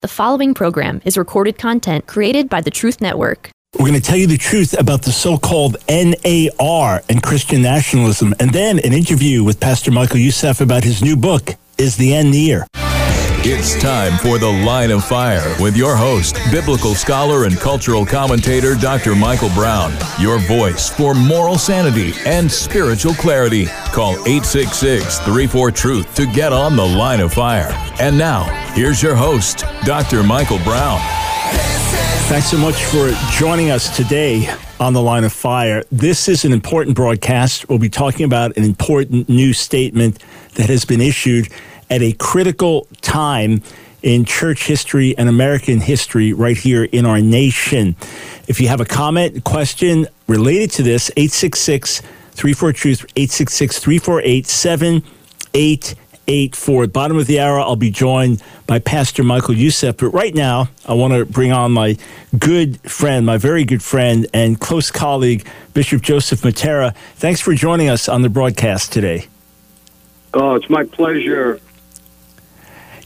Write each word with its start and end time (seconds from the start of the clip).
The 0.00 0.06
following 0.06 0.54
program 0.54 1.02
is 1.04 1.18
recorded 1.18 1.58
content 1.58 2.06
created 2.06 2.48
by 2.48 2.60
the 2.60 2.70
Truth 2.70 3.00
Network. 3.00 3.50
We're 3.76 3.88
going 3.88 4.00
to 4.00 4.00
tell 4.00 4.16
you 4.16 4.28
the 4.28 4.38
truth 4.38 4.78
about 4.78 5.02
the 5.02 5.10
so 5.10 5.36
called 5.36 5.76
NAR 5.88 7.02
and 7.08 7.20
Christian 7.20 7.62
nationalism, 7.62 8.32
and 8.38 8.52
then 8.52 8.78
an 8.78 8.92
interview 8.92 9.42
with 9.42 9.58
Pastor 9.58 9.90
Michael 9.90 10.18
Youssef 10.18 10.60
about 10.60 10.84
his 10.84 11.02
new 11.02 11.16
book, 11.16 11.56
Is 11.78 11.96
the 11.96 12.14
End 12.14 12.30
Near? 12.30 12.64
It's 13.42 13.80
time 13.80 14.18
for 14.18 14.36
The 14.36 14.50
Line 14.50 14.90
of 14.90 15.04
Fire 15.04 15.54
with 15.60 15.76
your 15.76 15.94
host, 15.94 16.36
biblical 16.50 16.96
scholar 16.96 17.44
and 17.44 17.56
cultural 17.56 18.04
commentator 18.04 18.74
Dr. 18.74 19.14
Michael 19.14 19.48
Brown. 19.50 19.96
Your 20.18 20.40
voice 20.40 20.90
for 20.90 21.14
moral 21.14 21.56
sanity 21.56 22.12
and 22.26 22.50
spiritual 22.50 23.14
clarity. 23.14 23.66
Call 23.92 24.14
866 24.26 25.20
34 25.20 25.70
Truth 25.70 26.14
to 26.16 26.26
get 26.26 26.52
on 26.52 26.74
The 26.74 26.84
Line 26.84 27.20
of 27.20 27.32
Fire. 27.32 27.70
And 28.00 28.18
now, 28.18 28.42
here's 28.74 29.00
your 29.00 29.14
host, 29.14 29.64
Dr. 29.84 30.24
Michael 30.24 30.58
Brown. 30.64 30.98
Thanks 32.26 32.50
so 32.50 32.58
much 32.58 32.84
for 32.86 33.12
joining 33.30 33.70
us 33.70 33.96
today 33.96 34.52
on 34.80 34.94
the 34.94 35.00
line 35.00 35.22
of 35.22 35.32
fire. 35.32 35.84
This 35.92 36.28
is 36.28 36.44
an 36.44 36.52
important 36.52 36.96
broadcast. 36.96 37.68
We'll 37.68 37.78
be 37.78 37.88
talking 37.88 38.26
about 38.26 38.56
an 38.56 38.64
important 38.64 39.28
new 39.28 39.52
statement 39.52 40.22
that 40.54 40.68
has 40.68 40.84
been 40.84 41.00
issued 41.00 41.48
at 41.90 42.02
a 42.02 42.12
critical 42.12 42.86
time 43.00 43.62
in 44.02 44.24
church 44.24 44.66
history 44.66 45.16
and 45.18 45.28
American 45.28 45.80
history 45.80 46.32
right 46.32 46.56
here 46.56 46.84
in 46.84 47.04
our 47.04 47.20
nation. 47.20 47.96
If 48.46 48.60
you 48.60 48.68
have 48.68 48.80
a 48.80 48.84
comment, 48.84 49.42
question 49.44 50.06
related 50.26 50.70
to 50.72 50.82
this, 50.82 51.10
866 51.16 52.02
34 52.32 52.72
Truth, 52.72 53.04
866 53.16 53.78
348 53.80 54.46
7884. 54.46 56.86
Bottom 56.86 57.18
of 57.18 57.26
the 57.26 57.40
hour, 57.40 57.58
I'll 57.58 57.74
be 57.74 57.90
joined 57.90 58.40
by 58.66 58.78
Pastor 58.78 59.24
Michael 59.24 59.54
Youssef. 59.54 59.96
But 59.96 60.10
right 60.10 60.34
now, 60.34 60.68
I 60.86 60.94
want 60.94 61.14
to 61.14 61.24
bring 61.24 61.50
on 61.50 61.72
my 61.72 61.96
good 62.38 62.80
friend, 62.88 63.26
my 63.26 63.38
very 63.38 63.64
good 63.64 63.82
friend, 63.82 64.28
and 64.32 64.60
close 64.60 64.92
colleague, 64.92 65.48
Bishop 65.74 66.00
Joseph 66.00 66.42
Mattera. 66.42 66.94
Thanks 67.16 67.40
for 67.40 67.54
joining 67.54 67.88
us 67.88 68.08
on 68.08 68.22
the 68.22 68.28
broadcast 68.28 68.92
today. 68.92 69.26
Oh, 70.32 70.54
it's 70.54 70.70
my 70.70 70.84
pleasure. 70.84 71.58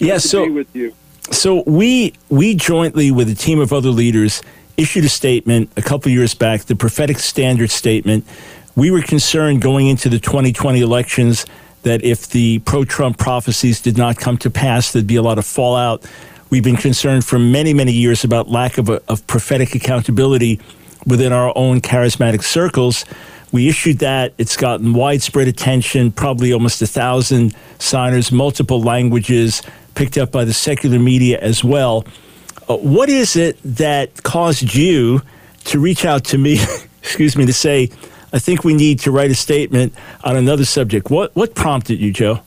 Yeah, 0.03 0.19
so 0.19 0.51
with 0.51 0.75
you. 0.75 0.95
so 1.31 1.63
we 1.67 2.15
we 2.29 2.55
jointly 2.55 3.11
with 3.11 3.29
a 3.29 3.35
team 3.35 3.61
of 3.61 3.73
other 3.73 3.91
leaders 3.91 4.43
issued 4.77 5.05
a 5.05 5.09
statement 5.09 5.71
a 5.77 5.83
couple 5.83 6.11
years 6.11 6.35
back, 6.35 6.63
the 6.63 6.75
prophetic 6.75 7.19
standard 7.19 7.71
statement. 7.71 8.27
We 8.75 8.91
were 8.91 9.03
concerned 9.03 9.61
going 9.61 9.87
into 9.87 10.09
the 10.09 10.19
2020 10.19 10.81
elections 10.81 11.47
that 11.83 12.03
if 12.03 12.29
the 12.29 12.61
pro-Trump 12.61 13.19
prophecies 13.19 13.81
did 13.81 13.99
not 13.99 14.17
come 14.17 14.39
to 14.39 14.51
pass, 14.51 14.93
there'd 14.93 15.07
be 15.07 15.17
a 15.17 15.23
lot 15.23 15.39
of 15.39 15.45
fallout. 15.45 16.05
We've 16.51 16.65
been 16.65 16.77
concerned 16.77 17.25
for 17.25 17.39
many, 17.39 17.75
many 17.75 17.93
years 17.93 18.25
about 18.25 18.49
lack 18.49 18.79
of, 18.79 18.89
of 18.89 19.27
prophetic 19.27 19.75
accountability 19.75 20.61
within 21.07 21.33
our 21.33 21.53
own 21.57 21.81
charismatic 21.81 22.43
circles. 22.43 23.05
We 23.53 23.69
issued 23.69 23.99
that. 23.99 24.33
It's 24.39 24.57
gotten 24.57 24.95
widespread 24.95 25.49
attention, 25.49 26.13
probably 26.13 26.53
almost 26.53 26.81
a 26.81 26.87
thousand 26.87 27.55
signers, 27.79 28.33
multiple 28.33 28.81
languages, 28.81 29.61
picked 29.95 30.19
up 30.19 30.31
by 30.31 30.45
the 30.45 30.53
secular 30.53 30.99
media 30.99 31.39
as 31.41 31.63
well. 31.63 32.05
Uh, 32.69 32.77
what 32.77 33.09
is 33.09 33.37
it 33.37 33.59
that 33.65 34.23
caused 34.23 34.75
you 34.75 35.23
to 35.65 35.79
reach 35.79 36.05
out 36.05 36.25
to 36.25 36.39
me, 36.39 36.59
excuse 37.03 37.37
me, 37.37 37.47
to 37.47 37.53
say, 37.53 37.91
I 38.33 38.39
think 38.39 38.65
we 38.65 38.75
need 38.75 39.01
to 39.01 39.11
write 39.11 39.31
a 39.31 39.35
statement 39.35 39.95
on 40.25 40.37
another 40.37 40.65
subject? 40.65 41.11
What, 41.11 41.35
what 41.37 41.55
prompted 41.55 42.01
you, 42.01 42.13
Joe? 42.13 42.41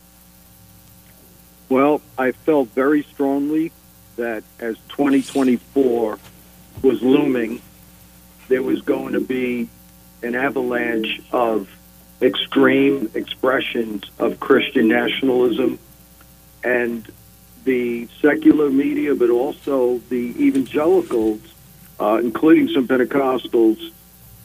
Well, 1.70 2.02
I 2.18 2.32
felt 2.32 2.70
very 2.70 3.04
strongly 3.04 3.72
that 4.16 4.44
as 4.60 4.78
2024 4.90 6.20
was 6.82 7.02
looming, 7.02 7.62
there 8.48 8.64
was 8.64 8.82
going 8.82 9.14
to 9.14 9.20
be 9.20 9.70
an 10.22 10.36
avalanche 10.36 11.22
of 11.32 11.70
extreme 12.22 13.10
expressions 13.14 14.04
of 14.20 14.40
Christian 14.40 14.88
nationalism 14.88 15.80
and 16.64 17.08
the 17.66 18.08
secular 18.22 18.70
media, 18.70 19.16
but 19.16 19.30
also 19.30 19.98
the 20.10 20.34
evangelicals, 20.40 21.42
uh, 22.00 22.20
including 22.24 22.70
some 22.70 22.88
Pentecostals, 22.88 23.92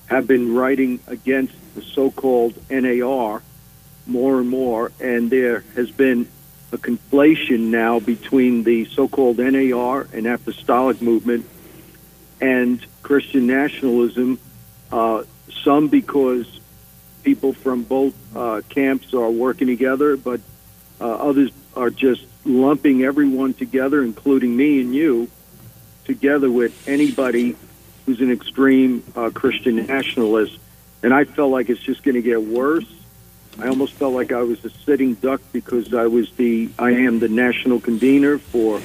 have 0.06 0.26
been 0.26 0.54
writing 0.54 0.98
against 1.06 1.54
the 1.74 1.82
so-called 1.82 2.54
NAR 2.70 3.42
more 4.06 4.40
and 4.40 4.48
more, 4.48 4.90
and 5.00 5.30
there 5.30 5.60
has 5.76 5.90
been 5.90 6.26
a 6.72 6.78
conflation 6.78 7.70
now 7.70 8.00
between 8.00 8.64
the 8.64 8.84
so-called 8.86 9.38
NAR 9.38 10.08
and 10.12 10.26
apostolic 10.26 11.00
movement 11.00 11.46
and 12.40 12.84
Christian 13.02 13.46
nationalism. 13.46 14.38
Uh, 14.90 15.24
some 15.62 15.88
because 15.88 16.60
people 17.22 17.52
from 17.52 17.82
both 17.82 18.14
uh, 18.34 18.62
camps 18.68 19.12
are 19.14 19.30
working 19.30 19.66
together, 19.66 20.16
but 20.16 20.40
uh, 21.00 21.04
others 21.04 21.50
are 21.76 21.90
just 21.90 22.24
lumping 22.44 23.02
everyone 23.02 23.54
together, 23.54 24.02
including 24.02 24.56
me 24.56 24.80
and 24.80 24.94
you, 24.94 25.28
together 26.04 26.50
with 26.50 26.88
anybody 26.88 27.56
who's 28.06 28.20
an 28.20 28.30
extreme 28.30 29.02
uh, 29.14 29.30
Christian 29.30 29.76
nationalist. 29.86 30.58
And 31.02 31.14
I 31.14 31.24
felt 31.24 31.50
like 31.50 31.70
it's 31.70 31.80
just 31.80 32.02
going 32.02 32.16
to 32.16 32.22
get 32.22 32.42
worse. 32.42 32.86
I 33.58 33.68
almost 33.68 33.94
felt 33.94 34.14
like 34.14 34.32
I 34.32 34.42
was 34.42 34.64
a 34.64 34.70
sitting 34.70 35.14
duck 35.14 35.40
because 35.52 35.92
I 35.92 36.06
was 36.06 36.30
the 36.32 36.70
I 36.78 36.92
am 36.92 37.18
the 37.18 37.28
national 37.28 37.80
convener 37.80 38.38
for 38.38 38.80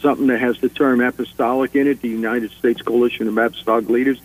something 0.00 0.28
that 0.28 0.40
has 0.40 0.58
the 0.60 0.68
term 0.68 1.00
apostolic 1.00 1.74
in 1.74 1.86
it, 1.86 2.00
the 2.00 2.08
United 2.08 2.50
States 2.52 2.82
Coalition 2.82 3.28
of 3.28 3.36
Apostolic 3.36 3.88
Leaders. 3.88 4.20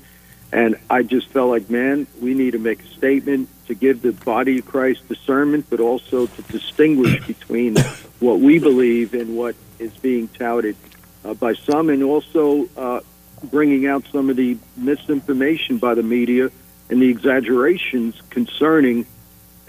And 0.51 0.77
I 0.89 1.03
just 1.03 1.29
felt 1.29 1.49
like, 1.49 1.69
man, 1.69 2.07
we 2.21 2.33
need 2.33 2.51
to 2.51 2.59
make 2.59 2.83
a 2.83 2.87
statement 2.87 3.49
to 3.71 3.75
give 3.75 4.01
the 4.01 4.11
body 4.11 4.59
of 4.59 4.65
Christ 4.65 5.07
discernment, 5.07 5.65
but 5.69 5.79
also 5.79 6.27
to 6.27 6.41
distinguish 6.43 7.25
between 7.25 7.77
what 8.19 8.39
we 8.39 8.59
believe 8.59 9.13
and 9.13 9.37
what 9.37 9.55
is 9.79 9.93
being 9.97 10.27
touted 10.27 10.75
uh, 11.23 11.33
by 11.33 11.53
some, 11.53 11.89
and 11.89 12.03
also 12.03 12.67
uh, 12.75 12.99
bringing 13.45 13.87
out 13.87 14.03
some 14.11 14.29
of 14.29 14.35
the 14.35 14.57
misinformation 14.75 15.77
by 15.77 15.95
the 15.95 16.03
media 16.03 16.51
and 16.89 17.01
the 17.01 17.07
exaggerations 17.07 18.21
concerning 18.29 19.05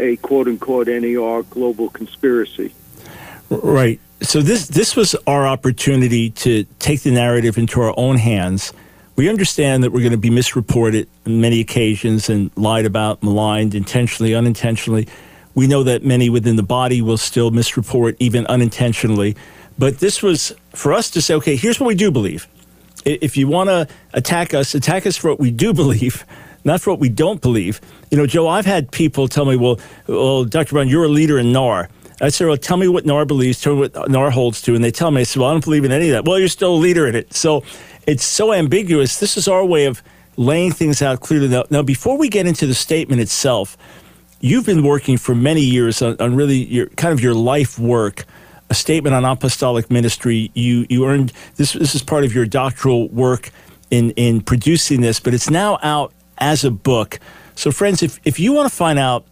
a 0.01 0.17
quote 0.17 0.49
unquote 0.49 0.89
NAR 0.89 1.45
global 1.45 1.89
conspiracy. 1.89 2.75
Right. 3.51 4.01
So 4.21 4.43
this 4.43 4.67
this 4.67 4.97
was 4.97 5.15
our 5.29 5.47
opportunity 5.47 6.31
to 6.31 6.65
take 6.81 7.03
the 7.03 7.12
narrative 7.12 7.57
into 7.57 7.81
our 7.81 7.95
own 7.97 8.17
hands. 8.17 8.73
We 9.15 9.28
understand 9.28 9.84
that 9.84 9.93
we're 9.93 10.00
going 10.00 10.12
to 10.12 10.19
be 10.19 10.31
misreported 10.31 11.09
on 11.27 11.41
many 11.41 11.61
occasions 11.61 12.31
and 12.31 12.50
lied 12.56 12.87
about, 12.87 13.23
maligned, 13.23 13.75
intentionally, 13.75 14.34
unintentionally. 14.34 15.06
We 15.55 15.67
know 15.67 15.83
that 15.83 16.03
many 16.03 16.31
within 16.31 16.56
the 16.56 16.62
body 16.62 17.03
will 17.03 17.19
still 17.19 17.50
misreport, 17.50 18.17
even 18.19 18.47
unintentionally. 18.47 19.37
But 19.78 19.99
this 19.99 20.23
was 20.23 20.55
for 20.75 20.93
us 20.93 21.11
to 21.11 21.21
say, 21.21 21.34
okay, 21.34 21.56
here's 21.56 21.78
what 21.78 21.89
we 21.89 21.95
do 21.95 22.11
believe. 22.11 22.49
If 23.05 23.37
you 23.37 23.49
want 23.49 23.69
to 23.69 23.87
attack 24.15 24.55
us, 24.55 24.75
attack 24.75 25.06
us 25.06 25.17
for 25.17 25.31
what 25.31 25.41
we 25.41 25.50
do 25.50 25.75
believe, 25.83 26.25
not 26.65 26.81
for 26.81 26.91
what 26.91 27.00
we 27.00 27.11
don't 27.11 27.43
believe. 27.43 27.81
You 28.11 28.17
know, 28.17 28.27
Joe, 28.27 28.49
I've 28.49 28.67
had 28.67 28.91
people 28.93 29.29
tell 29.29 29.44
me, 29.44 29.56
well, 29.56 29.79
well 30.06 30.44
Dr. 30.44 30.73
Brown, 30.73 30.89
you're 30.89 31.05
a 31.05 31.09
leader 31.09 31.39
in 31.39 31.53
NAR. 31.53 31.91
I 32.21 32.29
said, 32.29 32.47
well, 32.47 32.56
tell 32.56 32.77
me 32.77 32.87
what 32.87 33.05
NAR 33.05 33.25
believes, 33.25 33.61
tell 33.61 33.75
me 33.75 33.81
what 33.81 34.09
NAR 34.09 34.31
holds 34.31 34.62
to. 34.62 34.77
And 34.77 34.84
they 34.84 34.93
tell 34.93 35.11
me, 35.11 35.23
I 35.23 35.25
said, 35.25 35.41
well, 35.41 35.50
I 35.50 35.55
don't 35.55 35.65
believe 35.65 35.84
in 35.84 35.91
any 35.91 36.11
of 36.11 36.12
that. 36.12 36.25
Well, 36.25 36.39
you're 36.39 36.47
still 36.47 36.75
a 36.75 36.77
leader 36.77 37.06
in 37.09 37.17
it. 37.17 37.34
So 37.34 37.65
it's 38.07 38.25
so 38.25 38.53
ambiguous. 38.53 39.19
This 39.19 39.37
is 39.37 39.49
our 39.49 39.65
way 39.65 39.87
of 39.87 40.03
laying 40.37 40.73
things 40.73 41.03
out 41.03 41.21
clearly. 41.21 41.49
Now, 41.49 41.65
now 41.71 41.83
before 41.83 42.17
we 42.17 42.29
get 42.29 42.47
into 42.47 42.67
the 42.67 42.75
statement 42.75 43.21
itself, 43.21 43.77
you've 44.41 44.67
been 44.67 44.83
working 44.83 45.17
for 45.17 45.35
many 45.35 45.61
years 45.61 46.03
on, 46.03 46.17
on 46.21 46.35
really 46.35 46.65
your 46.65 46.87
kind 46.87 47.12
of 47.12 47.21
your 47.21 47.35
life 47.35 47.79
work, 47.79 48.25
a 48.71 48.75
statement 48.75 49.15
on 49.15 49.25
apostolic 49.25 49.91
ministry. 49.91 50.51
You 50.55 50.87
you 50.89 51.07
earned 51.07 51.33
this. 51.57 51.73
This 51.73 51.95
is 51.95 52.03
part 52.03 52.25
of 52.25 52.35
your 52.35 52.47
doctoral 52.47 53.09
work 53.09 53.50
in 53.91 54.11
in 54.12 54.41
producing 54.41 55.00
this, 55.00 55.21
but 55.21 55.35
it's 55.35 55.50
now 55.50 55.79
out 55.82 56.12
as 56.38 56.65
a 56.65 56.71
book. 56.71 57.21
So, 57.55 57.71
friends, 57.71 58.03
if 58.03 58.19
if 58.25 58.41
you 58.41 58.53
want 58.53 58.71
to 58.71 58.75
find 58.75 58.99
out 58.99 59.25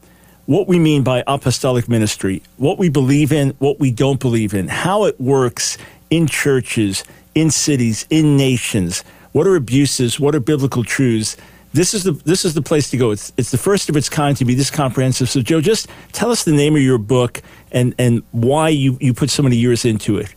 what 0.47 0.67
we 0.67 0.79
mean 0.79 1.03
by 1.03 1.23
apostolic 1.27 1.89
ministry, 1.89 2.43
what 2.57 2.79
we 2.79 2.89
believe 2.89 3.33
in, 3.33 3.51
what 3.59 3.79
we 3.79 3.91
don't 3.91 4.19
believe 4.21 4.53
in, 4.53 4.69
how 4.69 5.05
it 5.05 5.21
works 5.21 5.79
in 6.11 6.27
churches, 6.27 7.05
in 7.41 7.51
cities, 7.51 8.07
in 8.11 8.37
nations, 8.37 9.03
what 9.33 9.47
are 9.47 9.57
abuses, 9.57 10.21
what 10.21 10.35
are 10.35 10.41
biblical 10.41 10.85
truths. 10.85 11.37
This 11.73 11.95
is 11.95 12.03
the 12.03 12.13
this 12.13 12.45
is 12.45 12.55
the 12.55 12.63
place 12.63 12.91
to 12.91 12.97
go. 12.97 13.13
It's 13.13 13.33
it's 13.37 13.51
the 13.51 13.59
first 13.59 13.89
of 13.89 13.97
its 13.97 14.09
kind 14.09 14.37
to 14.37 14.45
be 14.45 14.55
this 14.55 14.71
comprehensive. 14.71 15.31
So, 15.31 15.41
Joe, 15.41 15.61
just 15.61 15.89
tell 16.13 16.31
us 16.31 16.45
the 16.45 16.53
name 16.53 16.75
of 16.75 16.83
your 16.83 16.99
book 16.99 17.43
and 17.71 17.95
and 17.99 18.23
why 18.33 18.71
you 18.71 18.99
you 19.01 19.15
put 19.15 19.31
so 19.31 19.43
many 19.43 19.57
years 19.57 19.85
into 19.85 20.19
it. 20.19 20.35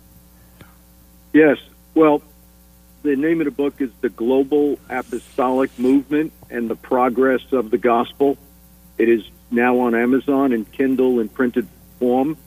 Yes. 1.34 1.58
Well, 1.96 2.22
the 3.02 3.16
name 3.16 3.42
of 3.42 3.46
the 3.46 3.52
book 3.52 3.82
is 3.82 3.90
The 4.02 4.10
Global 4.10 4.80
Apostolic 4.90 5.78
Movement 5.80 6.32
and 6.50 6.70
the 6.70 6.76
Progress 6.76 7.42
of 7.52 7.72
the 7.72 7.78
Gospel. 7.78 8.38
It 8.98 9.10
is 9.10 9.24
now 9.50 9.80
on 9.80 9.96
Amazon 9.96 10.54
and 10.54 10.72
Kindle 10.72 11.20
in 11.20 11.30
printed 11.30 11.68
form. 12.00 12.38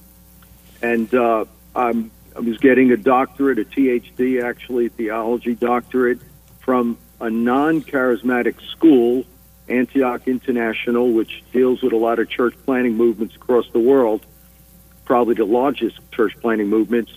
And 0.80 1.12
uh, 1.14 1.44
I'm 1.74 2.10
I 2.36 2.40
was 2.40 2.58
getting 2.58 2.92
a 2.92 2.98
doctorate, 2.98 3.58
a 3.58 3.64
THD, 3.64 4.42
actually, 4.42 4.86
a 4.86 4.90
theology 4.90 5.54
doctorate, 5.54 6.18
from 6.60 6.98
a 7.18 7.30
non 7.30 7.80
charismatic 7.80 8.60
school, 8.70 9.24
Antioch 9.68 10.28
International, 10.28 11.10
which 11.12 11.42
deals 11.50 11.80
with 11.80 11.94
a 11.94 11.96
lot 11.96 12.18
of 12.18 12.28
church 12.28 12.54
planting 12.66 12.94
movements 12.94 13.34
across 13.36 13.70
the 13.70 13.78
world, 13.78 14.26
probably 15.06 15.34
the 15.34 15.46
largest 15.46 15.98
church 16.12 16.36
planting 16.42 16.68
movements. 16.68 17.16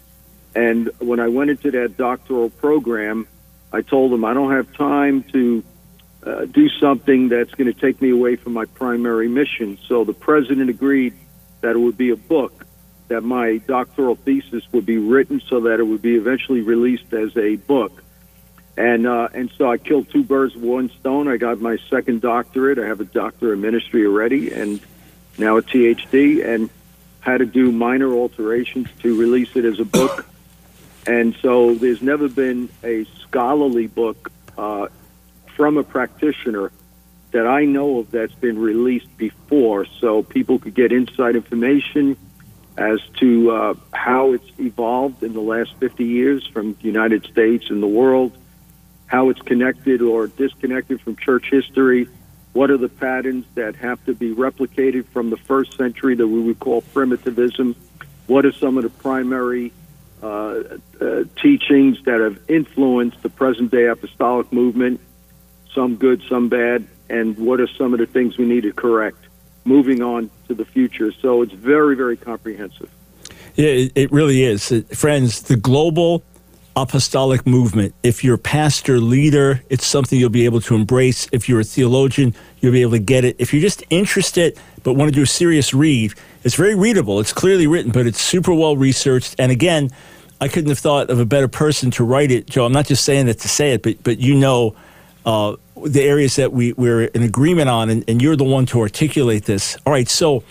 And 0.55 0.89
when 0.99 1.19
I 1.19 1.27
went 1.27 1.49
into 1.49 1.69
that 1.71 1.97
doctoral 1.97 2.49
program, 2.49 3.27
I 3.73 3.81
told 3.81 4.13
them 4.13 4.23
I 4.23 4.33
don't 4.33 4.51
have 4.51 4.73
time 4.73 5.23
to 5.33 5.63
uh, 6.23 6.45
do 6.45 6.69
something 6.69 7.27
that's 7.27 7.53
going 7.55 7.71
to 7.71 7.77
take 7.77 8.01
me 8.01 8.11
away 8.11 8.37
from 8.37 8.53
my 8.53 8.65
primary 8.65 9.27
mission. 9.27 9.77
So 9.85 10.05
the 10.05 10.13
president 10.13 10.69
agreed 10.69 11.13
that 11.59 11.75
it 11.75 11.79
would 11.79 11.97
be 11.97 12.11
a 12.11 12.15
book, 12.15 12.65
that 13.09 13.21
my 13.21 13.57
doctoral 13.57 14.15
thesis 14.15 14.63
would 14.71 14.85
be 14.85 14.97
written 14.97 15.41
so 15.41 15.59
that 15.61 15.79
it 15.79 15.83
would 15.83 16.01
be 16.01 16.15
eventually 16.15 16.61
released 16.61 17.11
as 17.13 17.35
a 17.35 17.57
book. 17.57 18.03
And 18.77 19.05
uh, 19.05 19.27
and 19.33 19.51
so 19.57 19.69
I 19.69 19.77
killed 19.77 20.09
two 20.09 20.23
birds 20.23 20.55
with 20.55 20.63
one 20.63 20.89
stone. 21.01 21.27
I 21.27 21.35
got 21.35 21.59
my 21.59 21.77
second 21.89 22.21
doctorate. 22.21 22.79
I 22.79 22.85
have 22.85 23.01
a 23.01 23.05
doctorate 23.05 23.53
in 23.53 23.61
ministry 23.61 24.05
already, 24.05 24.53
and 24.53 24.79
now 25.37 25.57
a 25.57 25.61
THD, 25.61 26.45
and 26.45 26.69
had 27.19 27.39
to 27.39 27.45
do 27.45 27.73
minor 27.73 28.13
alterations 28.13 28.87
to 29.01 29.19
release 29.19 29.53
it 29.55 29.65
as 29.65 29.79
a 29.81 29.85
book. 29.85 30.25
And 31.05 31.35
so 31.41 31.75
there's 31.75 32.01
never 32.01 32.29
been 32.29 32.69
a 32.83 33.05
scholarly 33.21 33.87
book 33.87 34.31
uh, 34.57 34.87
from 35.47 35.77
a 35.77 35.83
practitioner 35.83 36.71
that 37.31 37.45
I 37.45 37.65
know 37.65 37.99
of 37.99 38.11
that's 38.11 38.33
been 38.33 38.57
released 38.57 39.17
before, 39.17 39.85
so 39.85 40.23
people 40.23 40.57
could 40.57 40.73
get 40.73 40.93
inside 40.93 41.35
information 41.35 42.15
as 42.79 43.01
to 43.17 43.51
uh, 43.51 43.73
how 43.91 44.31
it's 44.31 44.49
evolved 44.57 45.21
in 45.21 45.33
the 45.33 45.41
last 45.41 45.75
50 45.75 46.05
years 46.05 46.47
from 46.47 46.73
the 46.75 46.85
United 46.85 47.25
States 47.25 47.69
and 47.69 47.83
the 47.83 47.87
world, 47.87 48.31
how 49.05 49.29
it's 49.29 49.41
connected 49.41 50.01
or 50.01 50.27
disconnected 50.27 51.01
from 51.01 51.17
church 51.17 51.49
history, 51.51 52.07
what 52.53 52.71
are 52.71 52.77
the 52.77 52.87
patterns 52.87 53.45
that 53.55 53.75
have 53.75 54.03
to 54.05 54.13
be 54.13 54.33
replicated 54.33 55.05
from 55.07 55.29
the 55.29 55.35
first 55.35 55.75
century 55.75 56.15
that 56.15 56.27
we 56.27 56.39
would 56.39 56.59
call 56.59 56.81
primitivism, 56.81 57.75
what 58.27 58.45
are 58.45 58.53
some 58.53 58.77
of 58.77 58.83
the 58.83 58.89
primary 58.89 59.73
uh, 60.23 60.63
uh, 61.01 61.23
teachings 61.35 62.01
that 62.05 62.21
have 62.21 62.39
influenced 62.49 63.21
the 63.21 63.29
present 63.29 63.71
day 63.71 63.87
apostolic 63.87 64.53
movement, 64.53 65.01
some 65.73 65.97
good, 65.97 66.23
some 66.29 66.47
bad, 66.47 66.87
and 67.09 67.37
what 67.37 67.59
are 67.59 67.67
some 67.67 67.91
of 67.91 67.99
the 67.99 68.05
things 68.05 68.37
we 68.37 68.45
need 68.45 68.63
to 68.63 68.71
correct 68.71 69.18
moving 69.65 70.01
on 70.01 70.29
to 70.47 70.53
the 70.53 70.65
future. 70.65 71.11
So 71.11 71.41
it's 71.41 71.53
very, 71.53 71.95
very 71.95 72.17
comprehensive. 72.17 72.89
Yeah, 73.55 73.87
it, 73.95 74.11
really 74.11 74.43
is. 74.43 74.71
Friends, 74.93 75.41
the 75.43 75.57
global 75.57 76.23
apostolic 76.75 77.45
movement, 77.45 77.93
if 78.03 78.23
you're 78.23 78.37
pastor, 78.37 78.99
leader, 78.99 79.61
it's 79.69 79.85
something 79.85 80.17
you'll 80.17 80.29
be 80.29 80.45
able 80.45 80.61
to 80.61 80.75
embrace. 80.75 81.27
If 81.31 81.49
you're 81.49 81.59
a 81.59 81.65
theologian, 81.65 82.33
you'll 82.61 82.71
be 82.71 82.81
able 82.81 82.91
to 82.91 82.99
get 82.99 83.25
it. 83.25 83.35
If 83.37 83.53
you're 83.53 83.61
just 83.61 83.83
interested 83.89 84.57
but 84.83 84.93
want 84.93 85.09
to 85.09 85.15
do 85.15 85.23
a 85.23 85.27
serious 85.27 85.73
read, 85.73 86.13
it's 86.43 86.55
very 86.55 86.75
readable. 86.75 87.19
It's 87.19 87.33
clearly 87.33 87.67
written, 87.67 87.91
but 87.91 88.07
it's 88.07 88.21
super 88.21 88.53
well 88.53 88.77
researched. 88.77 89.35
And 89.37 89.51
again, 89.51 89.89
I 90.39 90.47
couldn't 90.47 90.69
have 90.69 90.79
thought 90.79 91.09
of 91.09 91.19
a 91.19 91.25
better 91.25 91.49
person 91.49 91.91
to 91.91 92.03
write 92.05 92.31
it, 92.31 92.47
Joe. 92.47 92.65
I'm 92.65 92.71
not 92.71 92.87
just 92.87 93.03
saying 93.03 93.25
that 93.25 93.39
to 93.39 93.49
say 93.49 93.73
it, 93.73 93.83
but 93.83 94.01
but 94.03 94.19
you 94.19 94.35
know 94.35 94.75
uh, 95.25 95.55
the 95.85 96.01
areas 96.01 96.35
that 96.35 96.53
we, 96.53 96.73
we're 96.73 97.05
in 97.05 97.23
agreement 97.23 97.69
on, 97.69 97.89
and, 97.89 98.03
and 98.07 98.21
you're 98.21 98.35
the 98.35 98.43
one 98.43 98.65
to 98.67 98.81
articulate 98.81 99.45
this. 99.45 99.77
All 99.85 99.93
right, 99.93 100.09
so 100.09 100.43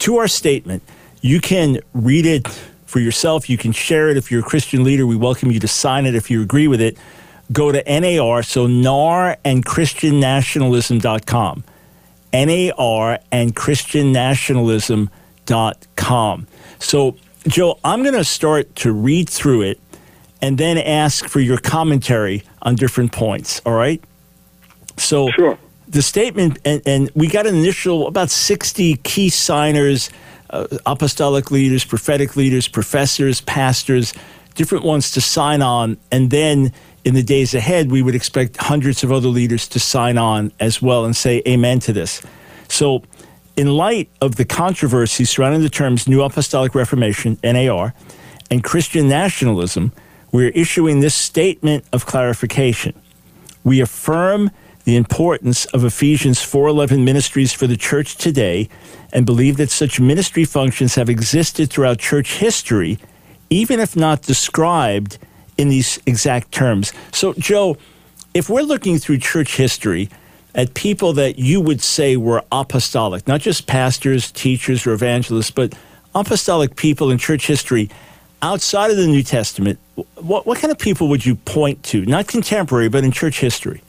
to 0.00 0.16
our 0.16 0.28
statement, 0.28 0.82
you 1.20 1.40
can 1.40 1.78
read 1.92 2.26
it 2.26 2.46
for 2.86 3.00
yourself. 3.00 3.50
You 3.50 3.58
can 3.58 3.72
share 3.72 4.08
it 4.08 4.16
if 4.16 4.30
you're 4.30 4.40
a 4.40 4.44
Christian 4.44 4.84
leader. 4.84 5.06
We 5.06 5.16
welcome 5.16 5.50
you 5.50 5.60
to 5.60 5.68
sign 5.68 6.06
it 6.06 6.14
if 6.14 6.30
you 6.30 6.40
agree 6.42 6.68
with 6.68 6.80
it. 6.80 6.96
Go 7.52 7.72
to 7.72 8.00
NAR, 8.00 8.42
so 8.42 8.66
NAR 8.66 9.36
and 9.44 9.64
ChristianNationalism.com. 9.64 11.64
NAR 12.32 13.18
and 13.32 13.54
ChristianNationalism.com. 13.54 16.46
So, 16.78 17.16
Joe, 17.46 17.78
I'm 17.84 18.02
going 18.02 18.14
to 18.14 18.24
start 18.24 18.74
to 18.76 18.92
read 18.92 19.28
through 19.30 19.62
it 19.62 19.80
and 20.42 20.58
then 20.58 20.76
ask 20.78 21.28
for 21.28 21.40
your 21.40 21.58
commentary 21.58 22.42
on 22.62 22.74
different 22.74 23.12
points. 23.12 23.62
All 23.64 23.72
right? 23.72 24.02
So 24.96 25.30
sure. 25.30 25.58
the 25.88 26.02
statement, 26.02 26.58
and, 26.64 26.82
and, 26.86 27.10
we 27.14 27.28
got 27.28 27.46
an 27.46 27.54
initial 27.54 28.06
about 28.06 28.30
60 28.30 28.96
key 28.96 29.28
signers, 29.28 30.10
uh, 30.50 30.66
apostolic 30.86 31.50
leaders, 31.50 31.84
prophetic 31.84 32.36
leaders, 32.36 32.68
professors, 32.68 33.40
pastors, 33.42 34.14
different 34.54 34.84
ones 34.84 35.10
to 35.12 35.20
sign 35.20 35.62
on. 35.62 35.96
And 36.10 36.30
then 36.30 36.72
in 37.04 37.14
the 37.14 37.22
days 37.22 37.54
ahead, 37.54 37.90
we 37.90 38.02
would 38.02 38.14
expect 38.14 38.56
hundreds 38.56 39.04
of 39.04 39.12
other 39.12 39.28
leaders 39.28 39.68
to 39.68 39.78
sign 39.78 40.18
on 40.18 40.50
as 40.58 40.82
well 40.82 41.04
and 41.04 41.14
say 41.14 41.42
amen 41.46 41.78
to 41.80 41.92
this. 41.92 42.22
So, 42.68 43.02
in 43.56 43.68
light 43.68 44.10
of 44.20 44.36
the 44.36 44.44
controversy 44.44 45.24
surrounding 45.24 45.62
the 45.62 45.70
terms 45.70 46.06
New 46.06 46.22
Apostolic 46.22 46.74
Reformation, 46.74 47.38
NAR, 47.42 47.94
and 48.50 48.62
Christian 48.62 49.08
nationalism, 49.08 49.92
we're 50.32 50.50
issuing 50.50 51.00
this 51.00 51.14
statement 51.14 51.84
of 51.92 52.04
clarification. 52.04 52.92
We 53.64 53.80
affirm 53.80 54.50
the 54.86 54.96
importance 54.96 55.66
of 55.66 55.84
Ephesians 55.84 56.40
4:11 56.40 57.04
ministries 57.04 57.52
for 57.52 57.66
the 57.66 57.76
church 57.76 58.16
today 58.16 58.68
and 59.12 59.26
believe 59.26 59.56
that 59.56 59.70
such 59.70 59.98
ministry 60.00 60.44
functions 60.44 60.94
have 60.94 61.10
existed 61.10 61.68
throughout 61.68 61.98
church 61.98 62.38
history 62.38 62.98
even 63.50 63.80
if 63.80 63.96
not 63.96 64.22
described 64.22 65.18
in 65.58 65.68
these 65.68 65.98
exact 66.06 66.52
terms. 66.52 66.92
So 67.12 67.32
Joe, 67.34 67.76
if 68.32 68.48
we're 68.48 68.62
looking 68.62 68.98
through 68.98 69.18
church 69.18 69.56
history 69.56 70.08
at 70.54 70.74
people 70.74 71.12
that 71.14 71.38
you 71.38 71.60
would 71.60 71.82
say 71.82 72.16
were 72.16 72.42
apostolic, 72.50 73.26
not 73.26 73.40
just 73.40 73.66
pastors, 73.66 74.30
teachers 74.32 74.86
or 74.86 74.92
evangelists, 74.92 75.50
but 75.50 75.74
apostolic 76.14 76.76
people 76.76 77.10
in 77.10 77.18
church 77.18 77.46
history 77.46 77.90
outside 78.42 78.90
of 78.90 78.96
the 78.96 79.06
New 79.06 79.22
Testament, 79.22 79.78
what, 80.16 80.46
what 80.46 80.58
kind 80.58 80.70
of 80.70 80.78
people 80.78 81.08
would 81.08 81.24
you 81.24 81.34
point 81.34 81.82
to? 81.84 82.04
Not 82.06 82.26
contemporary, 82.26 82.88
but 82.88 83.02
in 83.02 83.10
church 83.10 83.40
history. 83.40 83.82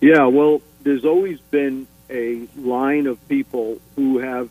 Yeah, 0.00 0.26
well, 0.26 0.60
there's 0.82 1.04
always 1.04 1.40
been 1.50 1.86
a 2.10 2.46
line 2.56 3.06
of 3.06 3.26
people 3.28 3.80
who 3.96 4.18
have 4.18 4.50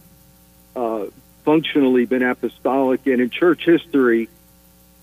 uh, 0.75 1.05
functionally 1.43 2.05
been 2.05 2.23
apostolic, 2.23 3.05
and 3.05 3.21
in 3.21 3.29
church 3.29 3.65
history, 3.65 4.29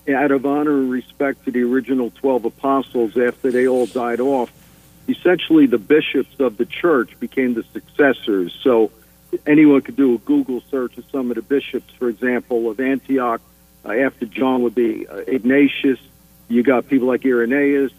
out 0.09 0.31
of 0.31 0.45
honor 0.45 0.79
and 0.79 0.91
respect 0.91 1.45
to 1.45 1.51
the 1.51 1.63
original 1.63 2.11
12 2.11 2.45
apostles 2.45 3.17
after 3.17 3.51
they 3.51 3.67
all 3.67 3.85
died 3.85 4.19
off, 4.19 4.51
essentially 5.07 5.67
the 5.67 5.77
bishops 5.77 6.39
of 6.39 6.57
the 6.57 6.65
church 6.65 7.19
became 7.19 7.53
the 7.53 7.63
successors. 7.71 8.57
So 8.63 8.91
anyone 9.45 9.81
could 9.81 9.95
do 9.95 10.15
a 10.15 10.17
Google 10.17 10.61
search 10.69 10.97
of 10.97 11.05
some 11.11 11.29
of 11.31 11.35
the 11.35 11.41
bishops, 11.41 11.93
for 11.93 12.09
example, 12.09 12.69
of 12.69 12.79
Antioch. 12.79 13.41
Uh, 13.83 13.93
after 13.93 14.25
John 14.25 14.61
would 14.63 14.75
be 14.75 15.07
uh, 15.07 15.17
Ignatius. 15.27 15.99
You 16.47 16.63
got 16.63 16.87
people 16.87 17.07
like 17.07 17.25
Irenaeus, 17.25 17.91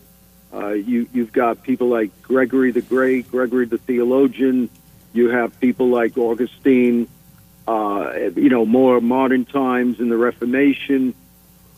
uh, 0.52 0.68
you 0.68 1.08
you've 1.12 1.32
got 1.32 1.62
people 1.62 1.88
like 1.88 2.10
Gregory 2.22 2.72
the 2.72 2.82
Great, 2.82 3.30
Gregory 3.30 3.66
the 3.66 3.78
theologian. 3.78 4.68
You 5.12 5.30
have 5.30 5.58
people 5.60 5.88
like 5.88 6.16
Augustine. 6.18 7.08
Uh, 7.66 8.30
you 8.34 8.48
know, 8.48 8.66
more 8.66 9.00
modern 9.00 9.44
times 9.44 10.00
in 10.00 10.08
the 10.08 10.16
Reformation, 10.16 11.14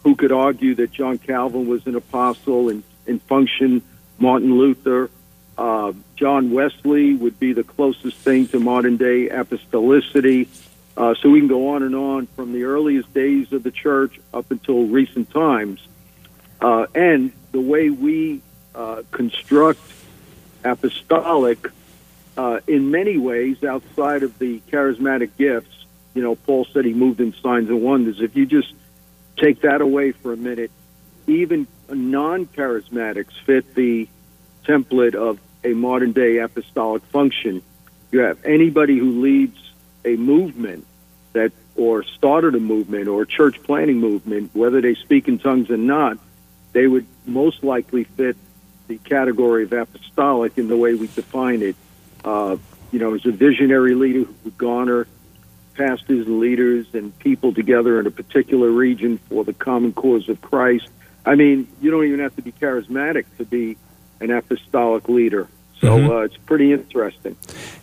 who 0.02 0.16
could 0.16 0.32
argue 0.32 0.74
that 0.76 0.90
John 0.90 1.18
Calvin 1.18 1.66
was 1.66 1.86
an 1.86 1.94
apostle 1.94 2.70
and, 2.70 2.82
and 3.06 3.20
function. 3.22 3.82
Martin 4.18 4.56
Luther, 4.56 5.10
uh, 5.58 5.92
John 6.16 6.52
Wesley 6.52 7.14
would 7.14 7.38
be 7.38 7.52
the 7.52 7.64
closest 7.64 8.16
thing 8.16 8.48
to 8.48 8.60
modern 8.60 8.96
day 8.96 9.28
apostolicity. 9.28 10.48
Uh, 10.96 11.14
so 11.14 11.28
we 11.28 11.40
can 11.40 11.48
go 11.48 11.68
on 11.74 11.82
and 11.82 11.94
on 11.94 12.26
from 12.28 12.52
the 12.52 12.64
earliest 12.64 13.12
days 13.12 13.52
of 13.52 13.62
the 13.62 13.70
church 13.70 14.18
up 14.32 14.50
until 14.50 14.86
recent 14.86 15.30
times. 15.30 15.86
Uh, 16.60 16.86
and 16.94 17.32
the 17.52 17.60
way 17.60 17.90
we 17.90 18.40
uh, 18.74 19.02
construct 19.10 19.80
apostolic 20.64 21.70
uh, 22.36 22.60
in 22.66 22.90
many 22.90 23.18
ways 23.18 23.62
outside 23.62 24.22
of 24.22 24.38
the 24.38 24.60
charismatic 24.72 25.30
gifts. 25.36 25.86
You 26.14 26.22
know, 26.22 26.36
Paul 26.36 26.66
said 26.72 26.84
he 26.84 26.94
moved 26.94 27.20
in 27.20 27.34
signs 27.34 27.68
and 27.68 27.82
wonders. 27.82 28.20
If 28.20 28.36
you 28.36 28.46
just 28.46 28.72
take 29.36 29.62
that 29.62 29.80
away 29.80 30.12
for 30.12 30.32
a 30.32 30.36
minute, 30.36 30.70
even 31.26 31.66
non 31.88 32.46
charismatics 32.46 33.32
fit 33.44 33.74
the 33.74 34.08
template 34.64 35.14
of 35.14 35.38
a 35.62 35.74
modern 35.74 36.12
day 36.12 36.38
apostolic 36.38 37.02
function. 37.04 37.62
You 38.10 38.20
have 38.20 38.44
anybody 38.44 38.98
who 38.98 39.22
leads 39.22 39.58
a 40.04 40.16
movement 40.16 40.86
that 41.32 41.52
or 41.76 42.04
started 42.04 42.54
a 42.54 42.60
movement 42.60 43.08
or 43.08 43.22
a 43.22 43.26
church 43.26 43.60
planting 43.62 43.98
movement, 43.98 44.50
whether 44.54 44.80
they 44.80 44.94
speak 44.94 45.26
in 45.26 45.38
tongues 45.38 45.70
or 45.70 45.76
not, 45.76 46.18
they 46.72 46.86
would 46.86 47.06
most 47.26 47.64
likely 47.64 48.04
fit 48.04 48.36
the 48.88 48.98
category 48.98 49.64
of 49.64 49.72
apostolic 49.72 50.58
in 50.58 50.68
the 50.68 50.76
way 50.76 50.94
we 50.94 51.06
define 51.08 51.62
it. 51.62 51.76
Uh, 52.24 52.56
you 52.92 52.98
know, 52.98 53.14
as 53.14 53.26
a 53.26 53.32
visionary 53.32 53.94
leader 53.94 54.20
who 54.20 54.34
would 54.44 54.56
garner 54.56 55.06
pastors, 55.74 56.26
and 56.26 56.38
leaders, 56.38 56.86
and 56.92 57.16
people 57.18 57.52
together 57.52 57.98
in 57.98 58.06
a 58.06 58.10
particular 58.10 58.70
region 58.70 59.18
for 59.28 59.44
the 59.44 59.52
common 59.52 59.92
cause 59.92 60.28
of 60.28 60.40
Christ. 60.40 60.88
I 61.26 61.34
mean, 61.34 61.66
you 61.80 61.90
don't 61.90 62.04
even 62.04 62.20
have 62.20 62.36
to 62.36 62.42
be 62.42 62.52
charismatic 62.52 63.24
to 63.38 63.44
be 63.44 63.76
an 64.20 64.30
apostolic 64.30 65.08
leader. 65.08 65.48
So 65.80 65.98
Mhm. 65.98 66.08
uh, 66.10 66.16
it's 66.18 66.36
pretty 66.36 66.72
interesting. 66.72 67.36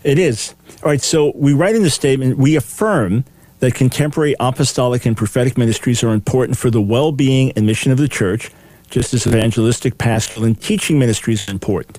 It 0.04 0.18
is. 0.18 0.56
All 0.84 0.90
right, 0.90 1.02
so 1.02 1.34
we 1.36 1.54
write 1.54 1.76
in 1.76 1.84
the 1.84 1.90
statement 1.90 2.38
we 2.38 2.56
affirm 2.56 3.26
that 3.60 3.74
contemporary 3.76 4.36
apostolic 4.40 5.06
and 5.06 5.16
prophetic 5.16 5.58
ministries 5.58 6.04
are 6.04 6.14
important 6.14 6.58
for 6.58 6.70
the 6.70 6.82
well 6.82 7.12
being 7.12 7.52
and 7.56 7.66
mission 7.66 7.92
of 7.92 7.98
the 7.98 8.08
church, 8.08 8.52
just 8.92 9.14
as 9.14 9.26
evangelistic, 9.26 9.98
pastoral, 9.98 10.46
and 10.46 10.62
teaching 10.62 11.00
ministries 11.00 11.44
is 11.44 11.50
important. 11.50 11.98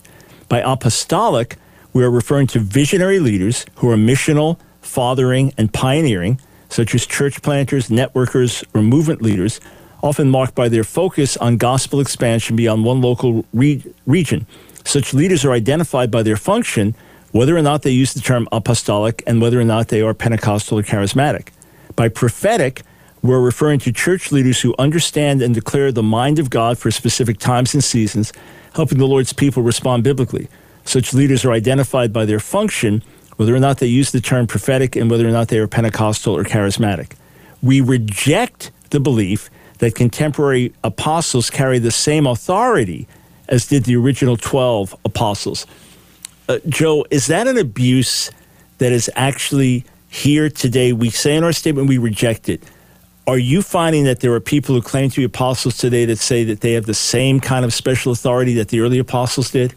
By 0.48 0.60
apostolic, 0.60 1.56
we 1.92 2.04
are 2.04 2.10
referring 2.10 2.46
to 2.48 2.60
visionary 2.60 3.18
leaders 3.18 3.66
who 3.76 3.90
are 3.90 3.96
missional, 3.96 4.58
fathering, 4.82 5.52
and 5.58 5.72
pioneering, 5.72 6.38
such 6.68 6.94
as 6.94 7.06
church 7.06 7.42
planters, 7.42 7.88
networkers, 7.88 8.62
or 8.74 8.82
movement 8.82 9.22
leaders, 9.22 9.60
often 10.02 10.30
marked 10.30 10.54
by 10.54 10.68
their 10.68 10.84
focus 10.84 11.36
on 11.38 11.56
gospel 11.56 12.00
expansion 12.00 12.56
beyond 12.56 12.84
one 12.84 13.00
local 13.00 13.44
re- 13.52 13.82
region. 14.06 14.46
Such 14.84 15.14
leaders 15.14 15.44
are 15.44 15.52
identified 15.52 16.10
by 16.10 16.22
their 16.22 16.36
function, 16.36 16.94
whether 17.30 17.56
or 17.56 17.62
not 17.62 17.82
they 17.82 17.90
use 17.90 18.12
the 18.12 18.20
term 18.20 18.48
apostolic 18.52 19.22
and 19.26 19.40
whether 19.40 19.60
or 19.60 19.64
not 19.64 19.88
they 19.88 20.02
are 20.02 20.12
Pentecostal 20.12 20.78
or 20.78 20.82
charismatic. 20.82 21.48
By 21.96 22.08
prophetic, 22.08 22.82
we're 23.22 23.40
referring 23.40 23.78
to 23.80 23.92
church 23.92 24.32
leaders 24.32 24.60
who 24.60 24.74
understand 24.78 25.42
and 25.42 25.54
declare 25.54 25.92
the 25.92 26.02
mind 26.02 26.38
of 26.38 26.50
God 26.50 26.76
for 26.76 26.90
specific 26.90 27.38
times 27.38 27.72
and 27.72 27.82
seasons, 27.82 28.32
helping 28.74 28.98
the 28.98 29.06
Lord's 29.06 29.32
people 29.32 29.62
respond 29.62 30.02
biblically. 30.02 30.48
Such 30.84 31.14
leaders 31.14 31.44
are 31.44 31.52
identified 31.52 32.12
by 32.12 32.24
their 32.24 32.40
function, 32.40 33.02
whether 33.36 33.54
or 33.54 33.60
not 33.60 33.78
they 33.78 33.86
use 33.86 34.10
the 34.10 34.20
term 34.20 34.48
prophetic 34.48 34.96
and 34.96 35.10
whether 35.10 35.26
or 35.26 35.30
not 35.30 35.48
they 35.48 35.58
are 35.58 35.68
Pentecostal 35.68 36.36
or 36.36 36.42
charismatic. 36.42 37.12
We 37.62 37.80
reject 37.80 38.72
the 38.90 38.98
belief 38.98 39.48
that 39.78 39.94
contemporary 39.94 40.72
apostles 40.82 41.48
carry 41.48 41.78
the 41.78 41.90
same 41.90 42.26
authority 42.26 43.06
as 43.48 43.66
did 43.66 43.84
the 43.84 43.96
original 43.96 44.36
12 44.36 44.96
apostles. 45.04 45.66
Uh, 46.48 46.58
Joe, 46.68 47.04
is 47.10 47.26
that 47.28 47.46
an 47.46 47.58
abuse 47.58 48.30
that 48.78 48.92
is 48.92 49.10
actually 49.14 49.84
here 50.08 50.48
today? 50.48 50.92
We 50.92 51.10
say 51.10 51.36
in 51.36 51.44
our 51.44 51.52
statement 51.52 51.88
we 51.88 51.98
reject 51.98 52.48
it. 52.48 52.62
Are 53.26 53.38
you 53.38 53.62
finding 53.62 54.04
that 54.04 54.20
there 54.20 54.32
are 54.32 54.40
people 54.40 54.74
who 54.74 54.82
claim 54.82 55.08
to 55.10 55.16
be 55.16 55.24
apostles 55.24 55.76
today 55.76 56.04
that 56.06 56.18
say 56.18 56.42
that 56.44 56.60
they 56.60 56.72
have 56.72 56.86
the 56.86 56.94
same 56.94 57.38
kind 57.38 57.64
of 57.64 57.72
special 57.72 58.12
authority 58.12 58.54
that 58.54 58.68
the 58.68 58.80
early 58.80 58.98
apostles 58.98 59.50
did? 59.50 59.74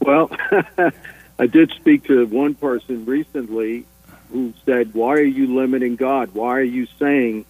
Well, 0.00 0.30
I 1.38 1.46
did 1.46 1.72
speak 1.72 2.04
to 2.04 2.26
one 2.26 2.54
person 2.54 3.04
recently 3.04 3.84
who 4.30 4.54
said, 4.64 4.94
Why 4.94 5.14
are 5.14 5.20
you 5.20 5.54
limiting 5.54 5.96
God? 5.96 6.34
Why 6.34 6.56
are 6.56 6.62
you 6.62 6.86
saying 6.98 7.44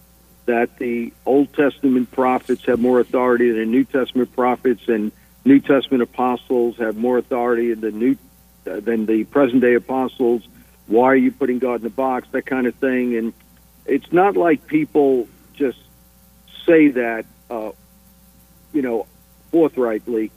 that 0.45 0.77
the 0.77 1.13
Old 1.25 1.53
Testament 1.53 2.11
prophets 2.11 2.65
have 2.65 2.79
more 2.79 2.99
authority 2.99 3.49
than 3.49 3.59
the 3.59 3.65
New 3.65 3.85
Testament 3.85 4.35
prophets 4.35 4.87
and 4.87 5.11
New 5.45 5.59
Testament 5.59 6.03
apostles 6.03 6.77
have 6.77 6.97
more 6.97 7.17
authority 7.17 7.73
than 7.73 7.81
the 7.81 7.91
New 7.91 8.17
than 8.63 9.05
the 9.05 9.23
present 9.25 9.61
day 9.61 9.75
apostles? 9.75 10.47
Why 10.87 11.05
are 11.05 11.15
you 11.15 11.31
putting 11.31 11.59
God 11.59 11.81
in 11.81 11.87
a 11.87 11.91
box? 11.91 12.27
That 12.31 12.45
kind 12.45 12.67
of 12.67 12.75
thing. 12.75 13.15
And 13.15 13.33
it's 13.85 14.11
not 14.11 14.35
like 14.35 14.67
people 14.67 15.27
just 15.53 15.79
say 16.65 16.89
that, 16.89 17.25
uh, 17.49 17.71
you 18.73 18.81
know, 18.81 19.07
forthrightly, 19.51 20.31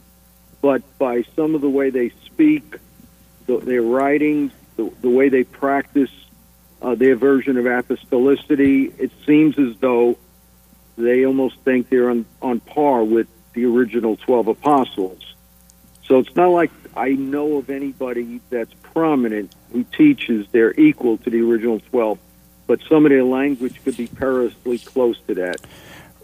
but 0.61 0.81
by 0.97 1.23
some 1.35 1.55
of 1.55 1.61
the 1.61 1.69
way 1.69 1.89
they 1.89 2.09
speak, 2.25 2.77
the, 3.47 3.57
their 3.57 3.81
writings, 3.81 4.51
the, 4.75 4.91
the 5.01 5.09
way 5.09 5.29
they 5.29 5.43
practice 5.43 6.11
uh, 6.81 6.95
their 6.95 7.15
version 7.15 7.57
of 7.57 7.65
apostolicity, 7.65 8.97
it 8.99 9.11
seems 9.25 9.57
as 9.57 9.75
though 9.79 10.17
they 10.97 11.25
almost 11.25 11.59
think 11.61 11.89
they're 11.89 12.09
on, 12.09 12.25
on 12.41 12.59
par 12.59 13.03
with 13.03 13.27
the 13.53 13.65
original 13.65 14.15
12 14.17 14.49
apostles. 14.49 15.35
So 16.05 16.19
it's 16.19 16.35
not 16.35 16.47
like 16.47 16.71
I 16.95 17.09
know 17.09 17.57
of 17.57 17.69
anybody 17.69 18.41
that's 18.49 18.73
prominent 18.93 19.53
who 19.71 19.83
teaches 19.83 20.47
they're 20.51 20.73
equal 20.79 21.17
to 21.19 21.29
the 21.29 21.41
original 21.41 21.79
12, 21.79 22.19
but 22.69 22.79
some 22.87 23.03
of 23.03 23.09
their 23.09 23.23
language 23.23 23.83
could 23.83 23.97
be 23.97 24.05
perilously 24.05 24.77
close 24.77 25.19
to 25.27 25.33
that. 25.33 25.57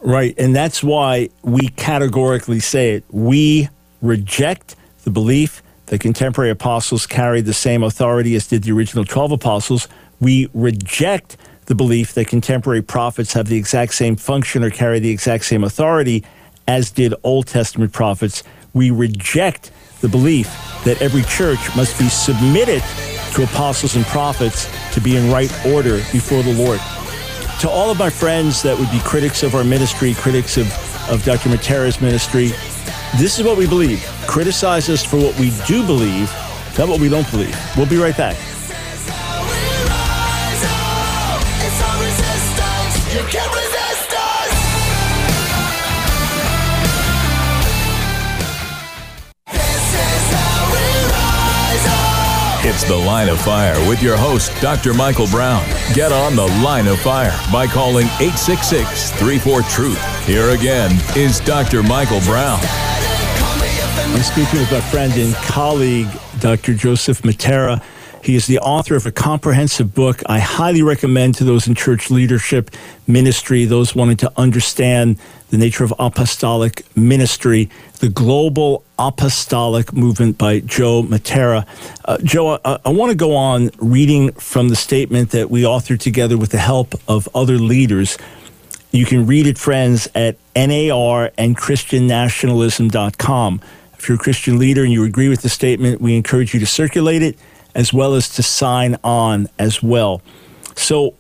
Right. 0.03 0.35
And 0.37 0.55
that's 0.55 0.83
why 0.83 1.29
we 1.41 1.69
categorically 1.69 2.59
say 2.59 2.93
it. 2.93 3.03
We 3.09 3.67
reject 4.03 4.75
the 5.05 5.09
belief 5.09 5.63
that 5.87 6.01
contemporary 6.01 6.51
apostles 6.51 7.07
carried 7.07 7.45
the 7.45 7.53
same 7.53 7.81
authority 7.81 8.35
as 8.35 8.45
did 8.45 8.61
the 8.61 8.73
original 8.73 9.05
12 9.05 9.31
apostles. 9.31 9.87
We 10.21 10.47
reject 10.53 11.35
the 11.65 11.73
belief 11.73 12.13
that 12.13 12.27
contemporary 12.27 12.83
prophets 12.83 13.33
have 13.33 13.47
the 13.47 13.57
exact 13.57 13.95
same 13.95 14.15
function 14.15 14.63
or 14.63 14.69
carry 14.69 14.99
the 14.99 15.09
exact 15.09 15.45
same 15.45 15.63
authority 15.63 16.23
as 16.67 16.91
did 16.91 17.15
Old 17.23 17.47
Testament 17.47 17.91
prophets. 17.91 18.43
We 18.75 18.91
reject 18.91 19.71
the 20.01 20.09
belief 20.09 20.45
that 20.83 21.01
every 21.01 21.23
church 21.23 21.75
must 21.75 21.97
be 21.97 22.07
submitted 22.07 22.83
to 23.35 23.43
apostles 23.43 23.95
and 23.95 24.05
prophets 24.05 24.67
to 24.93 25.01
be 25.01 25.17
in 25.17 25.29
right 25.29 25.51
order 25.65 25.97
before 26.11 26.41
the 26.41 26.53
Lord. 26.53 26.79
To 27.59 27.69
all 27.69 27.91
of 27.91 27.99
my 27.99 28.09
friends 28.09 28.61
that 28.63 28.77
would 28.77 28.89
be 28.91 28.99
critics 28.99 29.43
of 29.43 29.55
our 29.55 29.63
ministry, 29.63 30.13
critics 30.13 30.57
of, 30.57 30.67
of 31.09 31.23
Dr. 31.23 31.49
Mattera's 31.49 31.99
ministry, 32.01 32.47
this 33.17 33.37
is 33.37 33.45
what 33.45 33.57
we 33.57 33.67
believe. 33.67 34.03
Criticize 34.27 34.89
us 34.89 35.03
for 35.03 35.17
what 35.17 35.37
we 35.39 35.51
do 35.67 35.85
believe, 35.85 36.31
not 36.77 36.87
what 36.87 36.99
we 36.99 37.09
don't 37.09 37.29
believe. 37.29 37.57
We'll 37.75 37.89
be 37.89 37.97
right 37.97 38.15
back. 38.15 38.37
It's 52.75 52.83
The 52.83 52.93
Line 52.93 53.29
of 53.29 53.39
Fire 53.39 53.73
with 53.87 54.03
your 54.03 54.17
host, 54.17 54.51
Dr. 54.59 54.93
Michael 54.93 55.27
Brown. 55.27 55.63
Get 55.93 56.11
on 56.11 56.35
The 56.35 56.45
Line 56.61 56.87
of 56.87 56.99
Fire 56.99 57.33
by 57.49 57.67
calling 57.67 58.07
866 58.19 59.11
34 59.11 59.61
Truth. 59.61 60.25
Here 60.27 60.49
again 60.49 60.91
is 61.15 61.39
Dr. 61.39 61.83
Michael 61.83 62.19
Brown. 62.25 62.59
I'm 62.61 64.21
speaking 64.21 64.59
with 64.59 64.69
my 64.73 64.81
friend 64.81 65.13
and 65.13 65.33
colleague, 65.35 66.09
Dr. 66.41 66.73
Joseph 66.73 67.21
Mattera. 67.21 67.81
He 68.21 68.35
is 68.35 68.45
the 68.45 68.59
author 68.59 68.97
of 68.97 69.05
a 69.05 69.11
comprehensive 69.11 69.95
book 69.95 70.21
I 70.25 70.39
highly 70.39 70.83
recommend 70.83 71.35
to 71.35 71.45
those 71.45 71.69
in 71.69 71.75
church 71.75 72.11
leadership 72.11 72.71
ministry, 73.07 73.63
those 73.63 73.95
wanting 73.95 74.17
to 74.17 74.33
understand 74.35 75.17
the 75.49 75.57
nature 75.57 75.83
of 75.83 75.93
apostolic 75.99 76.85
ministry, 76.97 77.69
the 77.99 78.09
global 78.09 78.83
apostolic 78.97 79.93
movement 79.93 80.37
by 80.37 80.59
Joe 80.59 81.03
Mattera. 81.03 81.67
Uh, 82.05 82.17
Joe, 82.23 82.59
I, 82.65 82.79
I 82.85 82.89
want 82.89 83.11
to 83.11 83.15
go 83.15 83.35
on 83.35 83.69
reading 83.77 84.31
from 84.33 84.69
the 84.69 84.75
statement 84.75 85.31
that 85.31 85.49
we 85.49 85.63
authored 85.63 85.99
together 85.99 86.37
with 86.37 86.51
the 86.51 86.57
help 86.57 86.95
of 87.07 87.29
other 87.35 87.57
leaders. 87.57 88.17
You 88.91 89.05
can 89.05 89.25
read 89.25 89.47
it, 89.47 89.57
friends, 89.57 90.07
at 90.15 90.37
NAR 90.55 91.31
and 91.37 91.57
ChristianNationalism.com. 91.57 93.61
If 93.97 94.09
you're 94.09 94.15
a 94.15 94.19
Christian 94.19 94.59
leader 94.59 94.83
and 94.83 94.93
you 94.93 95.03
agree 95.03 95.29
with 95.29 95.41
the 95.41 95.49
statement, 95.49 96.01
we 96.01 96.15
encourage 96.15 96.53
you 96.53 96.59
to 96.59 96.65
circulate 96.65 97.21
it 97.21 97.37
as 97.75 97.91
well 97.91 98.15
as 98.15 98.29
to 98.29 98.43
sign 98.43 98.97
on 99.03 99.49
as 99.59 99.83
well. 99.83 100.21
So 100.75 101.13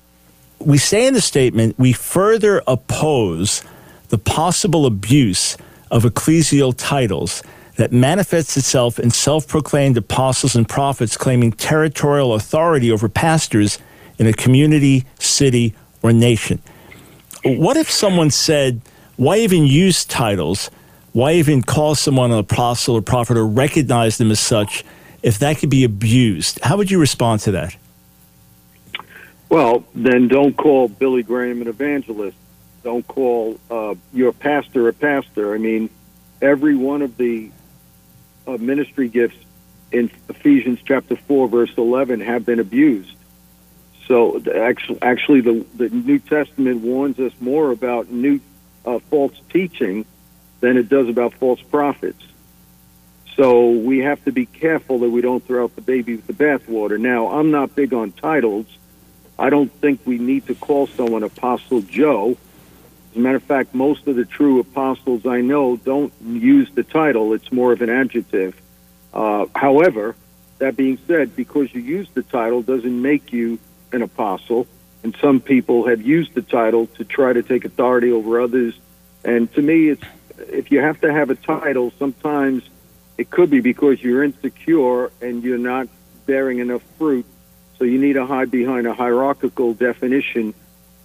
we 0.59 0.77
say 0.77 1.05
in 1.05 1.13
the 1.13 1.21
statement, 1.21 1.77
we 1.77 1.93
further 1.93 2.61
oppose 2.65 3.63
the 4.09 4.17
possible 4.17 4.85
abuse 4.85 5.57
of 5.91 6.03
ecclesial 6.03 6.73
titles 6.75 7.41
that 7.75 7.91
manifests 7.91 8.57
itself 8.57 8.99
in 8.99 9.11
self 9.11 9.47
proclaimed 9.47 9.97
apostles 9.97 10.55
and 10.55 10.67
prophets 10.67 11.17
claiming 11.17 11.51
territorial 11.51 12.33
authority 12.33 12.91
over 12.91 13.09
pastors 13.09 13.79
in 14.17 14.27
a 14.27 14.33
community, 14.33 15.05
city, 15.19 15.73
or 16.01 16.13
nation. 16.13 16.61
What 17.43 17.77
if 17.77 17.91
someone 17.91 18.31
said, 18.31 18.81
why 19.17 19.37
even 19.37 19.65
use 19.65 20.05
titles? 20.05 20.71
Why 21.11 21.33
even 21.33 21.61
call 21.61 21.95
someone 21.95 22.31
an 22.31 22.39
apostle 22.39 22.95
or 22.95 23.01
prophet 23.01 23.37
or 23.37 23.45
recognize 23.45 24.17
them 24.17 24.31
as 24.31 24.39
such 24.39 24.83
if 25.23 25.39
that 25.39 25.57
could 25.57 25.69
be 25.69 25.83
abused? 25.83 26.59
How 26.63 26.77
would 26.77 26.91
you 26.91 26.99
respond 26.99 27.41
to 27.41 27.51
that? 27.51 27.75
Well, 29.49 29.85
then 29.93 30.27
don't 30.27 30.57
call 30.57 30.87
Billy 30.87 31.23
Graham 31.23 31.61
an 31.61 31.67
evangelist. 31.67 32.37
Don't 32.85 33.07
call 33.07 33.59
uh, 33.71 33.95
your 34.13 34.31
pastor 34.31 34.87
a 34.87 34.93
pastor. 34.93 35.55
I 35.55 35.57
mean, 35.57 35.89
every 36.39 36.75
one 36.75 37.01
of 37.01 37.17
the 37.17 37.49
uh, 38.45 38.57
ministry 38.57 39.09
gifts 39.09 39.37
in 39.91 40.11
Ephesians 40.29 40.77
chapter 40.85 41.15
4, 41.15 41.47
verse 41.47 41.73
11, 41.75 42.19
have 42.19 42.45
been 42.45 42.59
abused. 42.59 43.15
So 44.07 44.39
actually, 44.53 45.01
actually, 45.01 45.41
the, 45.41 45.65
the 45.73 45.89
New 45.89 46.19
Testament 46.19 46.81
warns 46.81 47.17
us 47.17 47.33
more 47.39 47.71
about 47.71 48.11
new 48.11 48.39
uh, 48.85 48.99
false 49.09 49.33
teaching 49.49 50.05
than 50.59 50.77
it 50.77 50.87
does 50.87 51.09
about 51.09 51.33
false 51.33 51.63
prophets. 51.63 52.23
So 53.35 53.71
we 53.71 53.97
have 54.01 54.23
to 54.25 54.31
be 54.31 54.45
careful 54.45 54.99
that 54.99 55.09
we 55.09 55.21
don't 55.21 55.43
throw 55.43 55.63
out 55.63 55.75
the 55.75 55.81
baby 55.81 56.17
with 56.17 56.27
the 56.27 56.33
bathwater. 56.33 56.99
Now, 56.99 57.29
I'm 57.29 57.49
not 57.49 57.73
big 57.73 57.95
on 57.95 58.11
titles. 58.11 58.67
I 59.39 59.49
don't 59.49 59.73
think 59.73 60.01
we 60.05 60.19
need 60.19 60.45
to 60.45 60.53
call 60.53 60.85
someone 60.85 61.23
Apostle 61.23 61.81
Joe. 61.81 62.37
As 63.15 63.19
a 63.19 63.21
matter 63.21 63.37
of 63.37 63.43
fact, 63.43 63.73
most 63.73 64.07
of 64.07 64.17
the 64.17 64.25
true 64.25 64.59
apostles 64.59 65.25
I 65.25 65.39
know 65.39 65.77
don't 65.77 66.11
use 66.21 66.69
the 66.75 66.83
title. 66.83 67.31
It's 67.31 67.49
more 67.49 67.71
of 67.71 67.81
an 67.81 67.89
adjective. 67.89 68.61
Uh, 69.13 69.45
however, 69.55 70.17
that 70.57 70.75
being 70.75 70.97
said, 71.07 71.33
because 71.33 71.73
you 71.73 71.79
use 71.79 72.09
the 72.13 72.23
title 72.23 72.61
doesn't 72.61 73.01
make 73.01 73.31
you 73.31 73.57
an 73.93 74.01
apostle. 74.01 74.67
And 75.01 75.15
some 75.21 75.39
people 75.39 75.87
have 75.87 76.01
used 76.01 76.33
the 76.33 76.41
title 76.41 76.87
to 76.87 77.05
try 77.05 77.31
to 77.31 77.41
take 77.41 77.63
authority 77.63 78.11
over 78.11 78.41
others. 78.41 78.77
And 79.23 79.49
to 79.53 79.61
me, 79.61 79.87
it's 79.87 80.03
if 80.37 80.69
you 80.69 80.81
have 80.81 80.99
to 80.99 81.13
have 81.13 81.29
a 81.29 81.35
title, 81.35 81.93
sometimes 81.97 82.63
it 83.17 83.29
could 83.29 83.49
be 83.49 83.61
because 83.61 84.03
you're 84.03 84.25
insecure 84.25 85.09
and 85.21 85.41
you're 85.41 85.57
not 85.57 85.87
bearing 86.25 86.59
enough 86.59 86.81
fruit. 86.97 87.25
So 87.77 87.85
you 87.85 87.97
need 87.97 88.13
to 88.13 88.25
hide 88.25 88.51
behind 88.51 88.87
a 88.87 88.93
hierarchical 88.93 89.73
definition 89.73 90.53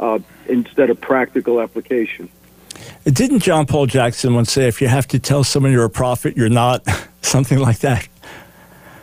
uh, 0.00 0.18
instead 0.46 0.90
of 0.90 1.00
practical 1.00 1.60
application. 1.60 2.28
Didn't 3.04 3.40
John 3.40 3.66
Paul 3.66 3.86
Jackson 3.86 4.34
once 4.34 4.50
say, 4.50 4.66
if 4.66 4.80
you 4.80 4.88
have 4.88 5.06
to 5.08 5.18
tell 5.18 5.44
someone 5.44 5.70
you're 5.72 5.84
a 5.84 5.90
prophet, 5.90 6.36
you're 6.36 6.48
not? 6.48 6.84
Something 7.22 7.58
like 7.58 7.78
that. 7.80 8.08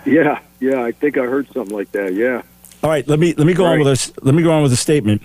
Yeah, 0.05 0.39
yeah, 0.59 0.83
I 0.83 0.91
think 0.91 1.17
I 1.17 1.21
heard 1.21 1.47
something 1.53 1.75
like 1.75 1.91
that. 1.91 2.13
Yeah. 2.13 2.41
All 2.81 2.89
right, 2.89 3.07
let 3.07 3.19
me 3.19 3.33
let 3.35 3.45
me 3.45 3.53
go 3.53 3.65
right. 3.65 3.73
on 3.73 3.79
with 3.79 3.87
this. 3.87 4.11
Let 4.21 4.33
me 4.33 4.41
go 4.41 4.51
on 4.51 4.63
with 4.63 4.73
a 4.73 4.77
statement. 4.77 5.21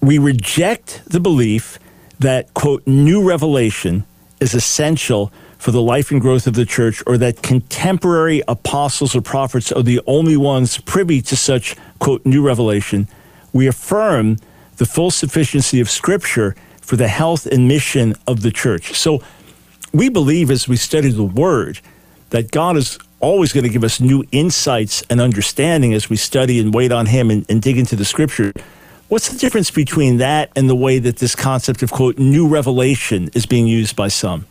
We 0.00 0.18
reject 0.18 1.02
the 1.06 1.20
belief 1.20 1.78
that 2.18 2.52
quote 2.54 2.84
new 2.86 3.22
revelation 3.22 4.04
is 4.40 4.54
essential 4.54 5.32
for 5.58 5.70
the 5.70 5.80
life 5.80 6.10
and 6.10 6.20
growth 6.20 6.46
of 6.46 6.54
the 6.54 6.64
church, 6.64 7.02
or 7.06 7.16
that 7.18 7.42
contemporary 7.42 8.42
apostles 8.48 9.14
or 9.14 9.20
prophets 9.20 9.70
are 9.70 9.82
the 9.82 10.00
only 10.06 10.36
ones 10.36 10.78
privy 10.78 11.22
to 11.22 11.36
such 11.36 11.76
quote 12.00 12.24
new 12.26 12.44
revelation. 12.44 13.06
We 13.52 13.66
affirm 13.66 14.38
the 14.76 14.86
full 14.86 15.10
sufficiency 15.10 15.80
of 15.80 15.88
Scripture 15.88 16.54
for 16.80 16.96
the 16.96 17.08
health 17.08 17.46
and 17.46 17.66
mission 17.68 18.14
of 18.26 18.42
the 18.42 18.50
church. 18.50 18.94
So 18.94 19.22
we 19.92 20.08
believe 20.08 20.50
as 20.50 20.68
we 20.68 20.76
study 20.76 21.10
the 21.10 21.24
Word 21.24 21.80
that 22.30 22.50
God 22.50 22.76
is 22.76 22.98
always 23.20 23.52
going 23.52 23.64
to 23.64 23.70
give 23.70 23.84
us 23.84 24.00
new 24.00 24.24
insights 24.32 25.02
and 25.08 25.20
understanding 25.20 25.94
as 25.94 26.10
we 26.10 26.16
study 26.16 26.60
and 26.60 26.74
wait 26.74 26.92
on 26.92 27.06
Him 27.06 27.30
and, 27.30 27.46
and 27.48 27.62
dig 27.62 27.78
into 27.78 27.96
the 27.96 28.04
Scripture. 28.04 28.52
What's 29.08 29.28
the 29.28 29.38
difference 29.38 29.70
between 29.70 30.18
that 30.18 30.50
and 30.56 30.68
the 30.68 30.74
way 30.74 30.98
that 30.98 31.16
this 31.16 31.34
concept 31.34 31.82
of, 31.82 31.90
quote, 31.90 32.18
new 32.18 32.48
revelation 32.48 33.30
is 33.34 33.46
being 33.46 33.66
used 33.66 33.96
by 33.96 34.08
some? 34.08 34.46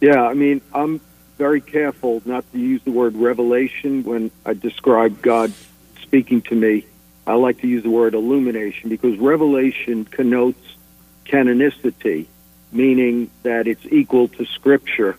Yeah, 0.00 0.22
I 0.22 0.34
mean, 0.34 0.60
I'm 0.72 1.00
very 1.38 1.60
careful 1.60 2.22
not 2.24 2.50
to 2.52 2.58
use 2.58 2.82
the 2.82 2.90
word 2.90 3.14
revelation 3.16 4.02
when 4.04 4.30
I 4.44 4.54
describe 4.54 5.20
God 5.20 5.52
speaking 6.00 6.42
to 6.42 6.54
me. 6.54 6.86
I 7.26 7.34
like 7.34 7.60
to 7.60 7.66
use 7.66 7.82
the 7.82 7.90
word 7.90 8.14
illumination 8.14 8.88
because 8.88 9.18
revelation 9.18 10.04
connotes 10.04 10.76
canonicity, 11.24 12.26
meaning 12.70 13.30
that 13.42 13.66
it's 13.66 13.84
equal 13.86 14.28
to 14.28 14.44
Scripture. 14.46 15.16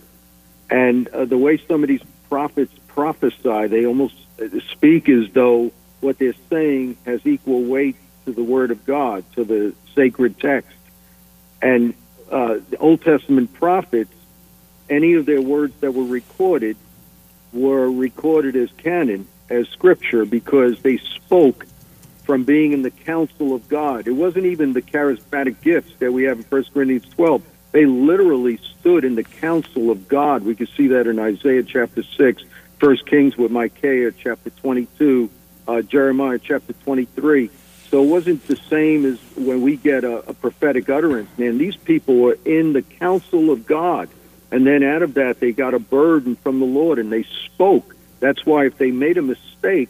And 0.70 1.08
uh, 1.08 1.26
the 1.26 1.38
way 1.38 1.58
some 1.68 1.82
of 1.82 1.88
these 1.88 2.02
prophets 2.28 2.72
prophesy, 2.88 3.66
they 3.66 3.86
almost 3.86 4.14
speak 4.70 5.08
as 5.08 5.30
though 5.32 5.72
what 6.00 6.18
they're 6.18 6.34
saying 6.48 6.96
has 7.04 7.24
equal 7.26 7.62
weight 7.62 7.96
to 8.24 8.32
the 8.32 8.42
Word 8.42 8.70
of 8.70 8.84
God, 8.86 9.24
to 9.34 9.44
the 9.44 9.74
sacred 9.94 10.38
text. 10.38 10.76
And 11.60 11.94
uh, 12.30 12.58
the 12.70 12.76
Old 12.78 13.02
Testament 13.02 13.52
prophets, 13.54 14.14
any 14.88 15.14
of 15.14 15.26
their 15.26 15.42
words 15.42 15.74
that 15.80 15.92
were 15.92 16.04
recorded 16.04 16.76
were 17.52 17.90
recorded 17.90 18.56
as 18.56 18.70
canon, 18.78 19.26
as 19.48 19.68
Scripture, 19.68 20.24
because 20.24 20.80
they 20.82 20.98
spoke 20.98 21.66
from 22.28 22.44
being 22.44 22.74
in 22.74 22.82
the 22.82 22.90
council 22.90 23.54
of 23.54 23.66
God. 23.70 24.06
It 24.06 24.12
wasn't 24.12 24.44
even 24.44 24.74
the 24.74 24.82
charismatic 24.82 25.62
gifts 25.62 25.94
that 25.98 26.12
we 26.12 26.24
have 26.24 26.36
in 26.36 26.44
1 26.44 26.64
Corinthians 26.74 27.08
12. 27.14 27.42
They 27.72 27.86
literally 27.86 28.58
stood 28.58 29.06
in 29.06 29.14
the 29.14 29.24
council 29.24 29.90
of 29.90 30.08
God. 30.08 30.44
We 30.44 30.54
can 30.54 30.66
see 30.76 30.88
that 30.88 31.06
in 31.06 31.18
Isaiah 31.18 31.62
chapter 31.62 32.02
6, 32.02 32.42
1 32.80 32.96
Kings 33.06 33.38
with 33.38 33.50
Micaiah 33.50 34.12
chapter 34.12 34.50
22, 34.50 35.30
uh, 35.66 35.80
Jeremiah 35.80 36.38
chapter 36.38 36.74
23. 36.74 37.48
So 37.88 38.02
it 38.02 38.06
wasn't 38.06 38.46
the 38.46 38.56
same 38.56 39.06
as 39.06 39.18
when 39.34 39.62
we 39.62 39.76
get 39.76 40.04
a, 40.04 40.18
a 40.28 40.34
prophetic 40.34 40.90
utterance. 40.90 41.30
Man, 41.38 41.56
these 41.56 41.76
people 41.76 42.16
were 42.16 42.36
in 42.44 42.74
the 42.74 42.82
council 42.82 43.50
of 43.50 43.64
God. 43.64 44.10
And 44.50 44.66
then 44.66 44.82
out 44.82 45.00
of 45.00 45.14
that, 45.14 45.40
they 45.40 45.52
got 45.52 45.72
a 45.72 45.78
burden 45.78 46.36
from 46.36 46.60
the 46.60 46.66
Lord 46.66 46.98
and 46.98 47.10
they 47.10 47.22
spoke. 47.22 47.96
That's 48.20 48.44
why 48.44 48.66
if 48.66 48.76
they 48.76 48.90
made 48.90 49.16
a 49.16 49.22
mistake, 49.22 49.88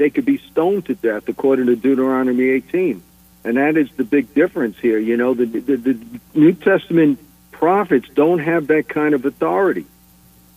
they 0.00 0.08
could 0.08 0.24
be 0.24 0.38
stoned 0.38 0.86
to 0.86 0.94
death 0.94 1.28
according 1.28 1.66
to 1.66 1.76
Deuteronomy 1.76 2.48
18. 2.48 3.02
And 3.44 3.58
that 3.58 3.76
is 3.76 3.90
the 3.98 4.04
big 4.04 4.32
difference 4.32 4.78
here. 4.78 4.98
You 4.98 5.18
know, 5.18 5.34
the, 5.34 5.44
the, 5.44 5.76
the 5.76 6.20
New 6.32 6.54
Testament 6.54 7.18
prophets 7.50 8.08
don't 8.14 8.38
have 8.38 8.68
that 8.68 8.88
kind 8.88 9.12
of 9.12 9.26
authority. 9.26 9.84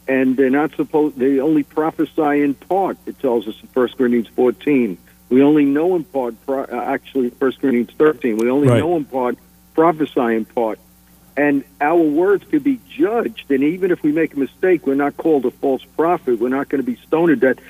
And 0.08 0.38
they're 0.38 0.49
not 0.49 0.73
supposed, 0.77 1.17
they 1.17 1.41
only 1.41 1.63
prophesy 1.63 2.41
in 2.41 2.53
part, 2.53 2.97
it 3.06 3.19
tells 3.19 3.45
us 3.45 3.56
in 3.62 3.67
1 3.73 3.89
Corinthians 3.97 4.29
14. 4.29 4.97
We 5.27 5.43
only 5.43 5.65
know 5.65 5.97
in 5.97 6.06
part, 6.06 6.36
uh, 6.47 6.63
actually, 6.71 7.27
1 7.27 7.51
Corinthians 7.60 7.91
13. 7.97 8.38
We 8.38 8.49
only 8.49 8.69
right. 8.69 8.79
know 8.79 8.95
in 8.95 9.03
part, 9.03 9.38
prophesy 9.73 10.36
in 10.36 10.45
part. 10.45 10.79
And 11.36 11.65
our 11.82 11.99
words 11.99 12.45
could 12.49 12.63
be 12.63 12.79
judged. 12.89 13.51
And 13.51 13.62
even 13.62 13.91
if 13.91 14.03
we 14.03 14.13
make 14.13 14.36
a 14.36 14.39
mistake, 14.39 14.88
we're 14.88 14.95
not 14.95 15.17
called 15.17 15.45
a 15.45 15.51
false 15.51 15.84
prophet. 15.97 16.39
We're 16.39 16.47
not 16.47 16.69
going 16.69 16.82
to 16.82 16.89
be 16.89 16.95
stoned 16.95 17.27
to 17.29 17.36
death 17.36 17.63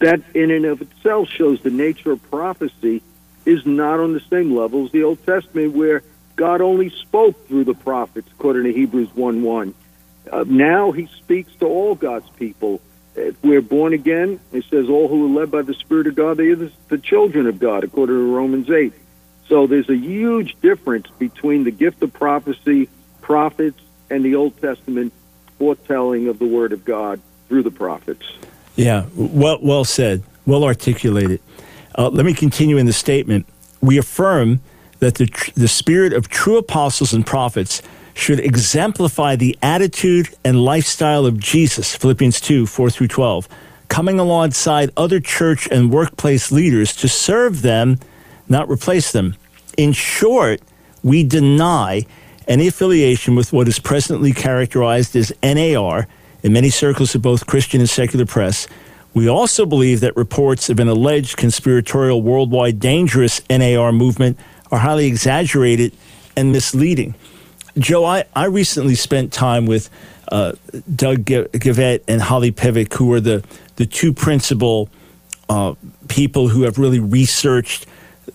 that 0.00 0.22
in 0.34 0.50
and 0.50 0.64
of 0.64 0.82
itself 0.82 1.28
shows 1.28 1.60
the 1.62 1.70
nature 1.70 2.12
of 2.12 2.30
prophecy 2.30 3.02
is 3.44 3.64
not 3.66 4.00
on 4.00 4.12
the 4.12 4.20
same 4.30 4.54
level 4.54 4.84
as 4.84 4.92
the 4.92 5.02
Old 5.02 5.24
Testament, 5.24 5.72
where 5.74 6.02
God 6.36 6.60
only 6.60 6.90
spoke 6.90 7.48
through 7.48 7.64
the 7.64 7.74
prophets, 7.74 8.28
according 8.32 8.64
to 8.64 8.72
Hebrews 8.72 9.14
1 9.14 9.42
1. 9.42 9.74
Uh, 10.30 10.44
now 10.46 10.92
he 10.92 11.06
speaks 11.18 11.52
to 11.56 11.66
all 11.66 11.94
God's 11.94 12.28
people. 12.30 12.80
If 13.16 13.42
we're 13.42 13.62
born 13.62 13.94
again, 13.94 14.38
it 14.52 14.64
says, 14.70 14.88
all 14.88 15.08
who 15.08 15.26
are 15.26 15.40
led 15.40 15.50
by 15.50 15.62
the 15.62 15.74
Spirit 15.74 16.06
of 16.06 16.14
God, 16.14 16.36
they 16.36 16.48
are 16.48 16.56
the, 16.56 16.72
the 16.88 16.98
children 16.98 17.46
of 17.46 17.58
God, 17.58 17.82
according 17.82 18.14
to 18.14 18.34
Romans 18.34 18.70
8. 18.70 18.92
So 19.48 19.66
there's 19.66 19.88
a 19.88 19.96
huge 19.96 20.60
difference 20.60 21.08
between 21.18 21.64
the 21.64 21.70
gift 21.70 22.02
of 22.02 22.12
prophecy, 22.12 22.88
prophets, 23.22 23.80
and 24.10 24.24
the 24.24 24.34
Old 24.36 24.60
Testament 24.60 25.12
foretelling 25.58 26.28
of 26.28 26.38
the 26.38 26.46
Word 26.46 26.72
of 26.72 26.84
God 26.84 27.20
through 27.48 27.62
the 27.62 27.70
prophets. 27.70 28.24
Yeah, 28.78 29.06
well, 29.16 29.58
well 29.60 29.84
said, 29.84 30.22
well 30.46 30.62
articulated. 30.62 31.40
Uh, 31.96 32.10
let 32.10 32.24
me 32.24 32.32
continue 32.32 32.76
in 32.76 32.86
the 32.86 32.92
statement. 32.92 33.44
We 33.80 33.98
affirm 33.98 34.60
that 35.00 35.16
the, 35.16 35.26
tr- 35.26 35.50
the 35.56 35.66
spirit 35.66 36.12
of 36.12 36.28
true 36.28 36.58
apostles 36.58 37.12
and 37.12 37.26
prophets 37.26 37.82
should 38.14 38.38
exemplify 38.38 39.34
the 39.34 39.58
attitude 39.62 40.28
and 40.44 40.62
lifestyle 40.62 41.26
of 41.26 41.40
Jesus, 41.40 41.96
Philippians 41.96 42.40
2 42.40 42.66
4 42.66 42.90
through 42.90 43.08
12, 43.08 43.48
coming 43.88 44.20
alongside 44.20 44.90
other 44.96 45.18
church 45.18 45.66
and 45.72 45.90
workplace 45.90 46.52
leaders 46.52 46.94
to 46.96 47.08
serve 47.08 47.62
them, 47.62 47.98
not 48.48 48.68
replace 48.68 49.10
them. 49.10 49.34
In 49.76 49.92
short, 49.92 50.60
we 51.02 51.24
deny 51.24 52.06
any 52.46 52.68
affiliation 52.68 53.34
with 53.34 53.52
what 53.52 53.66
is 53.66 53.80
presently 53.80 54.32
characterized 54.32 55.16
as 55.16 55.32
NAR 55.42 56.06
in 56.42 56.52
many 56.52 56.70
circles 56.70 57.14
of 57.14 57.22
both 57.22 57.46
Christian 57.46 57.80
and 57.80 57.88
secular 57.88 58.26
press. 58.26 58.66
We 59.14 59.28
also 59.28 59.66
believe 59.66 60.00
that 60.00 60.16
reports 60.16 60.70
of 60.70 60.78
an 60.78 60.88
alleged 60.88 61.36
conspiratorial 61.36 62.22
worldwide 62.22 62.78
dangerous 62.78 63.40
NAR 63.48 63.92
movement 63.92 64.38
are 64.70 64.78
highly 64.78 65.06
exaggerated 65.06 65.92
and 66.36 66.52
misleading. 66.52 67.14
Joe, 67.78 68.04
I, 68.04 68.24
I 68.34 68.46
recently 68.46 68.94
spent 68.94 69.32
time 69.32 69.66
with 69.66 69.88
uh, 70.30 70.52
Doug 70.94 71.24
Geivett 71.24 72.02
and 72.06 72.20
Holly 72.20 72.52
Pivec, 72.52 72.92
who 72.94 73.12
are 73.12 73.20
the, 73.20 73.42
the 73.76 73.86
two 73.86 74.12
principal 74.12 74.88
uh, 75.48 75.74
people 76.08 76.48
who 76.48 76.62
have 76.62 76.78
really 76.78 77.00
researched 77.00 77.86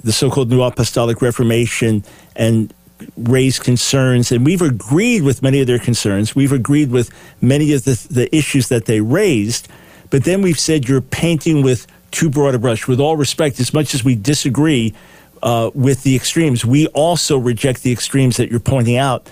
the 0.03 0.11
so 0.11 0.29
called 0.29 0.49
New 0.49 0.61
Apostolic 0.63 1.21
Reformation 1.21 2.03
and 2.35 2.73
raised 3.17 3.63
concerns, 3.63 4.31
and 4.31 4.45
we've 4.45 4.61
agreed 4.61 5.23
with 5.23 5.41
many 5.41 5.61
of 5.61 5.67
their 5.67 5.79
concerns. 5.79 6.35
We've 6.35 6.51
agreed 6.51 6.91
with 6.91 7.09
many 7.41 7.73
of 7.73 7.83
the, 7.83 8.07
the 8.09 8.35
issues 8.35 8.69
that 8.69 8.85
they 8.85 9.01
raised, 9.01 9.67
but 10.09 10.23
then 10.23 10.41
we've 10.41 10.59
said 10.59 10.87
you're 10.87 11.01
painting 11.01 11.63
with 11.63 11.87
too 12.11 12.29
broad 12.29 12.55
a 12.55 12.59
brush. 12.59 12.87
With 12.87 12.99
all 12.99 13.17
respect, 13.17 13.59
as 13.59 13.73
much 13.73 13.93
as 13.93 14.03
we 14.03 14.15
disagree 14.15 14.93
uh, 15.41 15.71
with 15.73 16.03
the 16.03 16.15
extremes, 16.15 16.63
we 16.63 16.87
also 16.87 17.37
reject 17.37 17.83
the 17.83 17.91
extremes 17.91 18.37
that 18.37 18.49
you're 18.49 18.59
pointing 18.59 18.97
out. 18.97 19.27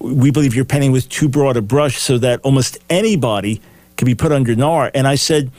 We 0.00 0.30
believe 0.30 0.54
you're 0.54 0.64
painting 0.64 0.92
with 0.92 1.08
too 1.08 1.28
broad 1.28 1.56
a 1.56 1.62
brush 1.62 1.98
so 1.98 2.18
that 2.18 2.40
almost 2.42 2.78
anybody 2.90 3.62
can 3.96 4.06
be 4.06 4.14
put 4.14 4.32
under 4.32 4.54
NAR. 4.56 4.90
And 4.94 5.06
I 5.06 5.14
said, 5.14 5.50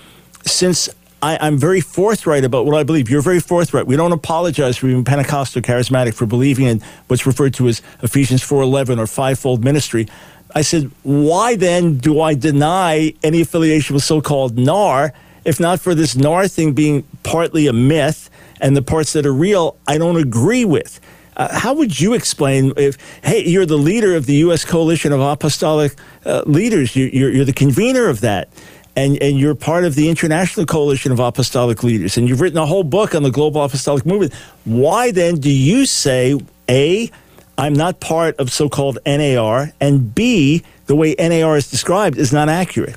since 0.45 0.89
I, 1.21 1.47
am 1.47 1.57
very 1.57 1.81
forthright 1.81 2.43
about 2.43 2.65
what 2.65 2.75
I 2.75 2.83
believe. 2.83 3.09
You're 3.09 3.21
very 3.21 3.39
forthright. 3.39 3.87
We 3.87 3.95
don't 3.95 4.11
apologize 4.11 4.77
for 4.77 4.87
being 4.87 5.03
Pentecostal 5.03 5.61
charismatic 5.61 6.13
for 6.13 6.25
believing 6.25 6.65
in 6.65 6.81
what's 7.07 7.25
referred 7.25 7.53
to 7.55 7.67
as 7.67 7.81
Ephesians 8.01 8.41
4:11 8.41 8.99
or 8.99 9.07
fivefold 9.07 9.63
ministry. 9.63 10.07
I 10.53 10.61
said, 10.61 10.89
why 11.03 11.55
then 11.55 11.97
do 11.97 12.21
I 12.21 12.33
deny 12.33 13.13
any 13.23 13.41
affiliation 13.41 13.93
with 13.93 14.03
so-called 14.03 14.57
NAR, 14.57 15.13
if 15.43 15.59
not 15.59 15.81
for 15.81 15.93
this 15.93 16.15
NAR 16.15 16.47
thing 16.47 16.71
being 16.71 17.03
partly 17.23 17.67
a 17.67 17.73
myth 17.73 18.29
and 18.61 18.75
the 18.75 18.81
parts 18.81 19.11
that 19.13 19.25
are 19.25 19.33
real 19.33 19.77
I 19.85 19.97
don't 19.97 20.15
agree 20.15 20.63
with? 20.63 21.01
Uh, 21.37 21.57
how 21.57 21.73
would 21.73 21.99
you 21.99 22.13
explain 22.13 22.71
if, 22.77 22.97
hey, 23.23 23.43
you're 23.43 23.65
the 23.65 23.77
leader 23.77 24.15
of 24.15 24.25
the 24.25 24.35
U.S. 24.35 24.63
Coalition 24.63 25.11
of 25.11 25.19
Apostolic 25.19 25.93
uh, 26.25 26.43
Leaders, 26.45 26.95
you, 26.95 27.07
you're, 27.11 27.29
you're 27.29 27.45
the 27.45 27.51
convener 27.51 28.07
of 28.07 28.21
that, 28.21 28.47
and, 28.95 29.21
and 29.21 29.37
you're 29.37 29.55
part 29.55 29.83
of 29.83 29.95
the 29.95 30.09
International 30.09 30.65
Coalition 30.65 31.11
of 31.11 31.19
Apostolic 31.19 31.83
Leaders, 31.83 32.17
and 32.17 32.29
you've 32.29 32.41
written 32.41 32.57
a 32.57 32.65
whole 32.65 32.83
book 32.83 33.13
on 33.13 33.23
the 33.23 33.31
global 33.31 33.63
apostolic 33.63 34.05
movement. 34.05 34.33
Why 34.63 35.11
then 35.11 35.35
do 35.35 35.51
you 35.51 35.85
say, 35.85 36.39
A, 36.69 37.11
I'm 37.57 37.73
not 37.73 37.99
part 37.99 38.35
of 38.37 38.51
so 38.51 38.69
called 38.69 38.99
NAR, 39.05 39.71
and 39.79 40.13
B, 40.13 40.63
the 40.87 40.95
way 40.95 41.15
NAR 41.17 41.57
is 41.57 41.69
described 41.69 42.17
is 42.17 42.31
not 42.31 42.49
accurate? 42.49 42.95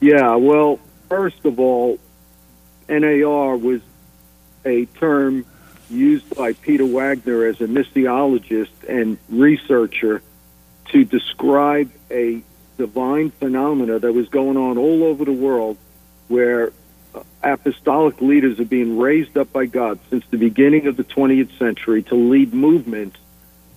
Yeah, 0.00 0.36
well, 0.36 0.80
first 1.08 1.44
of 1.44 1.60
all, 1.60 1.98
NAR 2.88 3.56
was 3.56 3.80
a 4.64 4.86
term 4.86 5.44
used 5.88 6.34
by 6.36 6.52
Peter 6.52 6.86
Wagner 6.86 7.44
as 7.46 7.60
a 7.60 7.66
missiologist 7.66 8.70
and 8.88 9.18
researcher 9.28 10.22
to 10.86 11.04
describe 11.04 11.90
a 12.10 12.42
divine 12.80 13.30
phenomena 13.30 13.98
that 13.98 14.10
was 14.14 14.26
going 14.30 14.56
on 14.56 14.78
all 14.78 15.04
over 15.04 15.26
the 15.26 15.32
world 15.32 15.76
where 16.28 16.72
uh, 17.14 17.22
apostolic 17.42 18.22
leaders 18.22 18.58
are 18.58 18.64
being 18.64 18.96
raised 18.98 19.36
up 19.36 19.52
by 19.52 19.66
God 19.66 19.98
since 20.08 20.24
the 20.30 20.38
beginning 20.38 20.86
of 20.86 20.96
the 20.96 21.04
20th 21.04 21.58
century 21.58 22.02
to 22.04 22.14
lead 22.14 22.54
movements 22.54 23.18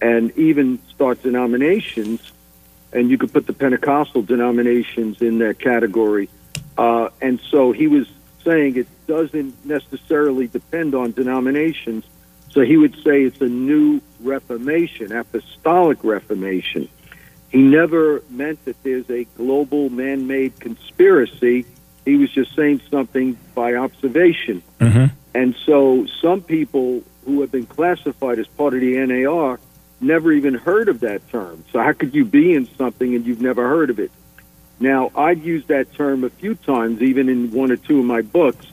and 0.01 0.31
even 0.37 0.79
start 0.87 1.21
denominations. 1.21 2.31
And 2.93 3.11
you 3.11 3.17
could 3.17 3.33
put 3.33 3.45
the 3.45 3.51
Pentecostal 3.51 4.21
denominations 4.21 5.21
in 5.21 5.39
that 5.39 5.59
category. 5.59 6.29
Uh, 6.77 7.09
and 7.21 7.41
so 7.51 7.73
he 7.73 7.87
was 7.87 8.07
saying 8.45 8.77
it 8.77 8.87
doesn't 9.05 9.65
necessarily 9.65 10.47
depend 10.47 10.95
on 10.95 11.11
denominations. 11.11 12.05
So 12.51 12.61
he 12.61 12.77
would 12.77 12.95
say 13.03 13.23
it's 13.23 13.41
a 13.41 13.49
new 13.49 13.99
reformation, 14.21 15.11
apostolic 15.11 16.01
reformation. 16.05 16.87
He 17.53 17.61
never 17.61 18.23
meant 18.31 18.65
that 18.65 18.81
there's 18.81 19.07
a 19.11 19.25
global 19.37 19.89
man 19.91 20.25
made 20.25 20.59
conspiracy. 20.59 21.65
He 22.03 22.17
was 22.17 22.31
just 22.31 22.55
saying 22.55 22.81
something 22.89 23.37
by 23.53 23.75
observation. 23.75 24.63
Mm-hmm. 24.79 25.15
And 25.35 25.55
so 25.63 26.07
some 26.19 26.41
people 26.41 27.03
who 27.25 27.41
have 27.41 27.51
been 27.51 27.67
classified 27.67 28.39
as 28.39 28.47
part 28.47 28.73
of 28.73 28.81
the 28.81 28.97
NAR 29.05 29.59
never 30.01 30.31
even 30.31 30.55
heard 30.55 30.89
of 30.89 31.01
that 31.01 31.29
term. 31.29 31.63
So 31.71 31.79
how 31.79 31.93
could 31.93 32.15
you 32.15 32.25
be 32.25 32.53
in 32.53 32.67
something 32.75 33.13
and 33.13 33.23
you've 33.23 33.41
never 33.41 33.67
heard 33.69 33.91
of 33.91 33.99
it? 33.99 34.11
Now, 34.79 35.11
I've 35.15 35.45
used 35.45 35.67
that 35.67 35.93
term 35.93 36.23
a 36.23 36.31
few 36.31 36.55
times, 36.55 37.03
even 37.03 37.29
in 37.29 37.51
one 37.51 37.71
or 37.71 37.77
two 37.77 37.99
of 37.99 38.05
my 38.05 38.21
books, 38.21 38.65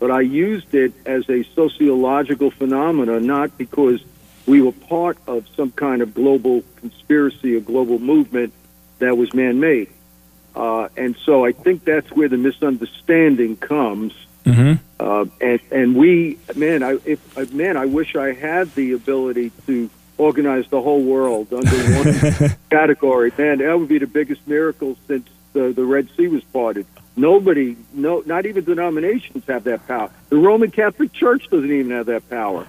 but 0.00 0.10
I 0.10 0.20
used 0.20 0.74
it 0.74 0.92
as 1.06 1.30
a 1.30 1.44
sociological 1.54 2.50
phenomenon, 2.50 3.24
not 3.24 3.56
because 3.56 4.02
we 4.46 4.62
were 4.62 4.72
part 4.72 5.18
of 5.26 5.46
some 5.56 5.72
kind 5.72 6.02
of 6.02 6.14
global 6.14 6.62
conspiracy 6.76 7.56
or 7.56 7.60
global 7.60 7.98
movement 7.98 8.52
that 8.98 9.16
was 9.16 9.32
man 9.34 9.60
made. 9.60 9.90
Uh, 10.54 10.88
and 10.96 11.16
so 11.16 11.44
I 11.44 11.52
think 11.52 11.84
that's 11.84 12.10
where 12.12 12.28
the 12.28 12.38
misunderstanding 12.38 13.56
comes. 13.56 14.14
Mm-hmm. 14.44 14.82
Uh, 14.98 15.26
and 15.40 15.60
and 15.70 15.96
we, 15.96 16.38
man, 16.54 16.82
I 16.82 16.98
if 17.04 17.36
uh, 17.36 17.44
man, 17.52 17.76
I 17.76 17.86
wish 17.86 18.16
I 18.16 18.32
had 18.32 18.74
the 18.74 18.92
ability 18.92 19.50
to 19.66 19.90
organize 20.18 20.66
the 20.68 20.80
whole 20.80 21.02
world 21.02 21.52
under 21.52 21.70
one 22.40 22.56
category. 22.70 23.32
Man, 23.36 23.58
that 23.58 23.78
would 23.78 23.88
be 23.88 23.98
the 23.98 24.06
biggest 24.06 24.46
miracle 24.46 24.96
since 25.06 25.28
the, 25.52 25.72
the 25.72 25.84
Red 25.84 26.08
Sea 26.16 26.28
was 26.28 26.44
parted. 26.44 26.86
Nobody, 27.16 27.76
no, 27.92 28.22
not 28.26 28.46
even 28.46 28.64
denominations 28.64 29.44
have 29.46 29.64
that 29.64 29.86
power. 29.86 30.10
The 30.28 30.36
Roman 30.36 30.70
Catholic 30.70 31.12
Church 31.12 31.48
doesn't 31.50 31.70
even 31.70 31.90
have 31.92 32.06
that 32.06 32.28
power. 32.28 32.66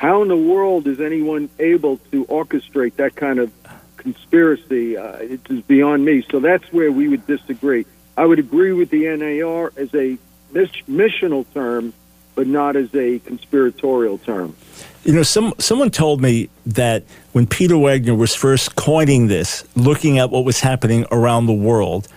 How 0.00 0.22
in 0.22 0.28
the 0.28 0.36
world 0.36 0.86
is 0.86 0.98
anyone 0.98 1.50
able 1.58 1.98
to 2.10 2.24
orchestrate 2.24 2.96
that 2.96 3.16
kind 3.16 3.38
of 3.38 3.52
conspiracy? 3.98 4.96
Uh, 4.96 5.16
it 5.16 5.42
is 5.50 5.60
beyond 5.64 6.06
me. 6.06 6.24
So 6.30 6.40
that's 6.40 6.64
where 6.72 6.90
we 6.90 7.06
would 7.06 7.26
disagree. 7.26 7.84
I 8.16 8.24
would 8.24 8.38
agree 8.38 8.72
with 8.72 8.88
the 8.88 9.14
NAR 9.14 9.74
as 9.76 9.94
a 9.94 10.16
missional 10.54 11.44
term, 11.52 11.92
but 12.34 12.46
not 12.46 12.76
as 12.76 12.94
a 12.94 13.18
conspiratorial 13.18 14.16
term. 14.16 14.56
You 15.04 15.12
know, 15.12 15.22
some 15.22 15.52
someone 15.58 15.90
told 15.90 16.22
me 16.22 16.48
that 16.64 17.04
when 17.32 17.46
Peter 17.46 17.76
Wagner 17.76 18.14
was 18.14 18.34
first 18.34 18.76
coining 18.76 19.26
this, 19.26 19.64
looking 19.76 20.18
at 20.18 20.30
what 20.30 20.46
was 20.46 20.60
happening 20.60 21.04
around 21.12 21.44
the 21.44 21.52
world, 21.52 22.08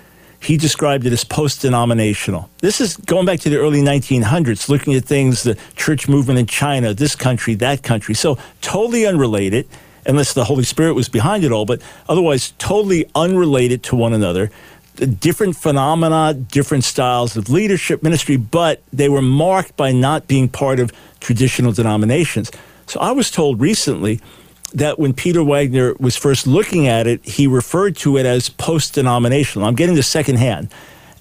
he 0.43 0.57
described 0.57 1.05
it 1.05 1.13
as 1.13 1.23
post-denominational. 1.23 2.49
This 2.59 2.81
is 2.81 2.97
going 2.97 3.25
back 3.25 3.39
to 3.41 3.49
the 3.49 3.57
early 3.57 3.81
1900s, 3.81 4.69
looking 4.69 4.93
at 4.93 5.05
things, 5.05 5.43
the 5.43 5.57
church 5.75 6.09
movement 6.09 6.39
in 6.39 6.45
China, 6.45 6.93
this 6.93 7.15
country, 7.15 7.55
that 7.55 7.83
country. 7.83 8.13
So 8.13 8.37
totally 8.61 9.05
unrelated, 9.05 9.67
unless 10.05 10.33
the 10.33 10.43
Holy 10.43 10.63
Spirit 10.63 10.93
was 10.93 11.07
behind 11.07 11.43
it 11.43 11.51
all, 11.51 11.65
but 11.65 11.81
otherwise 12.09 12.51
totally 12.57 13.05
unrelated 13.15 13.83
to 13.83 13.95
one 13.95 14.13
another. 14.13 14.51
Different 14.95 15.55
phenomena, 15.55 16.33
different 16.33 16.83
styles 16.83 17.35
of 17.37 17.49
leadership, 17.49 18.03
ministry, 18.03 18.37
but 18.37 18.83
they 18.91 19.09
were 19.09 19.21
marked 19.21 19.75
by 19.77 19.91
not 19.91 20.27
being 20.27 20.49
part 20.49 20.79
of 20.79 20.91
traditional 21.19 21.71
denominations. 21.71 22.51
So 22.85 22.99
I 22.99 23.11
was 23.11 23.31
told 23.31 23.61
recently 23.61 24.19
that 24.73 24.99
when 24.99 25.13
Peter 25.13 25.43
Wagner 25.43 25.93
was 25.99 26.15
first 26.15 26.47
looking 26.47 26.87
at 26.87 27.07
it, 27.07 27.23
he 27.25 27.47
referred 27.47 27.95
to 27.97 28.17
it 28.17 28.25
as 28.25 28.49
post 28.49 28.95
denominational. 28.95 29.67
I'm 29.67 29.75
getting 29.75 29.95
the 29.95 30.03
second 30.03 30.37
hand. 30.37 30.69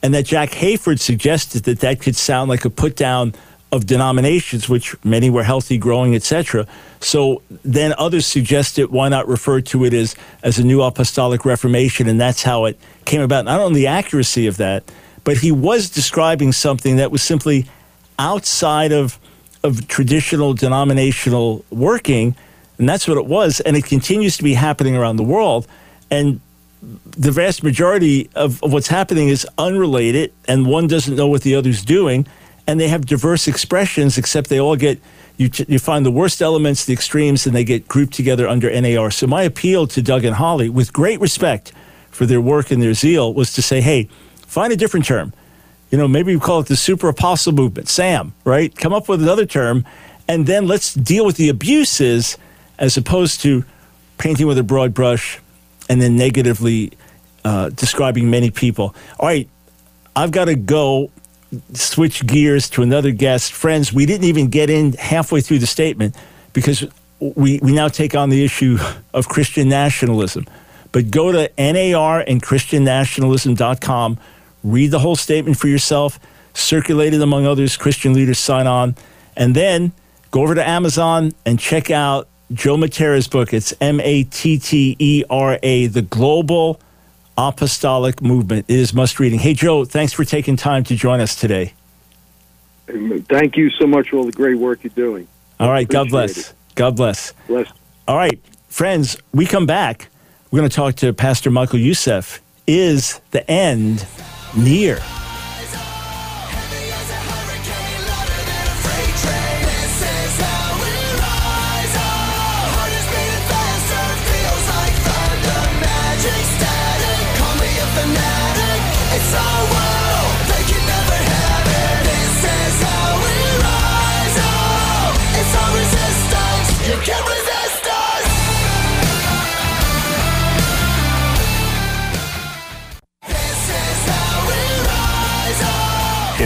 And 0.03 0.15
that 0.15 0.25
Jack 0.25 0.51
Hayford 0.51 0.99
suggested 0.99 1.65
that 1.65 1.81
that 1.81 2.01
could 2.01 2.17
sound 2.17 2.49
like 2.49 2.65
a 2.65 2.71
put 2.71 2.97
down 2.97 3.35
of 3.71 3.87
denominations, 3.87 4.69
which 4.69 4.95
many 5.05 5.31
were 5.31 5.45
healthy, 5.45 5.79
growing, 5.79 6.15
etc. 6.15 6.67
So 7.01 7.41
then 7.65 7.95
others 7.97 8.27
suggested 8.27 8.91
why 8.91 9.09
not 9.09 9.29
refer 9.29 9.61
to 9.63 9.85
it 9.85 9.95
as, 9.95 10.15
as 10.43 10.59
a 10.59 10.65
new 10.65 10.83
apostolic 10.83 11.45
reformation, 11.45 12.09
and 12.09 12.21
that's 12.21 12.43
how 12.43 12.67
it 12.67 12.79
came 13.07 13.23
about. 13.23 13.47
Not 13.47 13.61
only 13.61 13.83
the 13.83 13.87
accuracy 13.87 14.47
of 14.47 14.59
that, 14.59 14.85
but 15.25 15.39
he 15.39 15.53
was 15.53 15.89
describing 15.89 16.53
something 16.53 16.97
that 16.97 17.11
was 17.11 17.23
simply 17.23 17.67
outside 18.19 18.93
of 18.93 19.19
of 19.65 19.87
traditional 19.87 20.55
denominational 20.55 21.65
working, 21.71 22.35
and 22.79 22.89
that's 22.89 23.07
what 23.07 23.19
it 23.19 23.27
was. 23.27 23.61
And 23.61 23.77
it 23.77 23.85
continues 23.85 24.37
to 24.39 24.43
be 24.43 24.55
happening 24.55 24.97
around 24.97 25.17
the 25.17 25.25
world. 25.25 25.67
And 26.11 26.41
the 26.81 27.31
vast 27.31 27.63
majority 27.63 28.29
of, 28.35 28.63
of 28.63 28.73
what's 28.73 28.89
happening 28.89 29.29
is 29.29 29.47
unrelated, 29.59 30.33
and 30.49 30.67
one 30.67 30.87
doesn't 30.87 31.15
know 31.15 31.29
what 31.29 31.43
the 31.43 31.55
other's 31.55 31.85
doing. 31.85 32.27
And 32.67 32.81
they 32.81 32.89
have 32.89 33.07
diverse 33.07 33.49
expressions, 33.49 34.19
except 34.19 34.49
they 34.49 34.61
all 34.61 34.77
get 34.77 35.01
you, 35.37 35.51
you 35.67 35.79
find 35.79 36.05
the 36.05 36.11
worst 36.11 36.43
elements, 36.43 36.85
the 36.85 36.93
extremes, 36.93 37.47
and 37.47 37.55
they 37.55 37.65
get 37.65 37.89
grouped 37.89 38.15
together 38.15 38.47
under 38.47 38.69
NAR. 38.81 39.11
So 39.11 39.27
my 39.27 39.43
appeal 39.43 39.87
to 39.89 40.03
Doug 40.03 40.25
and 40.25 40.37
Holly, 40.37 40.69
with 40.69 40.93
great 40.93 41.21
respect 41.21 41.73
for 42.11 42.27
their 42.27 42.41
work 42.41 42.71
and 42.71 42.83
their 42.83 42.95
zeal, 42.95 43.33
was 43.33 43.53
to 43.55 43.63
say, 43.63 43.81
hey, 43.81 44.09
find 44.47 44.73
a 44.73 44.77
different 44.77 45.07
term 45.07 45.33
you 45.93 45.99
know, 45.99 46.09
maybe 46.09 46.35
we 46.35 46.41
call 46.41 46.61
it 46.61 46.67
the 46.67 46.77
super 46.77 47.09
apostle 47.09 47.53
movement, 47.53 47.87
SAM, 47.87 48.33
right? 48.45 48.75
Come 48.75 48.95
up 48.95 49.11
with 49.11 49.23
another 49.23 49.45
term, 49.45 49.85
and 50.27 50.47
then 50.47 50.67
let's 50.67 50.95
deal 50.95 51.27
with 51.27 51.37
the 51.37 51.51
abuses 51.51 52.39
as 52.83 52.99
opposed 52.99 53.41
to 53.41 53.65
painting 54.19 54.47
with 54.47 54.59
a 54.59 54.63
broad 54.63 54.93
brush 54.93 55.39
and 55.89 56.03
then 56.03 56.17
negatively 56.17 56.93
uh, 57.45 57.71
describing 57.71 58.29
many 58.29 58.51
people. 58.51 58.95
All 59.19 59.29
right, 59.29 59.49
I've 60.15 60.33
got 60.33 60.47
to 60.47 60.57
go 60.57 61.11
switch 61.73 62.27
gears 62.27 62.69
to 62.71 62.83
another 62.83 63.13
guest. 63.13 63.53
Friends, 63.53 63.93
we 63.93 64.05
didn't 64.05 64.27
even 64.27 64.49
get 64.49 64.69
in 64.69 64.93
halfway 64.95 65.41
through 65.41 65.61
the 65.61 65.67
statement 65.67 66.17
because 66.53 66.85
we, 67.21 67.61
we 67.63 67.73
now 67.73 67.89
take 67.89 68.15
on 68.15 68.31
the 68.31 68.45
issue 68.45 68.79
of 69.15 69.29
Christian 69.29 69.69
nationalism. 69.69 70.47
But 70.91 71.11
go 71.11 71.33
to 71.33 71.51
NAR 71.57 72.21
and 72.21 72.43
ChristianNationalism.com 72.43 74.19
read 74.65 74.91
the 74.91 74.99
whole 74.99 75.17
statement 75.17 75.57
for 75.57 75.69
yourself, 75.69 76.19
circulate 76.53 77.15
it 77.15 77.23
among 77.23 77.47
others, 77.47 77.77
Christian 77.77 78.13
leaders 78.13 78.39
sign 78.39 78.67
on, 78.67 78.97
and 79.37 79.55
then 79.55 79.93
go 80.31 80.43
over 80.43 80.55
to 80.55 80.67
Amazon 80.67 81.33
and 81.47 81.59
check 81.59 81.91
out 81.91 82.29
Joe 82.53 82.77
Mattera's 82.77 83.29
book. 83.29 83.53
It's 83.53 83.75
M 83.81 84.01
A 84.01 84.25
T 84.25 84.59
T 84.59 84.97
E 84.99 85.25
R 85.31 85.59
A, 85.63 85.87
The 85.87 86.03
Global 86.03 86.81
Apostolic 87.37 88.23
Movement. 88.23 88.67
It 88.69 88.79
is 88.79 88.93
must 88.93 89.19
reading. 89.19 89.39
Hey, 89.39 89.55
Joe, 89.55 89.85
thanks 89.85 90.13
for 90.13 90.25
taking 90.25 90.57
time 90.57 90.85
to 90.85 90.97
join 90.97 91.21
us 91.21 91.35
today. 91.35 91.75
Thank 92.87 93.57
you 93.57 93.71
so 93.71 93.87
much 93.87 94.11
for 94.11 94.17
all 94.19 94.25
the 94.25 94.33
great 94.33 94.59
work 94.59 94.85
you're 94.85 94.93
doing. 94.95 95.27
All 95.59 95.71
right, 95.71 95.89
God 95.89 96.11
bless. 96.11 96.37
It. 96.37 96.55
God 96.75 96.97
bless. 96.97 97.33
Bless. 97.47 97.69
All 98.07 98.17
right, 98.17 98.41
friends, 98.69 99.17
we 99.33 99.47
come 99.47 99.67
back. 99.67 100.09
We're 100.51 100.59
going 100.59 100.69
to 100.69 100.77
talk 100.77 100.97
to 100.97 101.13
Pastor 101.13 101.51
Michael 101.51 101.79
Youssef. 101.79 102.43
Is 102.67 103.21
the 103.31 103.49
end 103.51 104.07
near. 104.57 105.01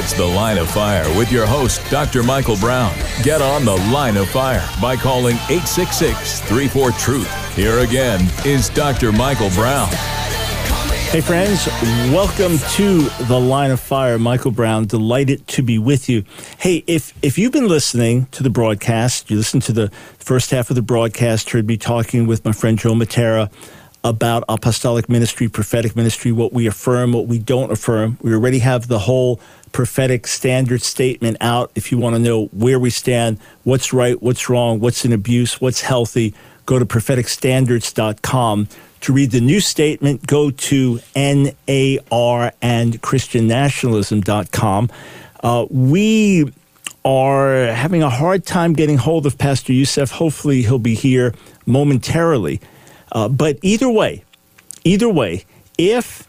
It's 0.06 0.14
The 0.14 0.24
Line 0.24 0.56
of 0.56 0.70
Fire 0.70 1.02
with 1.18 1.32
your 1.32 1.46
host, 1.46 1.82
Dr. 1.90 2.22
Michael 2.22 2.56
Brown. 2.58 2.94
Get 3.24 3.42
on 3.42 3.64
The 3.64 3.74
Line 3.92 4.16
of 4.16 4.28
Fire 4.30 4.64
by 4.80 4.94
calling 4.94 5.34
866 5.50 6.42
34 6.42 6.92
Truth. 6.92 7.56
Here 7.56 7.80
again 7.80 8.20
is 8.44 8.68
Dr. 8.68 9.10
Michael 9.10 9.50
Brown. 9.50 9.88
Hey, 11.10 11.20
friends, 11.20 11.66
welcome 12.12 12.58
to 12.74 13.08
the 13.24 13.40
Line 13.40 13.72
of 13.72 13.80
Fire. 13.80 14.16
Michael 14.16 14.52
Brown, 14.52 14.86
delighted 14.86 15.44
to 15.48 15.62
be 15.64 15.76
with 15.76 16.08
you. 16.08 16.22
Hey, 16.56 16.84
if, 16.86 17.12
if 17.20 17.36
you've 17.36 17.50
been 17.50 17.66
listening 17.66 18.26
to 18.26 18.44
the 18.44 18.50
broadcast, 18.50 19.28
you 19.28 19.38
listened 19.38 19.64
to 19.64 19.72
the 19.72 19.88
first 20.20 20.52
half 20.52 20.70
of 20.70 20.76
the 20.76 20.82
broadcast, 20.82 21.50
heard 21.50 21.66
me 21.66 21.76
talking 21.76 22.28
with 22.28 22.44
my 22.44 22.52
friend 22.52 22.78
Joe 22.78 22.92
Mattera 22.92 23.50
about 24.04 24.44
apostolic 24.48 25.08
ministry, 25.08 25.48
prophetic 25.48 25.96
ministry, 25.96 26.30
what 26.30 26.52
we 26.52 26.68
affirm, 26.68 27.12
what 27.12 27.26
we 27.26 27.40
don't 27.40 27.72
affirm. 27.72 28.18
We 28.22 28.32
already 28.32 28.60
have 28.60 28.86
the 28.86 29.00
whole 29.00 29.40
prophetic 29.76 30.26
standard 30.26 30.80
statement 30.80 31.36
out. 31.38 31.70
If 31.74 31.92
you 31.92 31.98
want 31.98 32.16
to 32.16 32.18
know 32.18 32.46
where 32.46 32.78
we 32.78 32.88
stand, 32.88 33.38
what's 33.62 33.92
right, 33.92 34.20
what's 34.22 34.48
wrong, 34.48 34.80
what's 34.80 35.04
an 35.04 35.12
abuse, 35.12 35.60
what's 35.60 35.82
healthy, 35.82 36.32
go 36.64 36.78
to 36.78 36.86
propheticstandards.com 36.86 38.68
to 39.02 39.12
read 39.12 39.32
the 39.32 39.40
new 39.42 39.60
statement, 39.60 40.26
go 40.26 40.50
to 40.50 40.98
NAR 41.14 42.52
and 42.62 43.02
ChristianNationalism.com. 43.02 44.90
Uh, 45.42 45.66
we 45.68 46.50
are 47.04 47.66
having 47.66 48.02
a 48.02 48.08
hard 48.08 48.46
time 48.46 48.72
getting 48.72 48.96
hold 48.96 49.26
of 49.26 49.36
Pastor 49.36 49.74
Youssef. 49.74 50.10
Hopefully, 50.10 50.62
he'll 50.62 50.78
be 50.78 50.94
here 50.94 51.34
momentarily. 51.66 52.62
Uh, 53.12 53.28
but 53.28 53.58
either 53.60 53.90
way, 53.90 54.24
either 54.84 55.10
way, 55.10 55.44
if 55.76 56.26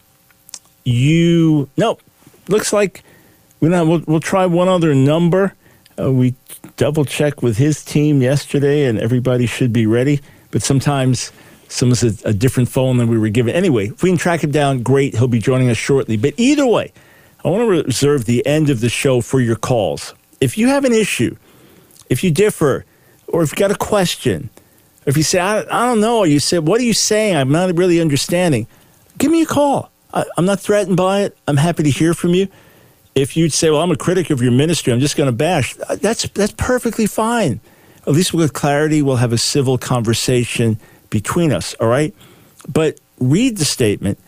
you 0.84 1.70
no, 1.78 1.98
looks 2.50 2.74
like 2.74 3.06
we'll, 3.60 4.04
we'll 4.08 4.20
try 4.20 4.46
one 4.46 4.68
other 4.68 4.94
number. 4.94 5.54
Uh, 6.00 6.12
we 6.12 6.36
double 6.76 7.06
checked 7.06 7.42
with 7.42 7.58
his 7.58 7.84
team 7.84 8.22
yesterday, 8.22 8.86
and 8.86 9.00
everybody 9.00 9.46
should 9.46 9.74
be 9.74 9.86
ready. 9.86 10.22
But 10.52 10.62
sometimes 10.62 11.32
Someone's 11.70 12.04
a, 12.04 12.30
a 12.30 12.34
different 12.34 12.70
phone 12.70 12.98
than 12.98 13.08
we 13.08 13.18
were 13.18 13.30
given. 13.30 13.54
Anyway, 13.54 13.88
if 13.88 14.04
we 14.04 14.10
can 14.10 14.18
track 14.18 14.44
him 14.44 14.52
down, 14.52 14.84
great. 14.84 15.16
He'll 15.16 15.28
be 15.28 15.40
joining 15.40 15.70
us 15.70 15.78
shortly. 15.78 16.18
But 16.18 16.34
either 16.38 16.66
way, 16.66 16.94
I 17.44 17.50
want 17.50 17.64
to 17.64 17.84
reserve 17.84 18.26
the 18.26 18.46
end 18.46 18.70
of 18.70 18.80
the 18.80 18.90
show 18.90 19.22
for 19.22 19.40
your 19.40 19.56
calls. 19.56 20.14
If 20.40 20.58
you 20.58 20.68
have 20.68 20.86
an 20.86 20.94
issue, 20.94 21.36
if 22.10 22.24
you 22.24 22.32
differ, 22.32 22.86
or 23.28 23.44
if 23.44 23.52
you 23.52 23.58
got 23.58 23.72
a 23.72 23.76
question, 23.76 24.50
if 25.06 25.18
you 25.18 25.24
say, 25.24 25.40
I, 25.40 25.60
I 25.60 25.86
don't 25.88 26.00
know, 26.00 26.24
you 26.24 26.40
say, 26.40 26.60
What 26.60 26.80
are 26.80 26.86
you 26.86 26.94
saying? 26.94 27.36
I'm 27.36 27.52
not 27.52 27.76
really 27.76 28.00
understanding, 28.00 28.68
give 29.18 29.32
me 29.32 29.42
a 29.42 29.46
call. 29.46 29.92
I, 30.14 30.26
I'm 30.38 30.46
not 30.46 30.60
threatened 30.60 30.96
by 30.96 31.22
it. 31.22 31.38
I'm 31.48 31.58
happy 31.58 31.84
to 31.84 31.90
hear 31.90 32.14
from 32.14 32.34
you. 32.34 32.48
If 33.18 33.36
you'd 33.36 33.52
say, 33.52 33.70
Well, 33.70 33.82
I'm 33.82 33.92
a 33.92 33.98
critic 33.98 34.30
of 34.30 34.42
your 34.42 34.52
ministry, 34.52 34.94
I'm 34.94 35.00
just 35.00 35.18
going 35.18 35.28
to 35.28 35.36
bash, 35.36 35.76
uh, 35.90 35.96
that's, 35.96 36.28
that's 36.30 36.54
perfectly 36.54 37.08
fine. 37.08 37.60
At 38.06 38.14
least 38.14 38.34
with 38.34 38.54
clarity, 38.54 39.02
we'll 39.02 39.18
have 39.18 39.34
a 39.34 39.38
civil 39.38 39.78
conversation 39.78 40.80
between 41.10 41.52
us, 41.52 41.74
all 41.76 41.88
right? 41.88 42.14
But 42.68 43.00
read 43.20 43.58
the 43.58 43.66
statement. 43.66 44.20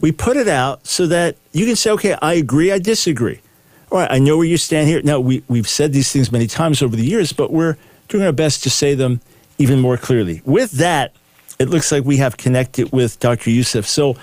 We 0.00 0.12
put 0.12 0.36
it 0.36 0.48
out 0.48 0.86
so 0.86 1.06
that 1.06 1.36
you 1.52 1.64
can 1.64 1.76
say, 1.76 1.90
okay, 1.92 2.16
I 2.20 2.34
agree, 2.34 2.72
I 2.72 2.78
disagree. 2.78 3.40
All 3.90 3.98
right, 3.98 4.10
I 4.10 4.18
know 4.18 4.36
where 4.36 4.46
you 4.46 4.56
stand 4.56 4.88
here. 4.88 5.00
Now, 5.02 5.20
we, 5.20 5.44
we've 5.48 5.68
said 5.68 5.92
these 5.92 6.10
things 6.10 6.32
many 6.32 6.46
times 6.46 6.82
over 6.82 6.96
the 6.96 7.04
years, 7.04 7.32
but 7.32 7.52
we're 7.52 7.76
doing 8.08 8.24
our 8.24 8.32
best 8.32 8.64
to 8.64 8.70
say 8.70 8.94
them 8.94 9.20
even 9.58 9.80
more 9.80 9.96
clearly. 9.96 10.42
With 10.44 10.72
that, 10.72 11.14
it 11.58 11.68
looks 11.68 11.92
like 11.92 12.04
we 12.04 12.16
have 12.16 12.36
connected 12.36 12.90
with 12.90 13.20
Dr. 13.20 13.50
Youssef. 13.50 13.86
So, 13.86 14.16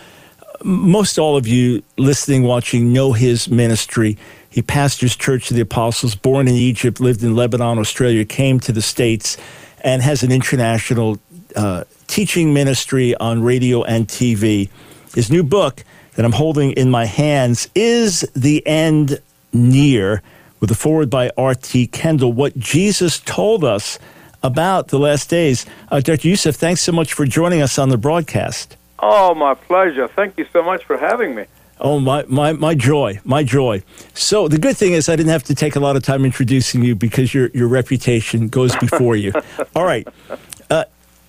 most 0.64 1.18
all 1.18 1.38
of 1.38 1.48
you 1.48 1.84
listening, 1.98 2.44
watching, 2.44 2.94
know 2.94 3.14
his 3.14 3.50
ministry. 3.50 4.18
He 4.50 4.62
pastors 4.62 5.16
Church 5.16 5.50
of 5.52 5.56
the 5.56 5.62
Apostles, 5.62 6.16
born 6.16 6.48
in 6.48 6.56
Egypt, 6.56 7.00
lived 7.00 7.24
in 7.24 7.36
Lebanon, 7.36 7.78
Australia, 7.78 8.26
came 8.26 8.60
to 8.62 8.72
the 8.72 8.82
States, 8.82 9.38
and 9.82 10.02
has 10.02 10.24
an 10.24 10.32
international 10.32 11.20
uh, 11.56 11.84
teaching 12.08 12.54
ministry 12.54 13.16
on 13.16 13.42
radio 13.42 13.84
and 13.84 14.08
TV. 14.08 14.70
His 15.14 15.32
new 15.32 15.44
book 15.44 15.84
that 16.16 16.26
I'm 16.26 16.32
holding 16.32 16.72
in 16.72 16.90
my 16.90 17.06
hands 17.06 17.70
is 17.76 18.22
The 18.36 18.66
End 18.68 19.22
Near, 19.54 20.22
with 20.60 20.72
a 20.72 20.76
foreword 20.76 21.10
by 21.10 21.32
R.T. 21.38 21.88
Kendall, 21.88 22.34
what 22.34 22.58
Jesus 22.58 23.20
told 23.20 23.64
us 23.64 24.00
about 24.44 24.90
the 24.90 25.00
last 25.00 25.30
days. 25.30 25.66
Uh, 25.90 26.00
Dr. 26.00 26.28
Youssef, 26.28 26.56
thanks 26.56 26.82
so 26.82 26.92
much 26.92 27.14
for 27.14 27.26
joining 27.26 27.62
us 27.62 27.78
on 27.78 27.90
the 27.90 27.98
broadcast. 27.98 28.76
Oh, 29.02 29.34
my 29.36 29.54
pleasure. 29.54 30.08
Thank 30.08 30.38
you 30.38 30.46
so 30.52 30.62
much 30.62 30.84
for 30.86 30.98
having 30.98 31.36
me. 31.36 31.46
Oh, 31.80 32.00
my, 32.00 32.26
my, 32.28 32.52
my 32.54 32.76
joy, 32.76 33.20
my 33.24 33.44
joy. 33.44 33.82
So, 34.14 34.50
the 34.50 34.58
good 34.58 34.76
thing 34.76 34.94
is, 34.94 35.08
I 35.08 35.16
didn't 35.16 35.32
have 35.32 35.44
to 35.44 35.56
take 35.56 35.78
a 35.78 35.80
lot 35.80 35.96
of 35.96 36.04
time 36.04 36.26
introducing 36.26 36.84
you 36.84 36.96
because 36.96 37.34
your, 37.34 37.50
your 37.54 37.70
reputation 37.70 38.50
goes 38.50 38.76
before 38.76 39.16
you. 39.16 39.32
All 39.76 39.86
right 39.86 40.06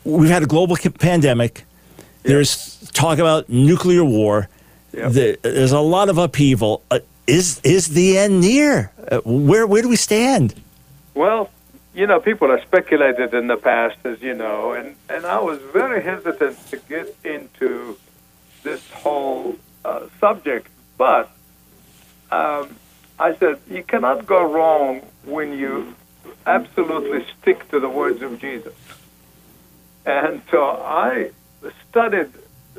we've 0.04 0.30
had 0.30 0.42
a 0.42 0.46
global 0.46 0.76
pandemic. 0.76 1.64
There's 2.22 2.90
talk 2.92 3.18
about 3.18 3.48
nuclear 3.48 4.04
war. 4.04 4.48
Yep. 4.92 5.42
there's 5.42 5.72
a 5.72 5.80
lot 5.80 6.08
of 6.08 6.18
upheaval. 6.18 6.82
Uh, 6.90 6.98
is 7.26 7.60
is 7.62 7.88
the 7.88 8.18
end 8.18 8.40
near? 8.40 8.90
Uh, 9.10 9.20
where 9.24 9.66
where 9.66 9.82
do 9.82 9.88
we 9.88 9.96
stand? 9.96 10.54
Well, 11.14 11.50
you 11.94 12.06
know, 12.06 12.20
people 12.20 12.50
have 12.50 12.62
speculated 12.62 13.34
in 13.34 13.46
the 13.46 13.56
past, 13.56 13.98
as 14.04 14.20
you 14.22 14.34
know, 14.34 14.72
and 14.72 14.96
and 15.08 15.26
I 15.26 15.40
was 15.40 15.58
very 15.72 16.02
hesitant 16.02 16.58
to 16.68 16.76
get 16.76 17.16
into 17.24 17.98
this 18.62 18.88
whole 18.90 19.56
uh, 19.84 20.06
subject, 20.20 20.68
but 20.96 21.30
um, 22.30 22.76
I 23.18 23.34
said 23.36 23.58
you 23.68 23.82
cannot 23.82 24.26
go 24.26 24.42
wrong 24.50 25.02
when 25.24 25.52
you 25.52 25.94
absolutely 26.46 27.26
stick 27.40 27.68
to 27.70 27.80
the 27.80 27.88
words 27.88 28.22
of 28.22 28.40
Jesus. 28.40 28.74
And 30.06 30.42
so 30.50 30.62
I 30.64 31.30
studied 31.88 32.32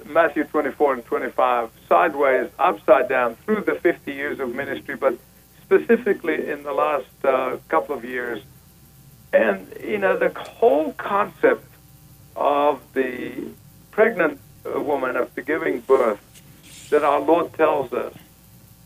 Matthew 0.05 0.43
24 0.43 0.93
and 0.95 1.05
25 1.05 1.69
sideways, 1.87 2.49
upside 2.57 3.09
down 3.09 3.35
through 3.45 3.61
the 3.61 3.75
50 3.75 4.11
years 4.11 4.39
of 4.39 4.53
ministry, 4.55 4.95
but 4.95 5.17
specifically 5.63 6.49
in 6.49 6.63
the 6.63 6.73
last 6.73 7.05
uh, 7.23 7.57
couple 7.67 7.95
of 7.95 8.03
years. 8.03 8.41
And, 9.33 9.67
you 9.81 9.97
know, 9.97 10.17
the 10.17 10.29
whole 10.37 10.93
concept 10.93 11.65
of 12.35 12.81
the 12.93 13.49
pregnant 13.91 14.39
uh, 14.65 14.79
woman 14.81 15.15
after 15.15 15.41
giving 15.41 15.79
birth 15.81 16.19
that 16.89 17.03
our 17.03 17.19
Lord 17.21 17.53
tells 17.53 17.93
us, 17.93 18.13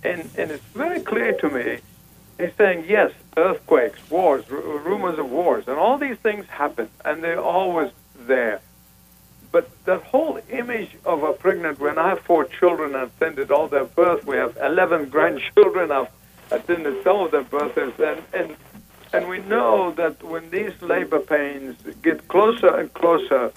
and, 0.04 0.30
and 0.38 0.52
it's 0.52 0.64
very 0.66 1.00
clear 1.02 1.34
to 1.34 1.50
me, 1.50 1.80
he's 2.38 2.54
saying, 2.56 2.86
yes, 2.88 3.12
earthquakes, 3.38 4.00
wars, 4.10 4.46
r- 4.52 4.58
rumors 4.58 5.18
of 5.18 5.30
wars, 5.32 5.68
and 5.68 5.78
all 5.78 5.98
these 5.98 6.18
things 6.18 6.46
happen, 6.48 6.90
and 7.04 7.24
they're 7.24 7.42
always 7.42 7.92
there. 8.16 8.62
But 9.52 9.70
that 9.86 10.04
whole 10.04 10.40
image 10.50 10.90
of 11.06 11.24
a 11.24 11.34
pregnant 11.34 11.80
woman, 11.80 11.98
I 11.98 12.10
have 12.10 12.20
four 12.20 12.46
children, 12.46 12.96
I've 12.96 13.12
attended 13.20 13.52
all 13.52 13.68
their 13.68 13.86
births. 13.86 14.26
We 14.26 14.36
have 14.36 14.58
11 14.58 15.10
grandchildren, 15.10 15.92
I've 15.92 16.10
attended 16.52 17.04
some 17.04 17.22
of 17.22 17.32
their 17.32 17.44
births. 17.44 17.78
And, 17.78 18.22
and, 18.34 18.56
and 19.16 19.30
we 19.30 19.40
know 19.40 19.92
that 19.92 20.22
when 20.24 20.50
these 20.50 20.74
labor 20.82 21.20
pains 21.20 21.78
get 22.02 22.28
closer 22.28 22.76
and 22.80 22.94
closer 22.94 23.54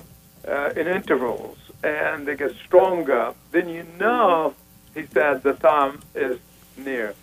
uh, 0.46 0.70
in 0.76 0.86
intervals 0.86 1.58
and 1.82 2.26
they 2.26 2.36
get 2.36 2.54
stronger, 2.64 3.34
then 3.50 3.68
you 3.68 3.84
know, 3.98 4.54
he 4.94 5.06
said, 5.06 5.42
the 5.42 5.54
time 5.54 6.00
is 6.14 6.38
near. 6.76 7.14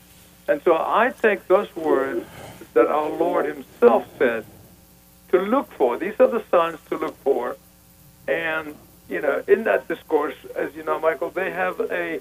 And 0.48 0.62
so 0.64 0.76
I 0.76 1.14
take 1.22 1.48
those 1.48 1.74
words 1.76 2.26
that 2.74 2.88
our 2.88 3.10
Lord 3.10 3.46
himself 3.46 4.06
said 4.18 4.46
to 5.30 5.40
look 5.40 5.72
for. 5.72 5.98
These 5.98 6.20
are 6.20 6.28
the 6.28 6.44
signs 6.52 6.80
to 6.90 6.98
look 6.98 7.18
for. 7.24 7.56
And, 8.28 8.76
you 9.10 9.22
know, 9.22 9.44
in 9.48 9.64
that 9.64 9.88
discourse, 9.88 10.36
as 10.56 10.76
you 10.76 10.84
know, 10.84 11.00
Michael, 11.00 11.30
they 11.30 11.52
have 11.52 11.80
a, 11.80 12.20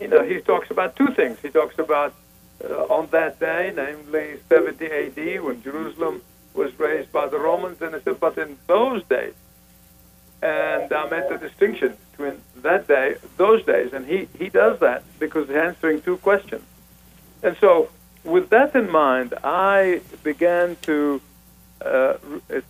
you 0.00 0.08
know, 0.08 0.24
he 0.24 0.40
talks 0.40 0.70
about 0.70 0.96
two 0.96 1.08
things. 1.14 1.38
He 1.40 1.48
talks 1.48 1.78
about 1.78 2.14
on 2.62 3.08
that 3.10 3.40
day, 3.40 3.72
namely 3.74 4.38
70 4.48 4.86
AD, 4.86 5.42
when 5.42 5.62
Jerusalem 5.62 6.22
was 6.54 6.78
razed 6.78 7.10
by 7.12 7.26
the 7.26 7.38
Romans, 7.38 7.80
and 7.82 7.94
he 7.94 8.00
said, 8.02 8.20
but 8.20 8.38
in 8.38 8.58
those 8.66 9.02
days, 9.04 9.34
and 10.42 10.92
I 10.92 11.08
made 11.08 11.28
the 11.30 11.38
distinction 11.38 11.96
between 12.10 12.40
that 12.56 12.86
day, 12.86 13.16
those 13.36 13.64
days, 13.64 13.92
and 13.92 14.06
he, 14.06 14.28
he 14.38 14.48
does 14.50 14.78
that 14.80 15.02
because 15.18 15.48
he's 15.48 15.56
answering 15.56 16.02
two 16.02 16.18
questions. 16.18 16.64
And 17.42 17.56
so, 17.60 17.88
with 18.24 18.50
that 18.50 18.74
in 18.74 18.90
mind, 18.90 19.34
I 19.42 20.00
began 20.22 20.76
to 20.82 21.20
uh, 21.84 22.14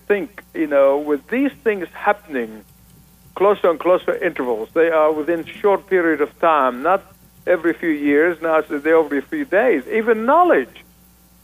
think, 0.06 0.42
you 0.54 0.66
know, 0.66 0.98
with 0.98 1.26
these 1.28 1.52
things 1.62 1.88
happening 1.92 2.64
closer 3.34 3.70
and 3.70 3.78
closer 3.78 4.14
intervals, 4.14 4.68
they 4.74 4.90
are 4.90 5.12
within 5.12 5.44
short 5.44 5.86
period 5.86 6.20
of 6.20 6.38
time, 6.40 6.82
not 6.82 7.13
every 7.46 7.72
few 7.74 7.90
years, 7.90 8.40
now 8.40 8.58
it's 8.58 8.70
every 8.70 9.20
few 9.20 9.44
days. 9.44 9.86
Even 9.88 10.24
knowledge 10.24 10.84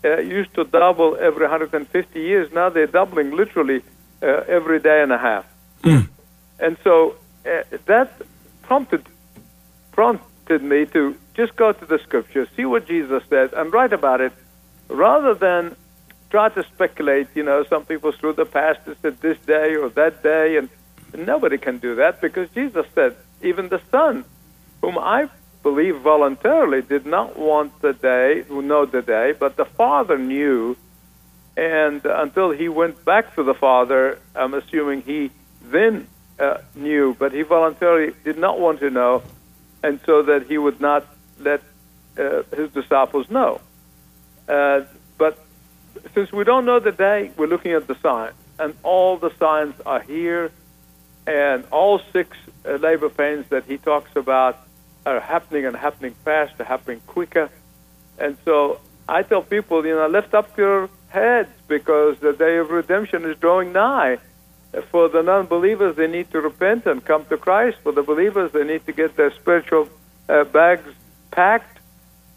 uh, 0.04 0.18
used 0.18 0.54
to 0.54 0.64
double 0.64 1.16
every 1.16 1.42
150 1.42 2.20
years, 2.20 2.52
now 2.52 2.68
they're 2.68 2.86
doubling 2.86 3.36
literally 3.36 3.82
uh, 4.22 4.26
every 4.48 4.80
day 4.80 5.02
and 5.02 5.12
a 5.12 5.18
half. 5.18 5.46
Mm. 5.82 6.08
And 6.58 6.76
so 6.84 7.16
uh, 7.46 7.62
that 7.86 8.12
prompted 8.62 9.04
prompted 9.92 10.62
me 10.62 10.86
to 10.86 11.16
just 11.34 11.56
go 11.56 11.72
to 11.72 11.86
the 11.86 11.98
scriptures, 11.98 12.48
see 12.56 12.64
what 12.64 12.86
Jesus 12.86 13.22
said, 13.28 13.52
and 13.52 13.72
write 13.72 13.92
about 13.92 14.20
it, 14.20 14.32
rather 14.88 15.34
than 15.34 15.76
try 16.30 16.48
to 16.48 16.62
speculate. 16.64 17.28
You 17.34 17.42
know, 17.42 17.64
some 17.64 17.84
people 17.84 18.12
through 18.12 18.34
the 18.34 18.44
past 18.46 18.80
said 19.02 19.20
this 19.20 19.38
day 19.46 19.76
or 19.76 19.88
that 19.90 20.22
day, 20.22 20.56
and 20.56 20.68
nobody 21.14 21.58
can 21.58 21.78
do 21.78 21.96
that 21.96 22.20
because 22.20 22.48
Jesus 22.50 22.86
said, 22.94 23.16
even 23.42 23.68
the 23.68 23.80
Son, 23.90 24.24
whom 24.80 24.98
I 24.98 25.28
believe 25.62 26.00
voluntarily 26.00 26.82
did 26.82 27.06
not 27.06 27.38
want 27.38 27.80
the 27.80 27.92
day, 27.92 28.44
know 28.48 28.86
the 28.86 29.02
day, 29.02 29.32
but 29.32 29.56
the 29.56 29.64
Father 29.64 30.16
knew, 30.16 30.76
and 31.56 32.04
until 32.04 32.50
he 32.50 32.68
went 32.68 33.04
back 33.04 33.34
to 33.34 33.42
the 33.42 33.54
Father, 33.54 34.18
I'm 34.34 34.54
assuming 34.54 35.02
he 35.02 35.30
then 35.62 36.06
uh, 36.38 36.58
knew, 36.74 37.14
but 37.18 37.32
he 37.32 37.42
voluntarily 37.42 38.14
did 38.24 38.38
not 38.38 38.58
want 38.58 38.80
to 38.80 38.90
know, 38.90 39.22
and 39.82 40.00
so 40.06 40.22
that 40.22 40.46
he 40.46 40.56
would 40.56 40.80
not 40.80 41.06
let 41.38 41.62
uh, 42.18 42.42
his 42.56 42.70
disciples 42.70 43.28
know. 43.30 43.60
Uh, 44.48 44.82
but 45.18 45.38
since 46.14 46.32
we 46.32 46.44
don't 46.44 46.64
know 46.64 46.80
the 46.80 46.92
day, 46.92 47.30
we're 47.36 47.46
looking 47.46 47.72
at 47.72 47.86
the 47.86 47.96
signs, 47.96 48.34
and 48.58 48.74
all 48.82 49.18
the 49.18 49.32
signs 49.38 49.74
are 49.84 50.00
here, 50.00 50.50
and 51.26 51.64
all 51.70 52.00
six 52.12 52.36
uh, 52.64 52.72
labor 52.76 53.10
pains 53.10 53.46
that 53.50 53.64
he 53.64 53.76
talks 53.76 54.16
about 54.16 54.58
are 55.06 55.20
happening 55.20 55.66
and 55.66 55.76
happening 55.76 56.14
fast, 56.24 56.60
are 56.60 56.64
happening 56.64 57.00
quicker, 57.06 57.50
and 58.18 58.36
so 58.44 58.80
I 59.08 59.22
tell 59.22 59.42
people, 59.42 59.84
you 59.84 59.94
know, 59.94 60.06
lift 60.06 60.34
up 60.34 60.56
your 60.56 60.88
heads 61.08 61.50
because 61.66 62.18
the 62.20 62.32
day 62.32 62.58
of 62.58 62.70
redemption 62.70 63.24
is 63.24 63.36
drawing 63.38 63.72
nigh. 63.72 64.18
For 64.92 65.08
the 65.08 65.22
non-believers, 65.22 65.96
they 65.96 66.06
need 66.06 66.30
to 66.30 66.40
repent 66.40 66.86
and 66.86 67.04
come 67.04 67.24
to 67.24 67.36
Christ. 67.36 67.78
For 67.82 67.90
the 67.90 68.04
believers, 68.04 68.52
they 68.52 68.62
need 68.62 68.86
to 68.86 68.92
get 68.92 69.16
their 69.16 69.32
spiritual 69.34 69.88
uh, 70.28 70.44
bags 70.44 70.88
packed. 71.32 71.78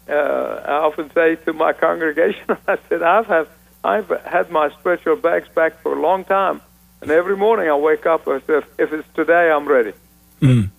Uh, 0.08 0.12
I 0.12 0.72
often 0.88 1.12
say 1.12 1.36
to 1.36 1.52
my 1.52 1.72
congregation, 1.72 2.44
I 2.68 2.78
said, 2.88 3.02
I've 3.02 3.26
have, 3.26 3.48
I've 3.84 4.08
had 4.24 4.50
my 4.50 4.70
spiritual 4.70 5.16
bags 5.16 5.48
packed 5.54 5.80
for 5.80 5.96
a 5.96 6.00
long 6.00 6.24
time, 6.24 6.60
and 7.00 7.10
every 7.10 7.36
morning 7.36 7.70
I 7.70 7.76
wake 7.76 8.04
up 8.04 8.26
and 8.26 8.42
say, 8.46 8.62
if 8.78 8.92
it's 8.92 9.08
today, 9.14 9.50
I'm 9.50 9.66
ready. 9.66 9.92
Mm. 10.40 10.70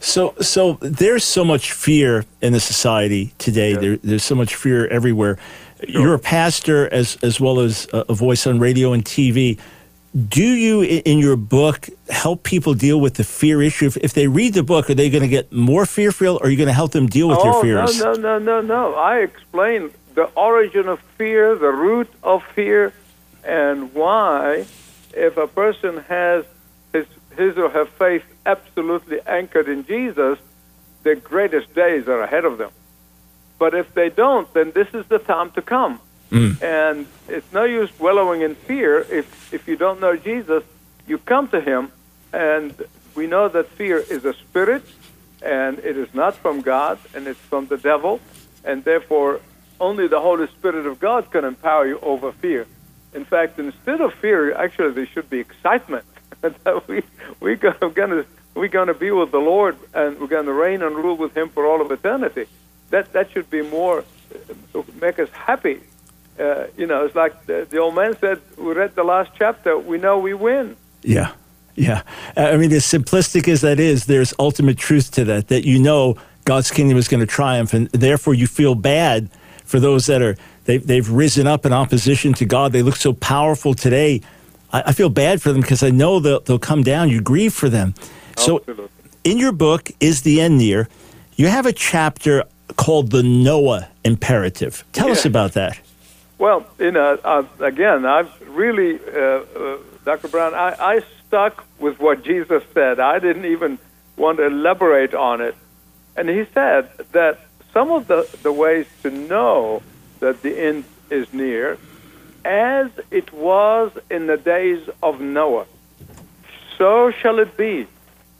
So, 0.00 0.34
so 0.40 0.78
there's 0.80 1.24
so 1.24 1.44
much 1.44 1.72
fear 1.72 2.24
in 2.40 2.52
the 2.52 2.60
society 2.60 3.34
today. 3.38 3.72
Yeah. 3.72 3.78
There, 3.78 3.96
there's 3.98 4.24
so 4.24 4.34
much 4.34 4.54
fear 4.54 4.86
everywhere. 4.88 5.38
Sure. 5.80 6.02
You're 6.02 6.14
a 6.14 6.18
pastor 6.18 6.92
as 6.92 7.16
as 7.22 7.40
well 7.40 7.60
as 7.60 7.88
a 7.92 8.12
voice 8.14 8.46
on 8.46 8.58
radio 8.58 8.92
and 8.92 9.04
TV. 9.04 9.58
Do 10.28 10.42
you, 10.42 10.82
in 10.82 11.18
your 11.18 11.36
book, 11.36 11.88
help 12.08 12.42
people 12.42 12.72
deal 12.74 12.98
with 12.98 13.14
the 13.14 13.24
fear 13.24 13.60
issue? 13.60 13.86
If, 13.86 13.96
if 13.98 14.14
they 14.14 14.26
read 14.26 14.54
the 14.54 14.62
book, 14.62 14.88
are 14.88 14.94
they 14.94 15.10
going 15.10 15.22
to 15.22 15.28
get 15.28 15.52
more 15.52 15.84
fearful, 15.84 16.36
or 16.36 16.46
are 16.46 16.50
you 16.50 16.56
going 16.56 16.68
to 16.68 16.72
help 16.72 16.92
them 16.92 17.06
deal 17.06 17.28
with 17.28 17.38
oh, 17.40 17.44
your 17.44 17.62
fears? 17.62 18.00
No, 18.00 18.14
no, 18.14 18.38
no, 18.38 18.38
no, 18.38 18.60
no. 18.62 18.94
I 18.94 19.18
explain 19.18 19.90
the 20.14 20.24
origin 20.34 20.88
of 20.88 20.98
fear, 21.18 21.54
the 21.54 21.70
root 21.70 22.10
of 22.22 22.42
fear, 22.42 22.92
and 23.44 23.94
why, 23.94 24.66
if 25.12 25.36
a 25.36 25.46
person 25.46 25.98
has 26.08 26.44
his 26.92 27.06
his 27.36 27.56
or 27.56 27.68
her 27.68 27.84
faith 27.84 28.24
absolutely 28.48 29.20
anchored 29.26 29.68
in 29.68 29.84
Jesus, 29.84 30.38
the 31.02 31.14
greatest 31.14 31.74
days 31.74 32.08
are 32.08 32.22
ahead 32.22 32.44
of 32.44 32.58
them. 32.58 32.70
But 33.58 33.74
if 33.74 33.92
they 33.94 34.08
don't, 34.08 34.52
then 34.54 34.72
this 34.72 34.88
is 34.94 35.06
the 35.06 35.18
time 35.18 35.50
to 35.52 35.62
come. 35.62 36.00
Mm. 36.30 36.62
And 36.62 37.06
it's 37.28 37.52
no 37.52 37.64
use 37.64 37.90
wallowing 37.98 38.42
in 38.42 38.54
fear 38.54 39.00
if, 39.00 39.52
if 39.52 39.68
you 39.68 39.76
don't 39.76 40.00
know 40.00 40.16
Jesus. 40.16 40.64
You 41.06 41.18
come 41.18 41.48
to 41.48 41.60
him, 41.60 41.92
and 42.32 42.74
we 43.14 43.26
know 43.26 43.48
that 43.48 43.68
fear 43.68 43.98
is 43.98 44.24
a 44.24 44.34
spirit, 44.34 44.84
and 45.42 45.78
it 45.78 45.96
is 45.96 46.12
not 46.14 46.34
from 46.36 46.62
God, 46.62 46.98
and 47.14 47.26
it's 47.26 47.40
from 47.40 47.66
the 47.66 47.76
devil, 47.76 48.20
and 48.64 48.84
therefore 48.84 49.40
only 49.80 50.08
the 50.08 50.20
Holy 50.20 50.48
Spirit 50.48 50.86
of 50.86 50.98
God 50.98 51.30
can 51.30 51.44
empower 51.44 51.86
you 51.86 51.98
over 52.00 52.32
fear. 52.32 52.66
In 53.14 53.24
fact, 53.24 53.58
instead 53.58 54.00
of 54.00 54.12
fear, 54.14 54.54
actually 54.54 54.92
there 54.92 55.06
should 55.06 55.30
be 55.30 55.38
excitement 55.38 56.04
that 56.40 56.88
we 56.88 57.02
we 57.40 57.56
going 57.56 58.10
to 58.10 58.26
we're 58.58 58.68
going 58.68 58.88
to 58.88 58.94
be 58.94 59.10
with 59.10 59.30
the 59.30 59.38
Lord 59.38 59.76
and 59.94 60.18
we're 60.20 60.26
going 60.26 60.46
to 60.46 60.52
reign 60.52 60.82
and 60.82 60.96
rule 60.96 61.16
with 61.16 61.36
Him 61.36 61.48
for 61.48 61.66
all 61.66 61.80
of 61.80 61.90
eternity. 61.90 62.46
That 62.90 63.12
that 63.12 63.30
should 63.30 63.50
be 63.50 63.62
more 63.62 64.04
uh, 64.74 64.82
make 65.00 65.18
us 65.18 65.30
happy. 65.30 65.80
Uh, 66.38 66.66
you 66.76 66.86
know, 66.86 67.04
it's 67.04 67.14
like 67.14 67.46
the, 67.46 67.66
the 67.68 67.78
old 67.78 67.94
man 67.94 68.16
said. 68.18 68.40
We 68.56 68.72
read 68.72 68.94
the 68.94 69.04
last 69.04 69.32
chapter. 69.36 69.76
We 69.76 69.98
know 69.98 70.18
we 70.18 70.34
win. 70.34 70.76
Yeah. 71.02 71.32
Yeah. 71.74 72.02
I 72.36 72.56
mean, 72.56 72.72
as 72.72 72.84
simplistic 72.84 73.48
as 73.48 73.60
that 73.60 73.78
is, 73.78 74.06
there's 74.06 74.34
ultimate 74.38 74.78
truth 74.78 75.10
to 75.12 75.24
that, 75.24 75.48
that 75.48 75.64
you 75.64 75.78
know 75.78 76.16
God's 76.44 76.70
kingdom 76.70 76.98
is 76.98 77.08
going 77.08 77.20
to 77.20 77.26
triumph, 77.26 77.72
and 77.74 77.88
therefore 77.90 78.34
you 78.34 78.46
feel 78.46 78.74
bad 78.74 79.30
for 79.64 79.78
those 79.78 80.06
that 80.06 80.22
are, 80.22 80.36
they've, 80.64 80.84
they've 80.84 81.08
risen 81.08 81.46
up 81.46 81.66
in 81.66 81.72
opposition 81.72 82.32
to 82.34 82.46
God. 82.46 82.72
They 82.72 82.82
look 82.82 82.96
so 82.96 83.12
powerful 83.12 83.74
today, 83.74 84.22
I, 84.72 84.84
I 84.86 84.92
feel 84.92 85.08
bad 85.08 85.42
for 85.42 85.52
them 85.52 85.60
because 85.60 85.82
I 85.82 85.90
know 85.90 86.20
they'll, 86.20 86.40
they'll 86.40 86.58
come 86.58 86.82
down. 86.82 87.08
You 87.08 87.20
grieve 87.20 87.54
for 87.54 87.68
them. 87.68 87.94
So, 88.38 88.62
in 89.24 89.38
your 89.38 89.52
book, 89.52 89.90
Is 90.00 90.22
the 90.22 90.40
End 90.40 90.58
Near? 90.58 90.88
You 91.36 91.48
have 91.48 91.66
a 91.66 91.72
chapter 91.72 92.44
called 92.76 93.10
the 93.10 93.22
Noah 93.22 93.88
Imperative. 94.04 94.84
Tell 94.92 95.06
yeah. 95.06 95.12
us 95.12 95.24
about 95.24 95.52
that. 95.52 95.78
Well, 96.38 96.66
you 96.78 96.92
know, 96.92 97.18
uh, 97.24 97.44
again, 97.58 98.06
I've 98.06 98.32
really, 98.48 99.00
uh, 99.00 99.18
uh, 99.18 99.78
Dr. 100.04 100.28
Brown, 100.28 100.54
I, 100.54 100.76
I 100.78 101.02
stuck 101.26 101.64
with 101.80 101.98
what 101.98 102.22
Jesus 102.22 102.62
said. 102.72 103.00
I 103.00 103.18
didn't 103.18 103.46
even 103.46 103.78
want 104.16 104.38
to 104.38 104.46
elaborate 104.46 105.14
on 105.14 105.40
it. 105.40 105.56
And 106.16 106.28
he 106.28 106.46
said 106.54 106.90
that 107.12 107.40
some 107.72 107.90
of 107.90 108.06
the, 108.06 108.28
the 108.42 108.52
ways 108.52 108.86
to 109.02 109.10
know 109.10 109.82
that 110.20 110.42
the 110.42 110.58
end 110.58 110.84
is 111.10 111.32
near 111.32 111.78
as 112.44 112.90
it 113.10 113.32
was 113.32 113.92
in 114.10 114.26
the 114.26 114.36
days 114.36 114.88
of 115.02 115.20
Noah, 115.20 115.66
so 116.76 117.10
shall 117.10 117.38
it 117.40 117.56
be 117.56 117.86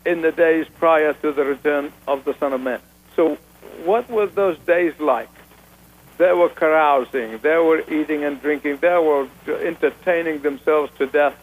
in 0.08 0.22
the 0.22 0.32
days 0.32 0.66
prior 0.78 1.12
to 1.12 1.32
the 1.32 1.44
return 1.44 1.92
of 2.06 2.24
the 2.24 2.34
Son 2.40 2.54
of 2.54 2.62
Man. 2.62 2.80
So, 3.14 3.36
what 3.84 4.08
were 4.08 4.26
those 4.26 4.58
days 4.60 4.94
like? 4.98 5.28
They 6.16 6.32
were 6.32 6.48
carousing, 6.48 7.38
they 7.38 7.58
were 7.68 7.80
eating 7.98 8.24
and 8.24 8.40
drinking, 8.40 8.78
they 8.78 8.98
were 9.08 9.28
entertaining 9.46 10.40
themselves 10.40 10.90
to 10.98 11.06
death, 11.06 11.36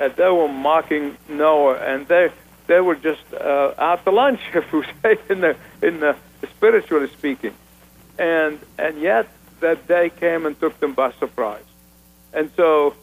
uh, 0.00 0.08
they 0.08 0.30
were 0.30 0.48
mocking 0.48 1.16
Noah, 1.28 1.74
and 1.74 2.06
they 2.06 2.30
they 2.66 2.80
were 2.80 2.94
just 2.94 3.26
uh, 3.34 3.74
out 3.76 4.04
to 4.04 4.10
lunch, 4.10 4.40
if 4.54 4.72
we 4.72 4.84
say 5.02 5.18
in 5.28 5.40
the 5.40 5.56
in 5.82 6.00
the 6.00 6.16
spiritually 6.56 7.08
speaking, 7.08 7.54
and 8.18 8.60
and 8.78 9.00
yet 9.00 9.28
that 9.60 9.88
day 9.88 10.08
came 10.08 10.46
and 10.46 10.58
took 10.58 10.78
them 10.78 10.94
by 10.94 11.10
surprise. 11.12 11.68
And 12.32 12.50
so 12.56 12.94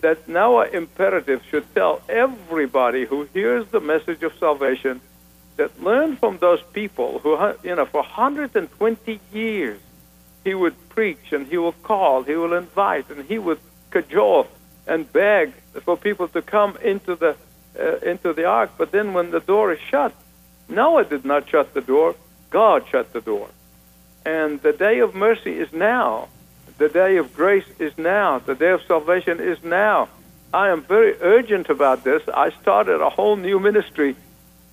that 0.00 0.28
now 0.28 0.56
our 0.56 0.68
imperative 0.68 1.42
should 1.50 1.74
tell 1.74 2.02
everybody 2.08 3.04
who 3.06 3.28
hears 3.32 3.66
the 3.68 3.80
message 3.80 4.22
of 4.22 4.32
salvation 4.38 5.00
that 5.56 5.82
learn 5.82 6.16
from 6.16 6.38
those 6.38 6.62
people 6.72 7.18
who, 7.20 7.36
you 7.62 7.74
know, 7.74 7.86
for 7.86 8.02
120 8.02 9.20
years 9.32 9.80
he 10.44 10.54
would 10.54 10.88
preach 10.90 11.32
and 11.32 11.46
he 11.46 11.58
will 11.58 11.72
call, 11.72 12.22
he 12.22 12.36
will 12.36 12.52
invite, 12.52 13.10
and 13.10 13.24
he 13.24 13.38
would 13.38 13.58
cajole 13.90 14.46
and 14.86 15.12
beg 15.12 15.52
for 15.84 15.96
people 15.96 16.28
to 16.28 16.42
come 16.42 16.76
into 16.82 17.16
the 17.16 17.36
uh, 17.78 17.96
into 18.10 18.32
the 18.32 18.44
ark. 18.44 18.70
But 18.78 18.92
then 18.92 19.12
when 19.12 19.30
the 19.30 19.40
door 19.40 19.72
is 19.72 19.80
shut, 19.80 20.14
Noah 20.68 21.04
did 21.04 21.24
not 21.24 21.48
shut 21.48 21.74
the 21.74 21.80
door; 21.80 22.14
God 22.50 22.84
shut 22.90 23.12
the 23.12 23.20
door. 23.20 23.48
And 24.24 24.60
the 24.62 24.72
day 24.72 25.00
of 25.00 25.14
mercy 25.14 25.58
is 25.58 25.72
now. 25.72 26.28
The 26.78 26.88
day 26.88 27.16
of 27.16 27.34
grace 27.34 27.64
is 27.78 27.96
now. 27.96 28.38
The 28.38 28.54
day 28.54 28.70
of 28.70 28.82
salvation 28.82 29.40
is 29.40 29.62
now. 29.62 30.08
I 30.52 30.68
am 30.68 30.82
very 30.82 31.14
urgent 31.20 31.70
about 31.70 32.04
this. 32.04 32.22
I 32.28 32.50
started 32.50 33.00
a 33.00 33.08
whole 33.08 33.36
new 33.36 33.58
ministry 33.58 34.14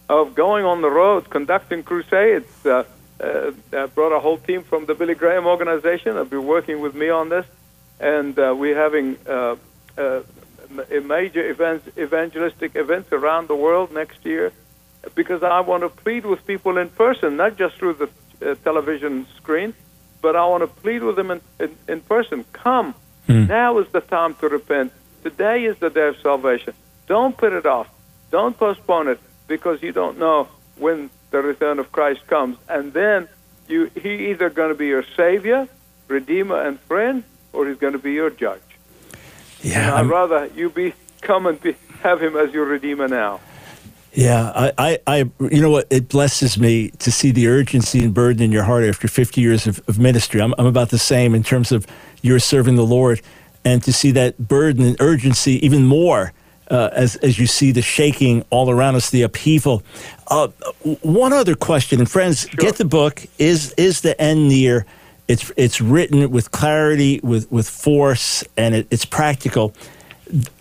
of 0.09 0.35
going 0.35 0.65
on 0.65 0.81
the 0.81 0.89
road, 0.89 1.29
conducting 1.29 1.81
crusades. 1.83 2.65
Uh, 2.65 2.83
uh, 3.21 3.51
I 3.71 3.85
brought 3.85 4.11
a 4.11 4.19
whole 4.19 4.37
team 4.37 4.63
from 4.63 4.85
the 4.85 4.95
Billy 4.95 5.15
Graham 5.15 5.45
organization. 5.45 6.15
They'll 6.15 6.25
be 6.25 6.37
working 6.37 6.81
with 6.81 6.93
me 6.93 7.09
on 7.09 7.29
this. 7.29 7.45
And 7.99 8.37
uh, 8.37 8.53
we're 8.57 8.77
having 8.77 9.17
uh, 9.25 9.55
uh, 9.97 10.21
major 10.89 11.49
events, 11.49 11.87
evangelistic 11.97 12.75
events 12.75 13.13
around 13.13 13.47
the 13.47 13.55
world 13.55 13.93
next 13.93 14.25
year 14.25 14.51
because 15.15 15.43
I 15.43 15.61
want 15.61 15.83
to 15.83 15.89
plead 15.89 16.25
with 16.25 16.45
people 16.45 16.77
in 16.77 16.89
person, 16.89 17.37
not 17.37 17.57
just 17.57 17.75
through 17.75 17.93
the 17.93 18.09
uh, 18.51 18.55
television 18.63 19.27
screen, 19.37 19.73
but 20.23 20.37
I 20.37 20.45
want 20.45 20.61
to 20.61 20.67
plead 20.67 21.03
with 21.03 21.17
them 21.17 21.29
in, 21.31 21.41
in, 21.59 21.75
in 21.87 21.99
person. 21.99 22.45
Come. 22.53 22.95
Hmm. 23.27 23.45
Now 23.45 23.77
is 23.79 23.89
the 23.89 23.99
time 23.99 24.33
to 24.35 24.47
repent. 24.47 24.93
Today 25.21 25.65
is 25.65 25.77
the 25.77 25.89
day 25.89 26.07
of 26.07 26.17
salvation. 26.21 26.73
Don't 27.07 27.35
put 27.37 27.51
it 27.51 27.65
off. 27.65 27.89
Don't 28.31 28.57
postpone 28.57 29.09
it 29.09 29.19
because 29.47 29.83
you 29.83 29.91
don't 29.91 30.17
know 30.17 30.47
when 30.77 31.09
the 31.31 31.41
return 31.41 31.77
of 31.77 31.91
Christ 31.91 32.25
comes. 32.27 32.57
And 32.69 32.93
then 32.93 33.27
you, 33.67 33.91
he 34.01 34.29
either 34.31 34.49
going 34.49 34.69
to 34.69 34.75
be 34.75 34.87
your 34.87 35.03
savior, 35.15 35.67
redeemer, 36.07 36.61
and 36.61 36.79
friend, 36.79 37.25
or 37.51 37.67
he's 37.67 37.77
going 37.77 37.93
to 37.93 37.99
be 37.99 38.13
your 38.13 38.29
judge. 38.29 38.61
Yeah, 39.61 39.93
I'd 39.93 40.07
rather 40.07 40.49
you 40.55 40.69
be 40.69 40.93
come 41.19 41.47
and 41.47 41.61
be, 41.61 41.75
have 42.01 42.21
him 42.21 42.37
as 42.37 42.53
your 42.53 42.65
redeemer 42.65 43.09
now. 43.09 43.41
Yeah, 44.15 44.51
I, 44.55 44.73
I, 44.77 44.99
I, 45.07 45.17
you 45.51 45.61
know 45.61 45.71
what? 45.71 45.87
It 45.89 46.09
blesses 46.09 46.59
me 46.59 46.89
to 46.99 47.11
see 47.11 47.31
the 47.31 47.47
urgency 47.47 47.99
and 48.05 48.13
burden 48.13 48.43
in 48.43 48.51
your 48.51 48.63
heart 48.63 48.85
after 48.85 49.07
50 49.07 49.41
years 49.41 49.67
of, 49.67 49.81
of 49.89 49.99
ministry. 49.99 50.41
I'm, 50.41 50.53
I'm 50.59 50.67
about 50.67 50.89
the 50.91 50.99
same 50.99 51.35
in 51.35 51.43
terms 51.43 51.71
of 51.71 51.87
you're 52.21 52.39
serving 52.39 52.75
the 52.75 52.85
Lord, 52.85 53.21
and 53.65 53.83
to 53.83 53.93
see 53.93 54.11
that 54.11 54.37
burden 54.49 54.85
and 54.85 54.97
urgency 55.01 55.65
even 55.65 55.85
more 55.85 56.33
uh, 56.71 56.89
as 56.93 57.17
as 57.17 57.39
you 57.39 57.47
see 57.47 57.71
the 57.71 57.81
shaking 57.81 58.45
all 58.51 58.69
around 58.69 58.95
us, 58.95 59.09
the 59.11 59.23
upheaval. 59.23 59.83
Uh, 60.27 60.49
one 61.03 61.33
other 61.33 61.55
question, 61.55 61.99
and 61.99 62.09
friends, 62.09 62.45
get 62.45 62.77
the 62.77 62.85
book. 62.85 63.25
Is 63.39 63.73
is 63.77 64.01
the 64.01 64.19
end 64.21 64.49
near? 64.49 64.85
It's 65.27 65.51
it's 65.57 65.81
written 65.81 66.31
with 66.31 66.51
clarity, 66.51 67.19
with 67.23 67.51
with 67.51 67.69
force, 67.69 68.43
and 68.57 68.75
it, 68.75 68.87
it's 68.91 69.05
practical. 69.05 69.73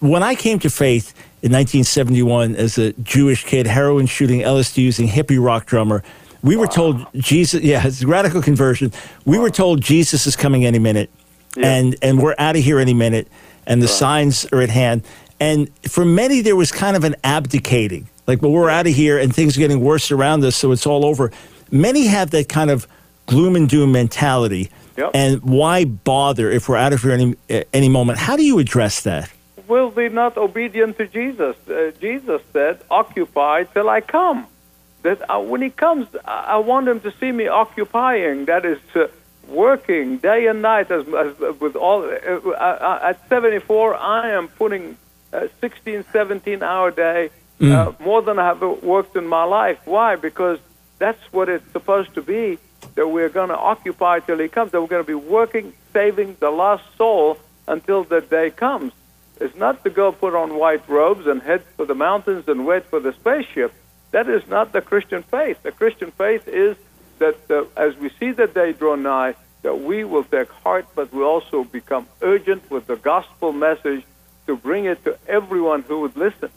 When 0.00 0.22
I 0.22 0.34
came 0.34 0.58
to 0.60 0.70
faith 0.70 1.14
in 1.42 1.50
1971 1.52 2.56
as 2.56 2.78
a 2.78 2.92
Jewish 2.94 3.44
kid, 3.44 3.66
heroin 3.66 4.06
shooting, 4.06 4.40
LSD 4.40 4.78
using 4.82 5.08
hippie 5.08 5.42
rock 5.42 5.66
drummer. 5.66 6.02
We 6.42 6.56
were 6.56 6.66
told 6.66 7.06
Jesus, 7.14 7.62
yeah, 7.62 7.86
it's 7.86 8.02
radical 8.04 8.42
conversion. 8.42 8.92
We 9.24 9.38
were 9.38 9.50
told 9.50 9.80
Jesus 9.80 10.26
is 10.26 10.34
coming 10.36 10.66
any 10.66 10.78
minute, 10.80 11.08
Yeah. 11.56 11.68
and 11.68 11.96
and 12.02 12.20
we're 12.20 12.34
out 12.38 12.56
of 12.56 12.62
here 12.64 12.80
any 12.80 12.94
minute, 12.94 13.28
and 13.66 13.80
the 13.80 13.86
signs 13.88 14.44
are 14.52 14.60
at 14.60 14.68
hand. 14.70 15.02
And 15.38 15.70
for 15.88 16.04
many, 16.04 16.40
there 16.40 16.56
was 16.56 16.70
kind 16.72 16.96
of 16.96 17.04
an 17.04 17.14
abdicating, 17.24 18.08
like, 18.26 18.40
but 18.40 18.50
we're 18.50 18.70
out 18.70 18.86
of 18.88 18.92
here, 18.94 19.18
and 19.18 19.34
things 19.34 19.56
are 19.56 19.60
getting 19.60 19.80
worse 19.80 20.10
around 20.10 20.44
us, 20.44 20.56
so 20.56 20.72
it's 20.72 20.86
all 20.86 21.04
over. 21.04 21.30
Many 21.70 22.06
have 22.06 22.30
that 22.30 22.48
kind 22.48 22.70
of 22.70 22.86
gloom 23.26 23.54
and 23.56 23.68
doom 23.68 23.92
mentality, 23.92 24.68
Yep. 24.98 25.10
and 25.14 25.42
why 25.42 25.84
bother 25.84 26.50
if 26.50 26.68
we're 26.68 26.76
out 26.76 26.92
of 26.92 27.02
here 27.02 27.12
any 27.12 27.34
eh, 27.48 27.62
any 27.72 27.88
moment? 27.88 28.18
How 28.18 28.36
do 28.36 28.44
you 28.44 28.58
address 28.58 29.00
that? 29.02 29.30
Will 29.92 30.08
they 30.08 30.14
not 30.14 30.38
obedient 30.38 30.96
to 30.96 31.06
Jesus? 31.06 31.56
Uh, 31.68 31.92
Jesus 32.00 32.40
said, 32.52 32.80
"Occupy 32.90 33.64
till 33.64 33.88
I 33.90 34.00
come." 34.00 34.46
That 35.02 35.18
uh, 35.28 35.38
when 35.40 35.60
He 35.60 35.68
comes, 35.68 36.06
I, 36.24 36.54
I 36.54 36.56
want 36.56 36.88
Him 36.88 37.00
to 37.00 37.12
see 37.20 37.30
me 37.30 37.46
occupying. 37.48 38.46
That 38.46 38.64
is, 38.64 38.78
uh, 38.94 39.08
working 39.48 40.16
day 40.16 40.46
and 40.46 40.62
night. 40.62 40.90
As, 40.90 41.06
as 41.06 41.60
with 41.60 41.76
all 41.76 42.04
uh, 42.04 42.50
uh, 42.50 43.10
at 43.10 43.28
74, 43.28 43.96
I 43.96 44.30
am 44.30 44.48
putting 44.48 44.96
uh, 45.30 45.48
16, 45.60 46.06
17 46.10 46.62
hour 46.62 46.90
day 46.90 47.28
uh, 47.60 47.92
more 48.00 48.22
than 48.22 48.38
I 48.38 48.46
have 48.46 48.62
worked 48.82 49.14
in 49.14 49.26
my 49.26 49.44
life. 49.44 49.78
Why? 49.84 50.16
Because 50.16 50.58
that's 50.98 51.22
what 51.32 51.50
it's 51.50 51.70
supposed 51.72 52.14
to 52.14 52.22
be. 52.22 52.58
That 52.94 53.08
we're 53.08 53.28
going 53.28 53.50
to 53.50 53.58
occupy 53.58 54.20
till 54.20 54.38
He 54.38 54.48
comes. 54.48 54.72
That 54.72 54.80
we're 54.80 54.94
going 54.96 55.04
to 55.04 55.06
be 55.06 55.26
working, 55.38 55.74
saving 55.92 56.38
the 56.40 56.50
lost 56.50 56.84
soul 56.96 57.36
until 57.68 58.04
the 58.04 58.22
day 58.22 58.50
comes. 58.50 58.92
It's 59.42 59.56
not 59.56 59.82
to 59.84 59.90
go 59.90 60.12
put 60.12 60.34
on 60.34 60.48
white 60.62 60.88
robes 60.88 61.26
and 61.26 61.42
head 61.42 61.62
for 61.76 61.84
the 61.84 61.94
mountains 61.94 62.44
and 62.46 62.58
wait 62.64 62.84
for 62.84 63.00
the 63.00 63.12
spaceship. 63.12 63.72
That 64.12 64.28
is 64.28 64.46
not 64.46 64.72
the 64.72 64.80
Christian 64.80 65.22
faith. 65.22 65.62
The 65.62 65.72
Christian 65.72 66.10
faith 66.12 66.46
is 66.46 66.76
that 67.18 67.38
uh, 67.50 67.64
as 67.76 67.96
we 67.96 68.08
see 68.20 68.30
the 68.32 68.46
day 68.46 68.72
draw 68.72 68.94
nigh, 68.94 69.34
that 69.62 69.80
we 69.80 70.04
will 70.04 70.24
take 70.24 70.50
heart, 70.64 70.86
but 70.94 71.12
we 71.12 71.22
also 71.22 71.64
become 71.64 72.06
urgent 72.20 72.70
with 72.70 72.86
the 72.86 72.96
gospel 72.96 73.52
message 73.52 74.04
to 74.46 74.56
bring 74.56 74.84
it 74.84 75.04
to 75.04 75.18
everyone 75.26 75.82
who 75.82 76.00
would 76.02 76.16
listen. 76.16 76.50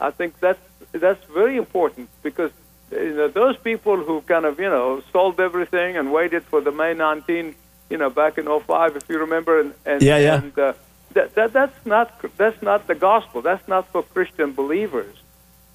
I 0.00 0.10
think 0.10 0.38
that's 0.40 0.60
that's 0.92 1.24
very 1.26 1.56
important 1.56 2.08
because 2.22 2.50
you 2.90 3.14
know 3.14 3.28
those 3.28 3.56
people 3.56 3.96
who 3.96 4.20
kind 4.22 4.44
of 4.44 4.58
you 4.58 4.68
know 4.68 5.02
sold 5.12 5.40
everything 5.40 5.96
and 5.96 6.12
waited 6.12 6.42
for 6.44 6.60
the 6.60 6.72
May 6.72 6.94
19, 6.94 7.54
you 7.90 7.98
know, 7.98 8.10
back 8.10 8.38
in 8.38 8.46
05, 8.46 8.96
if 8.96 9.08
you 9.08 9.18
remember, 9.18 9.60
and, 9.60 9.74
and 9.84 10.02
Yeah, 10.02 10.18
yeah. 10.18 10.42
and 10.42 10.58
uh, 10.58 10.72
that, 11.14 11.34
that 11.34 11.52
that's 11.52 11.86
not 11.86 12.20
that's 12.36 12.62
not 12.62 12.86
the 12.86 12.94
gospel. 12.94 13.42
That's 13.42 13.66
not 13.68 13.88
for 13.92 14.02
Christian 14.02 14.52
believers. 14.52 15.16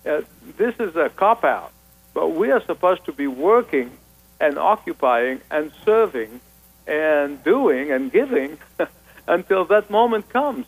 Uh, 0.05 0.21
this 0.57 0.75
is 0.79 0.95
a 0.95 1.09
cop 1.09 1.43
out, 1.43 1.71
but 2.13 2.29
we 2.29 2.51
are 2.51 2.63
supposed 2.63 3.05
to 3.05 3.11
be 3.11 3.27
working 3.27 3.91
and 4.39 4.57
occupying 4.57 5.41
and 5.49 5.71
serving 5.83 6.39
and 6.85 7.43
doing 7.43 7.91
and 7.91 8.11
giving 8.11 8.57
until 9.27 9.65
that 9.65 9.89
moment 9.89 10.29
comes. 10.29 10.65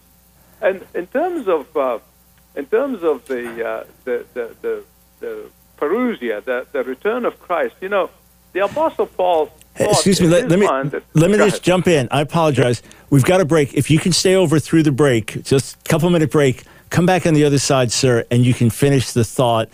And 0.62 0.86
in 0.94 1.08
terms 1.08 1.48
of 1.48 1.76
uh, 1.78 2.00
in 2.56 2.66
terms 2.66 3.04
of 3.04 3.26
the 3.28 3.66
uh, 3.66 3.84
the, 4.04 4.26
the 4.34 4.56
the 4.62 4.84
the 5.20 5.50
parousia, 5.78 6.44
the 6.44 6.68
the 6.72 6.84
return 6.84 7.26
of 7.26 7.40
Christ, 7.40 7.76
you 7.82 7.90
know, 7.90 8.10
the 8.54 8.62
Apostle 8.62 9.08
Paul. 9.08 9.52
Thought 9.80 9.92
Excuse 9.92 10.20
me. 10.20 10.28
Let, 10.28 10.50
let 10.50 10.60
me 10.60 10.68
let 11.14 11.32
me 11.32 11.38
Go 11.38 11.46
just 11.46 11.58
ahead. 11.58 11.64
jump 11.64 11.88
in. 11.88 12.10
I 12.12 12.20
apologize. 12.22 12.84
We've 13.10 13.24
got 13.24 13.40
a 13.40 13.46
break. 13.46 13.74
If 13.74 13.90
you 13.90 13.98
can 13.98 14.12
stay 14.12 14.36
over 14.36 14.60
through 14.60 14.84
the 14.84 14.92
break, 14.92 15.44
just 15.44 15.76
a 15.76 15.90
couple 15.90 16.10
minute 16.10 16.32
break. 16.32 16.64
Come 16.90 17.06
back 17.06 17.26
on 17.26 17.34
the 17.34 17.46
other 17.46 17.60
side, 17.60 17.92
sir, 17.92 18.26
and 18.30 18.46
you 18.46 18.54
can 18.54 18.70
finish 18.70 19.12
the 19.14 19.24
thought. 19.24 19.70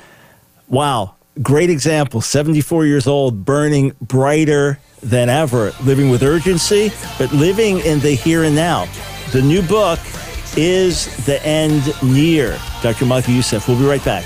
Wow, 0.67 1.15
great 1.41 1.69
example. 1.71 2.21
Seventy 2.21 2.61
four 2.61 2.85
years 2.85 3.07
old, 3.07 3.45
burning 3.45 3.93
brighter 3.99 4.79
than 5.01 5.27
ever, 5.27 5.73
living 5.83 6.09
with 6.11 6.21
urgency, 6.21 6.91
but 7.17 7.31
living 7.33 7.79
in 7.79 7.99
the 7.99 8.11
here 8.11 8.43
and 8.43 8.55
now. 8.55 8.87
The 9.31 9.41
new 9.41 9.63
book 9.63 9.99
is 10.55 11.07
the 11.25 11.43
end 11.43 11.83
near. 12.03 12.59
Dr. 12.83 13.05
Michael 13.05 13.33
Youssef. 13.33 13.67
We'll 13.67 13.79
be 13.79 13.85
right 13.85 14.03
back. 14.05 14.23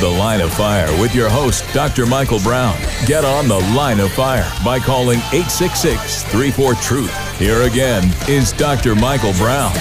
The 0.00 0.08
Line 0.08 0.40
of 0.40 0.54
Fire 0.54 0.86
with 1.00 1.12
your 1.12 1.28
host, 1.28 1.64
Dr. 1.74 2.06
Michael 2.06 2.38
Brown. 2.40 2.76
Get 3.06 3.24
on 3.24 3.48
The 3.48 3.58
Line 3.74 3.98
of 3.98 4.12
Fire 4.12 4.48
by 4.64 4.78
calling 4.78 5.18
866 5.32 6.22
34 6.22 6.74
Truth. 6.74 7.38
Here 7.38 7.62
again 7.62 8.04
is 8.28 8.52
Dr. 8.52 8.94
Michael 8.94 9.32
Brown. 9.32 9.72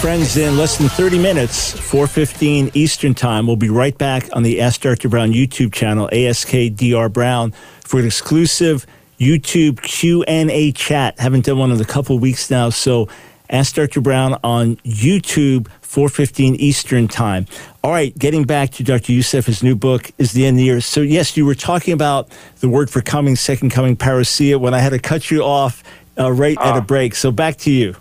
Friends, 0.00 0.36
in 0.36 0.58
less 0.58 0.76
than 0.76 0.90
30 0.90 1.18
minutes, 1.18 1.72
4.15 1.72 2.76
Eastern 2.76 3.14
Time, 3.14 3.46
we'll 3.46 3.56
be 3.56 3.70
right 3.70 3.96
back 3.96 4.28
on 4.34 4.42
the 4.42 4.60
Ask 4.60 4.82
Dr. 4.82 5.08
Brown 5.08 5.32
YouTube 5.32 5.72
channel, 5.72 6.10
ASKDR 6.12 7.10
Brown, 7.10 7.52
for 7.80 7.98
an 7.98 8.04
exclusive 8.04 8.86
YouTube 9.18 9.80
Q&A 9.80 10.72
chat. 10.72 11.18
Haven't 11.18 11.46
done 11.46 11.56
one 11.56 11.72
in 11.72 11.80
a 11.80 11.84
couple 11.86 12.18
weeks 12.18 12.50
now, 12.50 12.68
so 12.68 13.08
Ask 13.50 13.74
Dr. 13.74 14.00
Brown 14.00 14.38
on 14.42 14.76
YouTube, 14.76 15.68
4.15 15.82 16.56
Eastern 16.56 17.08
Time. 17.08 17.46
All 17.84 17.90
right, 17.90 18.16
getting 18.18 18.44
back 18.44 18.70
to 18.72 18.82
Dr. 18.84 19.12
Youssef, 19.12 19.46
his 19.46 19.62
new 19.62 19.74
book 19.74 20.10
is 20.18 20.32
The 20.32 20.46
End 20.46 20.56
of 20.56 20.58
the 20.58 20.64
Year. 20.64 20.80
So, 20.80 21.00
yes, 21.00 21.36
you 21.36 21.46
were 21.46 21.54
talking 21.54 21.94
about 21.94 22.28
the 22.60 22.68
word 22.68 22.90
for 22.90 23.00
coming, 23.00 23.36
second 23.36 23.70
coming, 23.70 23.96
parousia, 23.96 24.58
when 24.58 24.74
I 24.74 24.80
had 24.80 24.90
to 24.90 24.98
cut 24.98 25.30
you 25.30 25.42
off 25.42 25.82
uh, 26.18 26.32
right 26.32 26.58
at 26.58 26.76
a 26.76 26.80
break. 26.80 27.14
So, 27.14 27.30
back 27.30 27.56
to 27.58 27.70
you. 27.70 27.94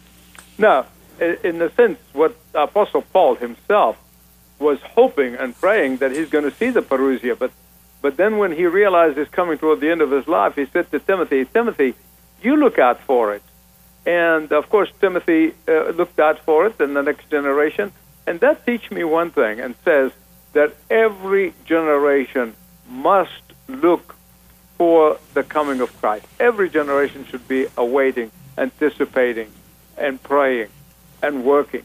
No, 0.58 0.86
in, 1.20 1.62
a 1.62 1.72
sense, 1.74 2.00
what 2.14 2.36
Apostle 2.54 3.02
Paul 3.02 3.36
himself 3.36 3.98
was 4.60 4.80
hoping 4.82 5.36
and 5.36 5.56
praying 5.56 5.98
that 5.98 6.12
he's 6.12 6.30
going 6.30 6.46
to 6.46 6.52
see 6.52 6.70
the 6.70 6.82
parousia, 6.82 7.38
but 7.38 7.52
but 8.02 8.18
then 8.18 8.38
when 8.38 8.52
he 8.52 8.68
realized 8.68 9.18
he's 9.18 9.30
coming 9.30 9.58
toward 9.58 9.80
the 9.80 9.90
end 9.90 10.00
of 10.00 10.12
his 10.12 10.28
life, 10.28 10.56
he 10.56 10.68
said 10.68 10.92
to 10.92 11.00
Timothy, 11.00 11.44
Timothy, 11.44 11.96
you 12.40 12.56
look 12.56 12.78
out 12.78 13.00
for 13.02 13.34
it. 13.34 13.42
And 14.06 14.52
of 14.52 14.70
course, 14.70 14.90
Timothy 15.02 15.54
uh, 15.68 15.90
looked 15.90 16.20
out 16.20 16.40
for 16.40 16.68
it 16.68 16.80
in 16.80 16.94
the 16.94 17.02
next 17.02 17.30
generation. 17.30 17.92
And 18.28 18.40
that 18.40 18.66
teaches 18.66 18.92
me 18.92 19.04
one 19.04 19.32
thing 19.32 19.60
and 19.60 19.76
says 19.84 20.12
that 20.54 20.76
every 20.90 21.54
generation 21.66 22.56
must 22.90 23.32
look 23.68 24.16
for 24.78 25.18
the 25.34 25.44
coming 25.44 25.82
of 25.82 25.96
Christ. 26.00 26.26
Every 26.40 26.70
generation 26.70 27.26
should 27.26 27.48
be 27.48 27.68
awaiting, 27.78 28.32
anticipating, 28.58 29.52
and 29.98 30.22
praying 30.22 30.70
and 31.22 31.46
working. 31.46 31.84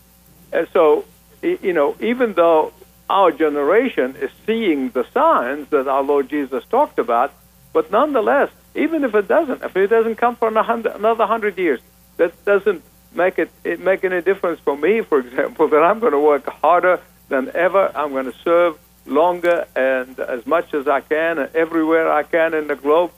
And 0.53 0.67
so, 0.73 1.05
you 1.43 1.73
know, 1.73 1.97
even 2.01 2.35
though 2.35 2.73
our 3.09 3.33
generation 3.33 4.17
is 4.17 4.31
seeing 4.47 4.91
the 4.91 5.07
signs 5.13 5.69
that 5.71 5.89
our 5.89 6.03
Lord 6.03 6.29
Jesus 6.29 6.65
talked 6.71 6.99
about, 6.99 7.33
but 7.73 7.91
nonetheless, 7.91 8.51
even 8.75 9.05
if 9.05 9.15
it 9.15 9.29
doesn't, 9.29 9.63
if 9.63 9.77
it 9.77 9.89
doesn't 9.89 10.17
come 10.17 10.37
for 10.37 10.49
another 10.49 11.27
hundred 11.27 11.59
years, 11.59 11.81
that 12.21 12.45
doesn't 12.45 12.83
make 13.15 13.39
it, 13.39 13.51
it 13.65 13.81
make 13.81 14.05
any 14.05 14.21
difference 14.21 14.61
for 14.61 14.77
me, 14.77 15.01
for 15.01 15.19
example, 15.19 15.69
that 15.73 15.83
I'm 15.83 15.99
going 16.01 16.13
to 16.13 16.21
work 16.21 16.47
harder 16.47 17.01
than 17.29 17.51
ever. 17.55 17.91
I'm 17.95 18.11
going 18.13 18.31
to 18.31 18.39
serve 18.45 18.79
longer 19.07 19.67
and 19.75 20.19
as 20.21 20.47
much 20.47 20.75
as 20.75 20.87
I 20.87 21.01
can 21.01 21.39
and 21.39 21.49
everywhere 21.57 22.13
I 22.13 22.23
can 22.23 22.55
in 22.55 22.67
the 22.69 22.77
globe. 22.77 23.11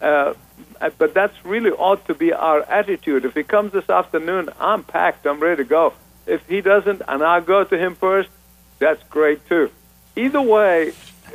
Uh, 0.00 0.32
but 0.96 1.12
that's 1.12 1.36
really 1.44 1.70
ought 1.70 2.06
to 2.06 2.14
be 2.14 2.32
our 2.32 2.62
attitude. 2.62 3.24
If 3.24 3.34
he 3.34 3.42
comes 3.42 3.72
this 3.72 3.88
afternoon, 3.90 4.48
I'm 4.58 4.82
packed. 4.82 5.26
I'm 5.26 5.40
ready 5.40 5.62
to 5.62 5.68
go. 5.68 5.92
If 6.26 6.46
he 6.48 6.60
doesn't, 6.60 7.02
and 7.06 7.22
I 7.22 7.40
go 7.40 7.64
to 7.64 7.76
him 7.78 7.94
first, 7.96 8.30
that's 8.78 9.02
great 9.10 9.46
too. 9.48 9.70
Either 10.16 10.40
way, 10.40 10.92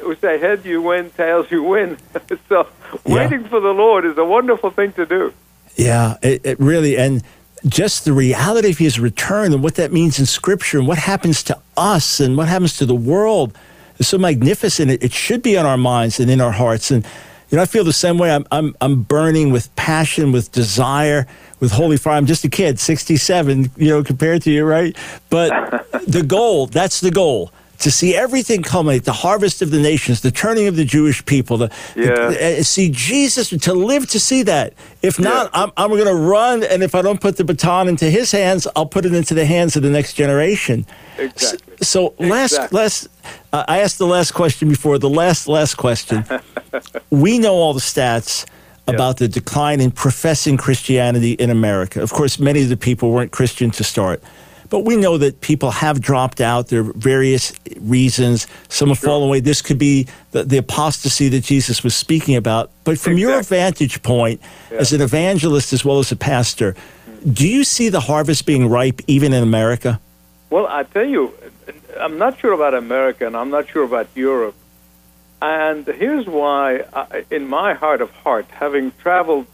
we 0.08 0.16
say 0.16 0.40
head 0.40 0.66
you 0.66 0.82
win, 0.82 1.12
tails 1.12 1.52
you 1.52 1.62
win. 1.64 1.98
so 2.50 2.68
Yeah. 3.06 3.16
waiting 3.16 3.44
for 3.46 3.60
the 3.60 3.74
Lord 3.74 4.06
is 4.06 4.18
a 4.18 4.26
wonderful 4.26 4.72
thing 4.72 4.94
to 4.94 5.06
do. 5.06 5.34
Yeah, 5.76 6.18
it, 6.22 6.46
it 6.46 6.60
really, 6.60 6.98
and 6.98 7.24
just 7.68 8.06
the 8.06 8.14
reality 8.14 8.70
of 8.70 8.78
his 8.78 9.00
return 9.00 9.54
and 9.54 9.64
what 9.64 9.76
that 9.76 9.92
means 9.92 10.20
in 10.20 10.26
scripture 10.26 10.80
and 10.80 10.88
what 10.88 10.98
happens 10.98 11.44
to 11.44 11.58
us 11.78 12.20
and 12.20 12.38
what 12.38 12.48
happens 12.48 12.78
to 12.78 12.86
the 12.86 12.96
world 12.96 13.58
is 13.98 14.08
so 14.08 14.18
magnificent. 14.18 14.92
It, 14.92 15.04
it 15.04 15.14
should 15.14 15.42
be 15.42 15.58
on 15.58 15.66
our 15.66 15.78
minds 15.78 16.20
and 16.20 16.30
in 16.30 16.42
our 16.42 16.52
hearts. 16.52 16.92
And, 16.92 17.06
you 17.50 17.56
know, 17.56 17.62
I 17.62 17.66
feel 17.66 17.84
the 17.84 17.94
same 17.94 18.18
way. 18.18 18.32
I'm, 18.32 18.46
I'm, 18.52 18.76
I'm 18.82 19.04
burning 19.04 19.52
with 19.52 19.74
passion, 19.76 20.32
with 20.32 20.52
desire, 20.52 21.26
with 21.60 21.72
holy 21.72 21.98
fire. 21.98 22.18
I'm 22.18 22.26
just 22.26 22.44
a 22.44 22.50
kid, 22.50 22.80
67, 22.80 23.72
you 23.78 23.90
know, 23.90 24.04
compared 24.04 24.42
to 24.44 24.52
you, 24.52 24.66
right? 24.66 24.96
But 25.30 25.88
the 26.08 26.24
goal, 26.24 26.68
that's 26.68 27.00
the 27.00 27.12
goal 27.12 27.52
to 27.80 27.92
see 27.92 28.16
everything 28.16 28.62
culminate, 28.64 29.04
the 29.04 29.12
harvest 29.12 29.62
of 29.62 29.72
the 29.72 29.80
nations, 29.80 30.22
the 30.22 30.32
turning 30.32 30.68
of 30.68 30.76
the 30.78 30.86
Jewish 30.86 31.26
people, 31.26 31.58
the, 31.58 31.70
Yeah. 31.96 32.30
the- 32.30 32.60
uh, 32.60 32.64
see 32.64 32.90
Jesus, 32.90 33.50
to 33.50 33.74
live 33.74 34.08
to 34.12 34.20
see 34.20 34.44
that. 34.44 34.74
If 35.02 35.20
not, 35.20 35.50
Yeah. 35.54 35.64
I'm, 35.64 35.72
I'm 35.76 35.90
going 35.90 36.06
to 36.06 36.14
run, 36.16 36.64
and 36.64 36.82
if 36.84 36.96
I 36.96 37.02
don't 37.02 37.20
put 37.20 37.36
the 37.38 37.44
baton 37.44 37.88
into 37.90 38.10
his 38.10 38.32
hands, 38.32 38.68
I'll 38.76 38.86
put 38.86 39.06
it 39.06 39.14
into 39.14 39.34
the 39.34 39.46
hands 39.46 39.76
of 39.76 39.84
the 39.84 39.90
next 39.90 40.14
generation. 40.14 40.86
Exactly. 41.18 41.76
So 41.82 42.14
last, 42.20 42.54
Exactly. 42.54 42.80
last, 42.80 43.08
uh, 43.52 43.66
I 43.68 43.80
asked 43.80 43.98
the 43.98 44.08
last 44.08 44.32
question 44.34 44.70
before. 44.70 44.98
The 44.98 45.10
last, 45.10 45.48
last 45.50 45.76
question. 45.76 46.24
we 47.10 47.38
know 47.40 47.54
all 47.54 47.74
the 47.74 47.82
stats 47.82 48.46
about 48.88 49.18
the 49.18 49.28
decline 49.28 49.82
in 49.82 49.92
professing 49.92 50.58
Christianity 50.58 51.34
in 51.34 51.50
America. 51.50 52.02
Of 52.02 52.12
course, 52.12 52.40
many 52.40 52.62
of 52.64 52.70
the 52.70 52.78
people 52.78 53.12
weren't 53.12 53.32
Christian 53.32 53.72
to 53.72 53.84
start. 53.84 54.22
But 54.74 54.86
we 54.86 54.96
know 54.96 55.20
that 55.20 55.40
people 55.42 55.70
have 55.70 56.02
dropped 56.02 56.42
out. 56.42 56.70
There 56.70 56.80
are 56.80 56.94
various 56.94 57.54
reasons. 57.80 58.48
Some 58.70 58.90
have 58.90 58.98
fallen 58.98 59.28
away. 59.28 59.40
This 59.40 59.62
could 59.62 59.78
be 59.78 60.08
the, 60.32 60.46
the 60.46 60.58
apostasy 60.58 61.30
that 61.30 61.44
Jesus 61.44 61.84
was 61.84 61.96
speaking 61.96 62.36
about. 62.36 62.72
But 62.84 62.98
from 62.98 63.20
your 63.20 63.38
Exactly. 63.38 63.58
vantage 63.58 64.02
point, 64.02 64.42
as 64.72 64.92
an 64.92 65.02
evangelist 65.02 65.74
as 65.74 65.86
well 65.86 66.00
as 66.00 66.12
a 66.12 66.16
pastor, 66.16 66.76
do 67.32 67.48
you 67.48 67.64
see 67.64 67.90
the 67.90 68.00
harvest 68.00 68.48
being 68.48 68.68
ripe 68.68 69.00
even 69.06 69.32
in 69.32 69.44
America? 69.44 70.00
Well, 70.50 70.66
I 70.66 70.82
tell 70.82 71.06
you, 71.06 71.36
I'm 72.00 72.18
not 72.18 72.40
sure 72.40 72.54
about 72.54 72.74
America 72.74 73.28
and 73.28 73.38
I'm 73.38 73.52
not 73.52 73.70
sure 73.70 73.84
about 73.84 74.08
Europe. 74.16 74.56
And 75.40 75.86
here's 75.86 76.26
why, 76.26 76.86
I, 76.92 77.26
in 77.30 77.48
my 77.48 77.76
heart 77.76 78.02
of 78.02 78.10
heart, 78.10 78.48
having 78.50 78.92
traveled, 78.98 79.46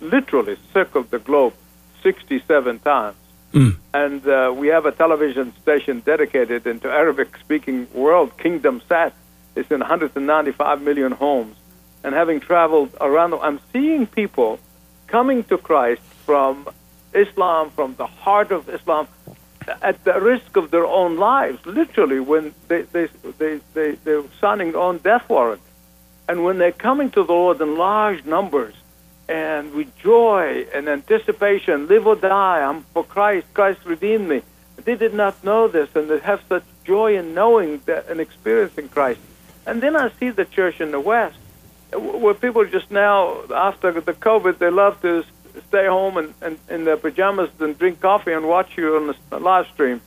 literally 0.00 0.56
circled 0.72 1.12
the 1.12 1.20
globe 1.20 1.54
67 2.02 2.80
times, 2.80 3.14
and 3.92 4.26
uh, 4.26 4.52
we 4.56 4.68
have 4.68 4.86
a 4.86 4.92
television 4.92 5.52
station 5.62 6.00
dedicated 6.00 6.66
into 6.66 6.90
Arabic-speaking 6.90 7.88
world, 7.92 8.36
Kingdom 8.38 8.80
Sat. 8.88 9.12
It's 9.54 9.70
in 9.70 9.80
195 9.80 10.80
million 10.80 11.12
homes. 11.12 11.56
And 12.02 12.14
having 12.14 12.40
traveled 12.40 12.96
around, 13.00 13.34
I'm 13.34 13.60
seeing 13.72 14.06
people 14.06 14.58
coming 15.06 15.44
to 15.44 15.58
Christ 15.58 16.02
from 16.24 16.68
Islam, 17.12 17.70
from 17.70 17.94
the 17.96 18.06
heart 18.06 18.50
of 18.50 18.68
Islam, 18.68 19.06
at 19.82 20.02
the 20.04 20.18
risk 20.20 20.56
of 20.56 20.70
their 20.70 20.86
own 20.86 21.18
lives, 21.18 21.64
literally, 21.66 22.18
when 22.18 22.54
they, 22.68 22.82
they, 22.82 23.08
they, 23.38 23.60
they, 23.74 23.92
they're 24.02 24.24
signing 24.40 24.74
own 24.74 24.98
death 24.98 25.28
warrant. 25.28 25.60
And 26.28 26.42
when 26.42 26.58
they're 26.58 26.72
coming 26.72 27.10
to 27.10 27.22
the 27.22 27.32
Lord 27.32 27.60
in 27.60 27.76
large 27.76 28.24
numbers 28.24 28.74
and 29.28 29.72
with 29.72 29.96
joy 29.98 30.66
and 30.74 30.88
anticipation, 30.88 31.86
live 31.86 32.06
or 32.06 32.16
die, 32.16 32.60
I'm 32.60 32.82
for 32.94 33.04
Christ, 33.04 33.46
Christ 33.54 33.80
redeemed 33.84 34.28
me. 34.28 34.42
They 34.76 34.96
did 34.96 35.14
not 35.14 35.42
know 35.44 35.68
this, 35.68 35.88
and 35.94 36.10
they 36.10 36.18
have 36.18 36.42
such 36.48 36.64
joy 36.84 37.16
in 37.16 37.34
knowing 37.34 37.80
that 37.86 38.08
and 38.08 38.20
experiencing 38.20 38.88
Christ. 38.88 39.20
And 39.66 39.80
then 39.80 39.94
I 39.94 40.10
see 40.18 40.30
the 40.30 40.44
church 40.44 40.80
in 40.80 40.90
the 40.90 41.00
West, 41.00 41.38
where 41.92 42.34
people 42.34 42.64
just 42.64 42.90
now, 42.90 43.42
after 43.54 43.92
the 44.00 44.12
COVID, 44.12 44.58
they 44.58 44.70
love 44.70 45.00
to 45.02 45.24
stay 45.68 45.86
home 45.86 46.16
and, 46.16 46.34
and 46.40 46.58
in 46.68 46.84
their 46.84 46.96
pajamas 46.96 47.50
and 47.60 47.78
drink 47.78 48.00
coffee 48.00 48.32
and 48.32 48.48
watch 48.48 48.76
you 48.76 48.96
on 48.96 49.14
the 49.30 49.38
live 49.38 49.66
stream. 49.68 50.00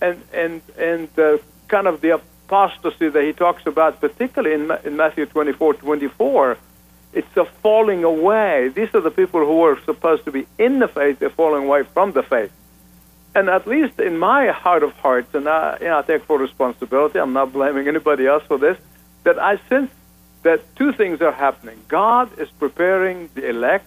And, 0.00 0.22
and, 0.32 0.62
and 0.78 1.08
uh, 1.18 1.38
kind 1.68 1.86
of 1.86 2.00
the 2.00 2.10
apostasy 2.10 3.08
that 3.08 3.24
he 3.24 3.32
talks 3.32 3.66
about, 3.66 4.00
particularly 4.00 4.54
in, 4.54 4.70
in 4.84 4.96
Matthew 4.96 5.26
24 5.26 5.74
24, 5.74 6.58
it's 7.14 7.36
a 7.36 7.44
falling 7.62 8.04
away. 8.04 8.68
These 8.68 8.94
are 8.94 9.00
the 9.00 9.10
people 9.10 9.44
who 9.46 9.62
are 9.62 9.80
supposed 9.82 10.24
to 10.24 10.32
be 10.32 10.46
in 10.58 10.80
the 10.80 10.88
faith, 10.88 11.18
they're 11.20 11.30
falling 11.30 11.64
away 11.64 11.84
from 11.84 12.12
the 12.12 12.22
faith. 12.22 12.52
And 13.34 13.48
at 13.48 13.66
least 13.66 13.98
in 13.98 14.18
my 14.18 14.48
heart 14.48 14.82
of 14.82 14.92
hearts, 14.92 15.34
and 15.34 15.48
I, 15.48 15.78
you 15.80 15.86
know, 15.86 15.98
I 15.98 16.02
take 16.02 16.24
full 16.24 16.38
responsibility, 16.38 17.18
I'm 17.18 17.32
not 17.32 17.52
blaming 17.52 17.88
anybody 17.88 18.26
else 18.26 18.44
for 18.44 18.58
this, 18.58 18.78
that 19.24 19.38
I 19.38 19.56
sense 19.68 19.90
that 20.42 20.76
two 20.76 20.92
things 20.92 21.20
are 21.20 21.32
happening. 21.32 21.80
God 21.88 22.38
is 22.38 22.48
preparing 22.50 23.30
the 23.34 23.48
elect 23.48 23.86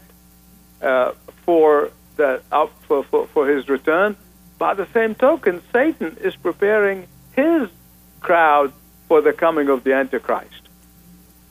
uh, 0.81 1.13
for, 1.43 1.91
the, 2.15 2.41
uh, 2.51 2.67
for, 2.87 3.03
for, 3.03 3.27
for 3.27 3.47
his 3.47 3.69
return. 3.69 4.17
By 4.57 4.73
the 4.73 4.87
same 4.93 5.15
token, 5.15 5.61
Satan 5.71 6.17
is 6.21 6.35
preparing 6.35 7.07
his 7.33 7.69
crowd 8.19 8.73
for 9.07 9.21
the 9.21 9.33
coming 9.33 9.69
of 9.69 9.83
the 9.83 9.93
Antichrist. 9.93 10.66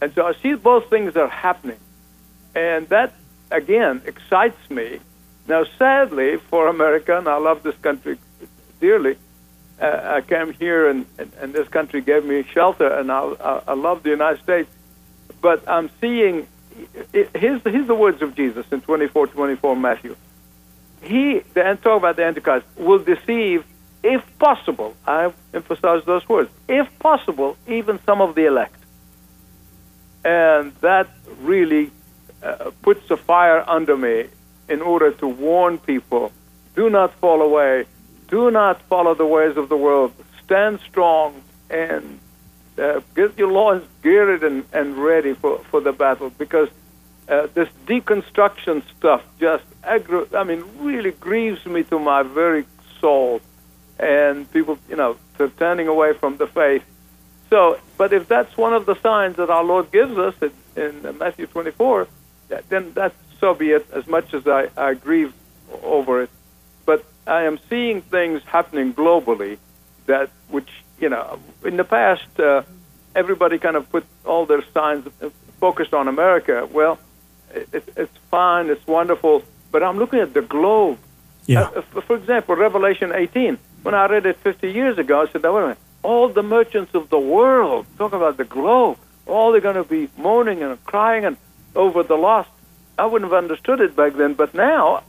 And 0.01 0.13
so 0.15 0.27
I 0.27 0.35
see 0.35 0.55
both 0.55 0.91
things 0.91 1.17
are 1.17 1.29
happening. 1.29 1.79
And 2.55 2.89
that, 2.89 3.15
again, 3.51 4.03
excites 4.05 4.71
me. 4.71 5.01
Now, 5.49 5.65
sadly, 5.79 6.37
for 6.37 6.69
America, 6.69 7.17
and 7.17 7.29
I 7.29 7.37
love 7.37 7.63
this 7.63 7.77
country 7.77 8.19
dearly, 8.81 9.17
uh, 9.81 10.01
I 10.17 10.21
came 10.23 10.53
here 10.55 10.89
and, 10.89 11.07
and, 11.19 11.33
and 11.41 11.53
this 11.53 11.69
country 11.69 12.01
gave 12.01 12.25
me 12.25 12.45
shelter, 12.45 12.87
and 12.87 13.13
I, 13.13 13.21
I, 13.21 13.63
I 13.69 13.75
love 13.75 14.03
the 14.03 14.11
United 14.11 14.43
States. 14.43 14.71
But 15.41 15.69
I'm 15.69 15.91
seeing, 16.01 16.47
it, 17.13 17.31
here's, 17.35 17.63
the, 17.63 17.71
here's 17.71 17.87
the 17.87 17.95
words 17.95 18.23
of 18.23 18.35
Jesus 18.35 18.67
in 18.73 18.81
24 18.81 19.29
24 19.29 19.77
Matthew. 19.77 20.17
He, 21.03 21.41
the, 21.55 21.65
and 21.65 21.81
talk 21.81 21.99
about 21.99 22.17
the 22.17 22.25
Antichrist, 22.25 22.67
will 22.77 22.99
deceive, 22.99 23.65
if 24.03 24.23
possible, 24.39 24.97
I 25.07 25.33
emphasize 25.53 26.05
those 26.05 26.27
words, 26.29 26.51
if 26.69 26.99
possible, 26.99 27.57
even 27.69 28.01
some 28.07 28.21
of 28.21 28.35
the 28.35 28.47
elect. 28.47 28.77
And 30.27 30.75
that 30.81 31.09
really 31.41 31.93
uh, 32.43 32.73
puts 32.83 33.09
a 33.13 33.17
fire 33.17 33.63
under 33.69 33.97
me 33.97 34.27
in 34.69 34.83
order 34.83 35.13
to 35.13 35.27
warn 35.29 35.79
people 35.79 36.33
do 36.75 36.91
not 36.91 37.15
fall 37.21 37.41
away, 37.41 37.87
do 38.29 38.51
not 38.51 38.83
follow 38.83 39.15
the 39.15 39.25
ways 39.25 39.57
of 39.57 39.69
the 39.69 39.77
world, 39.77 40.13
stand 40.45 40.81
strong, 40.81 41.43
and 41.71 42.19
uh, 42.77 43.01
get 43.15 43.39
your 43.39 43.51
loins 43.51 43.85
geared 44.03 44.43
and, 44.43 44.65
and 44.73 44.99
ready 44.99 45.33
for, 45.33 45.61
for 45.71 45.81
the 45.81 45.93
battle 45.93 46.31
because 46.31 46.69
uh, 47.29 47.47
this 47.55 47.69
deconstruction 47.87 48.83
stuff 48.97 49.23
just 49.41 49.65
aggro- 49.83 50.33
I 50.35 50.45
mean 50.45 50.63
really 50.81 51.13
grieves 51.13 51.65
me 51.65 51.83
to 51.85 51.99
my 51.99 52.23
very 52.23 52.67
soul. 53.01 53.41
And 53.99 54.51
people 54.53 54.79
you 54.89 54.97
know 54.97 55.17
turning 55.57 55.89
away 55.89 56.13
from 56.13 56.37
the 56.37 56.47
faith. 56.47 56.85
So 57.49 57.79
but 57.97 58.13
if 58.13 58.29
that's 58.29 58.57
one 58.57 58.75
of 58.75 58.87
the 58.87 58.95
signs 59.01 59.37
that 59.37 59.51
our 59.51 59.65
Lord 59.65 59.91
gives 59.93 60.17
us 60.19 60.35
in, 60.43 60.53
in 61.05 61.19
Matthew 61.19 61.47
24 61.47 62.07
that- 62.49 62.69
then 62.69 62.93
that 62.95 63.13
so 63.41 63.55
be 63.55 63.71
it 63.73 63.87
as 63.93 64.07
much 64.07 64.33
as 64.33 64.47
I, 64.47 64.69
I 64.77 64.95
grieve 64.95 65.33
over 65.83 66.23
it. 66.23 66.31
But 66.87 67.05
I 67.27 67.43
am 67.43 67.59
seeing 67.69 68.01
things 68.01 68.43
happening 68.45 68.95
globally 68.95 69.59
that 70.07 70.31
which 70.49 70.69
you 71.01 71.09
know 71.09 71.39
in 71.65 71.77
the 71.77 71.85
past 71.85 72.25
uh, 72.41 72.63
everybody 73.15 73.59
kind 73.59 73.77
of 73.77 73.91
put 73.91 74.05
all 74.25 74.47
their 74.47 74.63
signs 74.73 75.07
uh, 75.21 75.29
focused 75.61 75.93
on 75.93 76.09
America. 76.09 76.69
Well 76.73 76.99
it, 77.55 77.69
it, 77.73 77.85
it's 77.97 78.19
fine 78.31 78.69
it's 78.71 78.87
wonderful 78.87 79.43
but 79.73 79.83
I'm 79.83 79.99
looking 79.99 80.21
at 80.21 80.33
the 80.33 80.43
globe. 80.43 80.99
Yeah. 81.47 81.63
uh, 81.77 81.83
for 82.01 82.17
example 82.17 82.57
Revelation 82.57 83.13
18 83.13 83.59
when 83.83 83.95
I 83.95 84.07
read 84.07 84.25
it 84.27 84.37
50 84.39 84.71
years 84.73 84.99
ago 84.99 85.23
I 85.23 85.27
said 85.31 85.43
now, 85.43 85.55
wait 85.55 85.61
a 85.63 85.67
minute 85.67 85.79
all 86.09 86.29
the 86.29 86.47
merchants 86.57 86.93
of 86.95 87.05
the 87.15 87.23
world 87.37 87.83
talk 88.01 88.13
about 88.21 88.35
the 88.43 88.49
globe 88.57 88.97
all 89.27 89.47
they're 89.51 89.67
going 89.71 89.83
to 89.85 89.91
be 89.99 90.03
moaning 90.27 90.63
and 90.63 90.73
crying 90.93 91.25
and 91.29 91.37
over 91.75 92.03
the 92.13 92.19
lost 92.29 92.51
I 93.03 93.05
wouldn't 93.07 93.31
have 93.31 93.45
understood 93.45 93.81
it 93.87 93.93
back 94.01 94.13
then 94.21 94.33
but 94.43 94.51
now 94.55 95.03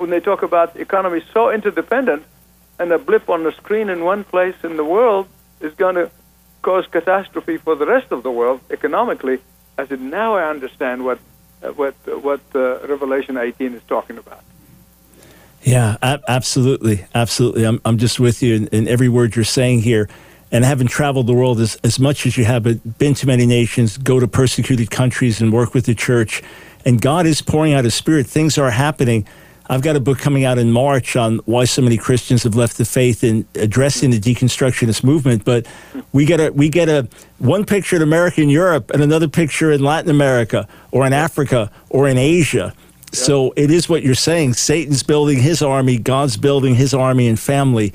when 0.00 0.10
they 0.10 0.20
talk 0.20 0.42
about 0.42 0.76
economy 0.86 1.20
so 1.34 1.50
interdependent 1.50 2.22
and 2.78 2.90
a 2.92 2.98
blip 2.98 3.28
on 3.28 3.44
the 3.44 3.52
screen 3.52 3.88
in 3.88 4.04
one 4.04 4.24
place 4.24 4.56
in 4.62 4.76
the 4.76 4.84
world 4.84 5.26
is 5.60 5.72
going 5.74 5.94
to 5.94 6.10
cause 6.62 6.86
catastrophe 6.86 7.56
for 7.56 7.74
the 7.74 7.86
rest 7.86 8.12
of 8.12 8.22
the 8.22 8.30
world 8.30 8.60
economically. 8.70 9.38
I 9.78 9.86
said, 9.86 10.00
now 10.00 10.36
I 10.36 10.48
understand 10.48 11.04
what 11.04 11.18
uh, 11.62 11.68
what 11.68 11.94
uh, 12.06 12.18
what 12.18 12.40
uh, 12.54 12.86
Revelation 12.86 13.36
18 13.36 13.74
is 13.74 13.82
talking 13.86 14.18
about. 14.18 14.42
Yeah, 15.62 15.96
a- 16.02 16.20
absolutely, 16.28 17.04
absolutely. 17.14 17.64
I'm 17.64 17.80
I'm 17.84 17.98
just 17.98 18.18
with 18.18 18.42
you 18.42 18.54
in, 18.54 18.66
in 18.68 18.88
every 18.88 19.08
word 19.08 19.36
you're 19.36 19.44
saying 19.44 19.82
here. 19.82 20.08
And 20.52 20.64
having 20.64 20.86
traveled 20.86 21.26
the 21.26 21.34
world 21.34 21.60
as, 21.60 21.76
as 21.82 21.98
much 21.98 22.26
as 22.26 22.36
you 22.36 22.44
have, 22.44 22.62
but 22.64 22.98
been 22.98 23.14
to 23.14 23.26
many 23.26 23.46
nations, 23.46 23.96
go 23.96 24.20
to 24.20 24.28
persecuted 24.28 24.90
countries 24.90 25.40
and 25.40 25.52
work 25.52 25.74
with 25.74 25.86
the 25.86 25.94
church, 25.94 26.42
and 26.84 27.00
God 27.00 27.26
is 27.26 27.42
pouring 27.42 27.72
out 27.72 27.84
His 27.84 27.94
Spirit. 27.94 28.26
Things 28.26 28.58
are 28.58 28.70
happening. 28.70 29.26
I've 29.68 29.82
got 29.82 29.96
a 29.96 30.00
book 30.00 30.18
coming 30.18 30.44
out 30.44 30.58
in 30.58 30.70
March 30.70 31.16
on 31.16 31.38
why 31.46 31.64
so 31.64 31.82
many 31.82 31.96
Christians 31.96 32.42
have 32.42 32.54
left 32.54 32.76
the 32.76 32.84
faith 32.84 33.22
and 33.22 33.46
addressing 33.54 34.10
the 34.10 34.20
deconstructionist 34.20 35.02
movement. 35.02 35.44
But 35.44 35.66
we 36.12 36.26
get 36.26 36.40
a 36.40 36.50
we 36.50 36.68
get 36.68 36.88
a 36.88 37.08
one 37.38 37.64
picture 37.64 37.96
in 37.96 38.02
America 38.02 38.42
and 38.42 38.50
Europe, 38.50 38.90
and 38.90 39.02
another 39.02 39.28
picture 39.28 39.72
in 39.72 39.82
Latin 39.82 40.10
America 40.10 40.68
or 40.90 41.06
in 41.06 41.12
Africa 41.14 41.70
or 41.90 42.08
in 42.08 42.18
Asia 42.18 42.74
So 43.12 43.52
it 43.56 43.70
is 43.70 43.88
what 43.88 44.02
you're 44.02 44.14
saying. 44.14 44.54
Satan's 44.54 45.02
building 45.02 45.38
his 45.38 45.62
army, 45.62 45.98
God's 45.98 46.36
building 46.38 46.74
his 46.74 46.94
army 46.94 47.28
and 47.28 47.38
family. 47.38 47.92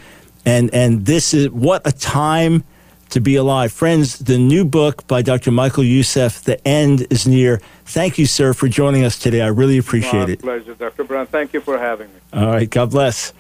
And 0.48 0.74
and 0.74 1.06
this 1.06 1.34
is 1.34 1.50
what 1.50 1.86
a 1.86 1.92
time 1.92 2.64
to 3.10 3.20
be 3.20 3.36
alive. 3.36 3.74
Friends, 3.74 4.20
the 4.20 4.38
new 4.38 4.64
book 4.64 5.06
by 5.06 5.22
Dr. 5.22 5.52
Michael 5.52 5.84
Youssef, 5.84 6.42
The 6.42 6.66
End 6.66 7.06
is 7.10 7.28
Near. 7.28 7.60
Thank 7.84 8.18
you, 8.18 8.26
sir, 8.26 8.54
for 8.54 8.70
joining 8.70 9.04
us 9.04 9.20
today. 9.20 9.42
I 9.42 9.48
really 9.48 9.78
appreciate 9.78 10.28
My 10.28 10.32
it. 10.32 10.40
pleasure, 10.40 10.74
Dr. 10.74 11.04
Brown. 11.04 11.28
Thank 11.28 11.52
you 11.52 11.60
for 11.60 11.78
having 11.78 12.08
me. 12.08 12.20
All 12.32 12.48
right, 12.48 12.70
God 12.70 12.92
bless. 12.92 13.34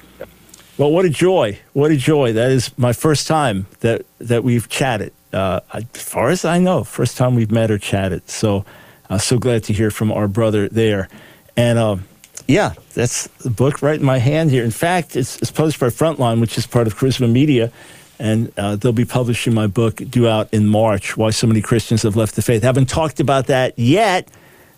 Well, 0.77 0.91
what 0.91 1.05
a 1.05 1.09
joy! 1.09 1.57
What 1.71 1.91
a 1.91 1.97
joy! 1.97 2.33
That 2.33 2.51
is 2.51 2.77
my 2.77 2.91
first 2.91 3.25
time 3.25 3.67
that 3.79 4.05
that 4.19 4.43
we've 4.43 4.67
chatted. 4.67 5.13
Uh, 5.31 5.61
as 5.73 5.85
far 6.03 6.29
as 6.29 6.43
I 6.43 6.59
know, 6.59 6.83
first 6.83 7.15
time 7.15 7.35
we've 7.35 7.51
met 7.51 7.71
or 7.71 7.77
chatted. 7.77 8.29
So, 8.29 8.65
I'm 9.09 9.19
so 9.19 9.39
glad 9.39 9.63
to 9.65 9.73
hear 9.73 9.91
from 9.91 10.11
our 10.11 10.27
brother 10.27 10.67
there. 10.67 11.07
And 11.55 11.79
um, 11.79 12.03
yeah, 12.47 12.73
that's 12.93 13.27
the 13.39 13.49
book 13.49 13.81
right 13.81 13.99
in 13.99 14.05
my 14.05 14.19
hand 14.19 14.51
here. 14.51 14.63
In 14.63 14.71
fact, 14.71 15.15
it's, 15.15 15.37
it's 15.41 15.51
published 15.51 15.79
by 15.79 15.87
Frontline, 15.87 16.39
which 16.39 16.57
is 16.57 16.65
part 16.65 16.87
of 16.87 16.95
Charisma 16.95 17.29
Media, 17.29 17.71
and 18.19 18.51
uh, 18.57 18.75
they'll 18.75 18.93
be 18.93 19.05
publishing 19.05 19.53
my 19.53 19.67
book 19.67 19.95
due 19.95 20.27
out 20.27 20.53
in 20.53 20.67
March. 20.67 21.17
Why 21.17 21.29
so 21.29 21.45
many 21.47 21.61
Christians 21.61 22.03
have 22.03 22.15
left 22.15 22.35
the 22.35 22.41
faith. 22.41 22.63
Haven't 22.63 22.89
talked 22.89 23.19
about 23.19 23.47
that 23.47 23.77
yet 23.77 24.29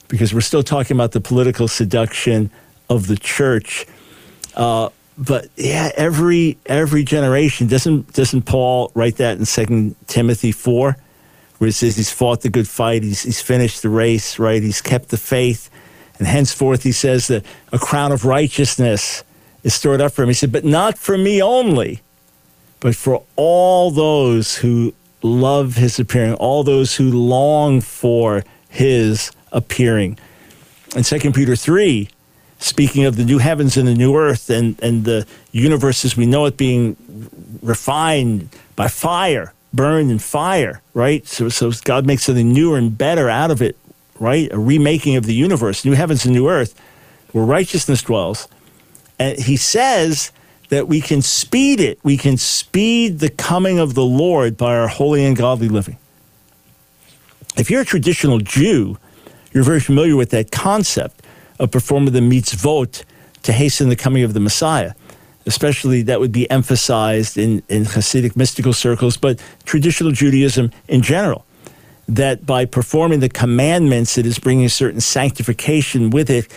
because 0.07 0.33
we're 0.33 0.41
still 0.41 0.63
talking 0.63 0.97
about 0.97 1.11
the 1.11 1.21
political 1.21 1.67
seduction 1.67 2.49
of 2.89 3.07
the 3.07 3.15
church. 3.15 3.85
Uh, 4.55 4.89
but 5.17 5.49
yeah, 5.55 5.91
every 5.95 6.57
every 6.65 7.03
generation 7.03 7.67
doesn't 7.67 8.13
doesn't 8.13 8.43
Paul 8.43 8.91
write 8.95 9.17
that 9.17 9.37
in 9.37 9.45
Second 9.45 9.95
Timothy 10.07 10.51
four, 10.51 10.97
where 11.57 11.67
it 11.67 11.73
says 11.73 11.97
he's 11.97 12.11
fought 12.11 12.41
the 12.41 12.49
good 12.49 12.67
fight, 12.67 13.03
he's 13.03 13.23
he's 13.23 13.41
finished 13.41 13.81
the 13.81 13.89
race, 13.89 14.39
right? 14.39 14.61
He's 14.61 14.81
kept 14.81 15.09
the 15.09 15.17
faith, 15.17 15.69
and 16.19 16.27
henceforth 16.27 16.83
he 16.83 16.91
says 16.91 17.27
that 17.27 17.45
a 17.71 17.79
crown 17.79 18.11
of 18.11 18.25
righteousness 18.25 19.23
is 19.63 19.73
stored 19.73 20.01
up 20.01 20.11
for 20.11 20.21
him. 20.23 20.29
He 20.29 20.35
said, 20.35 20.51
but 20.51 20.63
not 20.63 20.97
for 20.97 21.17
me 21.17 21.41
only, 21.41 22.01
but 22.79 22.95
for 22.95 23.23
all 23.35 23.89
those 23.89 24.57
who 24.57 24.93
love 25.21 25.75
his 25.75 25.99
appearing, 25.99 26.33
all 26.35 26.63
those 26.63 26.95
who 26.95 27.09
long 27.09 27.81
for 27.81 28.43
his 28.69 29.31
appearing. 29.51 30.17
In 30.95 31.03
Second 31.03 31.33
Peter 31.33 31.55
three 31.55 32.09
speaking 32.59 33.05
of 33.05 33.15
the 33.15 33.23
new 33.23 33.37
heavens 33.37 33.77
and 33.77 33.87
the 33.87 33.95
new 33.95 34.15
earth 34.15 34.49
and, 34.49 34.77
and 34.83 35.05
the 35.05 35.25
universe 35.51 36.03
as 36.03 36.17
we 36.17 36.25
know 36.25 36.45
it 36.45 36.57
being 36.57 36.97
refined 37.61 38.49
by 38.75 38.87
fire, 38.87 39.53
burned 39.73 40.11
in 40.11 40.19
fire, 40.19 40.81
right? 40.93 41.25
So, 41.25 41.47
so 41.49 41.71
God 41.83 42.05
makes 42.05 42.23
something 42.23 42.51
newer 42.51 42.77
and 42.77 42.97
better 42.97 43.29
out 43.29 43.49
of 43.49 43.61
it, 43.61 43.77
right? 44.19 44.51
A 44.51 44.59
remaking 44.59 45.15
of 45.15 45.25
the 45.25 45.33
universe, 45.33 45.85
new 45.85 45.93
heavens 45.93 46.25
and 46.25 46.33
new 46.33 46.49
earth, 46.49 46.79
where 47.31 47.45
righteousness 47.45 48.01
dwells. 48.01 48.47
And 49.17 49.37
he 49.37 49.57
says 49.57 50.31
that 50.69 50.87
we 50.87 51.01
can 51.01 51.21
speed 51.21 51.79
it. 51.79 51.99
We 52.03 52.17
can 52.17 52.37
speed 52.37 53.19
the 53.19 53.29
coming 53.29 53.79
of 53.79 53.93
the 53.93 54.05
Lord 54.05 54.57
by 54.57 54.75
our 54.75 54.87
holy 54.87 55.25
and 55.25 55.35
godly 55.35 55.67
living. 55.67 55.97
If 57.57 57.69
you're 57.69 57.81
a 57.81 57.85
traditional 57.85 58.39
Jew, 58.39 58.97
you're 59.51 59.63
very 59.63 59.79
familiar 59.79 60.15
with 60.15 60.29
that 60.29 60.51
concept 60.51 61.23
of 61.59 61.71
performing 61.71 62.13
the 62.13 62.19
mitzvot 62.19 63.03
to 63.43 63.51
hasten 63.51 63.89
the 63.89 63.95
coming 63.95 64.23
of 64.23 64.33
the 64.33 64.39
Messiah. 64.39 64.93
Especially 65.45 66.03
that 66.03 66.19
would 66.19 66.31
be 66.31 66.49
emphasized 66.51 67.37
in, 67.37 67.63
in 67.69 67.83
Hasidic 67.83 68.35
mystical 68.35 68.73
circles, 68.73 69.17
but 69.17 69.43
traditional 69.65 70.11
Judaism 70.11 70.71
in 70.87 71.01
general. 71.01 71.45
That 72.09 72.45
by 72.45 72.65
performing 72.65 73.19
the 73.19 73.29
commandments, 73.29 74.17
it 74.17 74.25
is 74.25 74.39
bringing 74.39 74.65
a 74.65 74.69
certain 74.69 75.01
sanctification 75.01 76.09
with 76.09 76.29
it. 76.29 76.47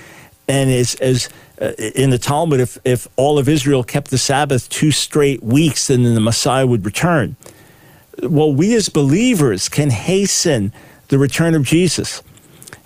And 0.49 0.71
as, 0.71 0.95
as 0.97 1.29
uh, 1.61 1.73
in 1.95 2.11
the 2.11 2.19
Talmud, 2.19 2.61
if, 2.61 2.79
if 2.85 3.07
all 3.17 3.39
of 3.39 3.49
Israel 3.49 3.85
kept 3.85 4.11
the 4.11 4.19
Sabbath 4.19 4.69
two 4.69 4.91
straight 4.91 5.43
weeks, 5.43 5.89
then 5.89 6.03
the 6.03 6.21
Messiah 6.21 6.67
would 6.67 6.85
return. 6.85 7.37
Well, 8.23 8.53
we 8.53 8.75
as 8.75 8.89
believers 8.89 9.69
can 9.69 9.91
hasten 9.91 10.73
the 11.09 11.19
return 11.19 11.55
of 11.55 11.63
Jesus 11.65 12.23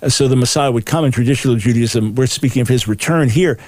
so 0.08 0.28
the 0.28 0.36
Messiah 0.36 0.70
would 0.70 0.86
come 0.86 1.04
in 1.04 1.12
traditional 1.12 1.56
Judaism. 1.56 2.14
We're 2.14 2.26
speaking 2.26 2.62
of 2.62 2.68
his 2.68 2.86
return 2.86 3.28
here, 3.28 3.58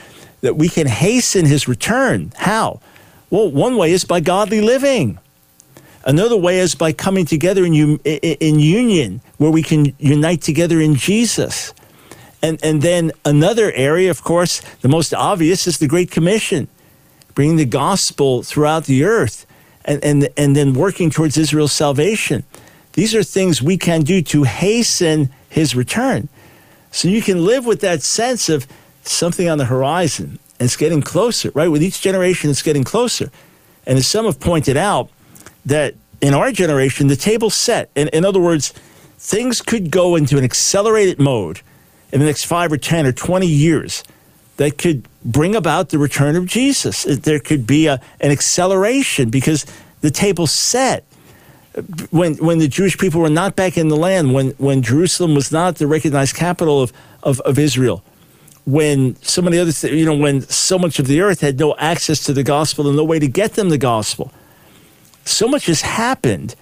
that 0.40 0.56
we 0.56 0.68
can 0.68 0.86
hasten 0.86 1.46
his 1.46 1.66
return. 1.66 2.32
How? 2.36 2.80
Well, 3.30 3.50
one 3.50 3.76
way 3.76 3.92
is 3.92 4.04
by 4.04 4.20
godly 4.20 4.60
living. 4.60 5.18
Another 6.08 6.38
way 6.38 6.58
is 6.58 6.74
by 6.74 6.94
coming 6.94 7.26
together 7.26 7.66
in, 7.66 7.74
um, 7.74 8.00
in 8.06 8.58
union, 8.58 9.20
where 9.36 9.50
we 9.50 9.62
can 9.62 9.94
unite 9.98 10.40
together 10.40 10.80
in 10.80 10.94
Jesus. 10.94 11.74
And, 12.42 12.58
and 12.64 12.80
then 12.80 13.12
another 13.26 13.70
area, 13.72 14.10
of 14.10 14.24
course, 14.24 14.62
the 14.80 14.88
most 14.88 15.12
obvious 15.12 15.66
is 15.66 15.76
the 15.76 15.86
Great 15.86 16.10
Commission, 16.10 16.66
bringing 17.34 17.56
the 17.56 17.66
gospel 17.66 18.42
throughout 18.42 18.86
the 18.86 19.04
earth 19.04 19.44
and, 19.84 20.02
and, 20.02 20.28
and 20.38 20.56
then 20.56 20.72
working 20.72 21.10
towards 21.10 21.36
Israel's 21.36 21.72
salvation. 21.72 22.42
These 22.94 23.14
are 23.14 23.22
things 23.22 23.60
we 23.60 23.76
can 23.76 24.00
do 24.00 24.22
to 24.22 24.44
hasten 24.44 25.28
his 25.50 25.76
return. 25.76 26.30
So 26.90 27.08
you 27.08 27.20
can 27.20 27.44
live 27.44 27.66
with 27.66 27.82
that 27.82 28.00
sense 28.00 28.48
of 28.48 28.66
something 29.02 29.46
on 29.46 29.58
the 29.58 29.66
horizon. 29.66 30.38
And 30.58 30.66
it's 30.68 30.76
getting 30.76 31.02
closer, 31.02 31.50
right? 31.54 31.68
With 31.68 31.82
each 31.82 32.00
generation, 32.00 32.48
it's 32.48 32.62
getting 32.62 32.82
closer. 32.82 33.30
And 33.86 33.98
as 33.98 34.06
some 34.06 34.24
have 34.24 34.40
pointed 34.40 34.78
out, 34.78 35.10
that 35.68 35.94
in 36.20 36.34
our 36.34 36.50
generation, 36.52 37.06
the 37.06 37.16
table's 37.16 37.54
set. 37.54 37.90
In, 37.94 38.08
in 38.08 38.24
other 38.24 38.40
words, 38.40 38.70
things 39.18 39.62
could 39.62 39.90
go 39.90 40.16
into 40.16 40.38
an 40.38 40.44
accelerated 40.44 41.18
mode 41.18 41.60
in 42.12 42.20
the 42.20 42.26
next 42.26 42.44
five 42.44 42.72
or 42.72 42.78
10 42.78 43.06
or 43.06 43.12
20 43.12 43.46
years 43.46 44.02
that 44.56 44.78
could 44.78 45.06
bring 45.24 45.54
about 45.54 45.90
the 45.90 45.98
return 45.98 46.36
of 46.36 46.46
Jesus. 46.46 47.04
There 47.04 47.38
could 47.38 47.66
be 47.66 47.86
a, 47.86 48.00
an 48.20 48.30
acceleration 48.30 49.30
because 49.30 49.66
the 50.00 50.10
table's 50.10 50.52
set 50.52 51.04
when 52.10 52.34
when 52.36 52.58
the 52.58 52.68
Jewish 52.68 52.98
people 52.98 53.20
were 53.20 53.30
not 53.30 53.54
back 53.54 53.76
in 53.78 53.88
the 53.88 53.96
land, 53.96 54.34
when 54.34 54.50
when 54.52 54.82
Jerusalem 54.82 55.34
was 55.34 55.52
not 55.52 55.76
the 55.76 55.86
recognized 55.86 56.34
capital 56.34 56.82
of 56.82 56.92
of, 57.22 57.40
of 57.40 57.58
Israel, 57.58 58.02
when 58.64 59.16
so 59.22 59.42
many 59.42 59.58
other 59.58 59.72
you 59.86 60.04
know 60.04 60.16
when 60.16 60.40
so 60.42 60.78
much 60.78 60.98
of 60.98 61.06
the 61.06 61.20
earth 61.20 61.40
had 61.40 61.58
no 61.58 61.76
access 61.76 62.24
to 62.24 62.32
the 62.32 62.42
gospel 62.42 62.88
and 62.88 62.96
no 62.96 63.04
way 63.04 63.18
to 63.18 63.28
get 63.28 63.54
them 63.54 63.68
the 63.68 63.78
gospel, 63.78 64.32
so 65.28 65.48
much 65.48 65.66
has 65.66 65.82
happened 65.82 66.54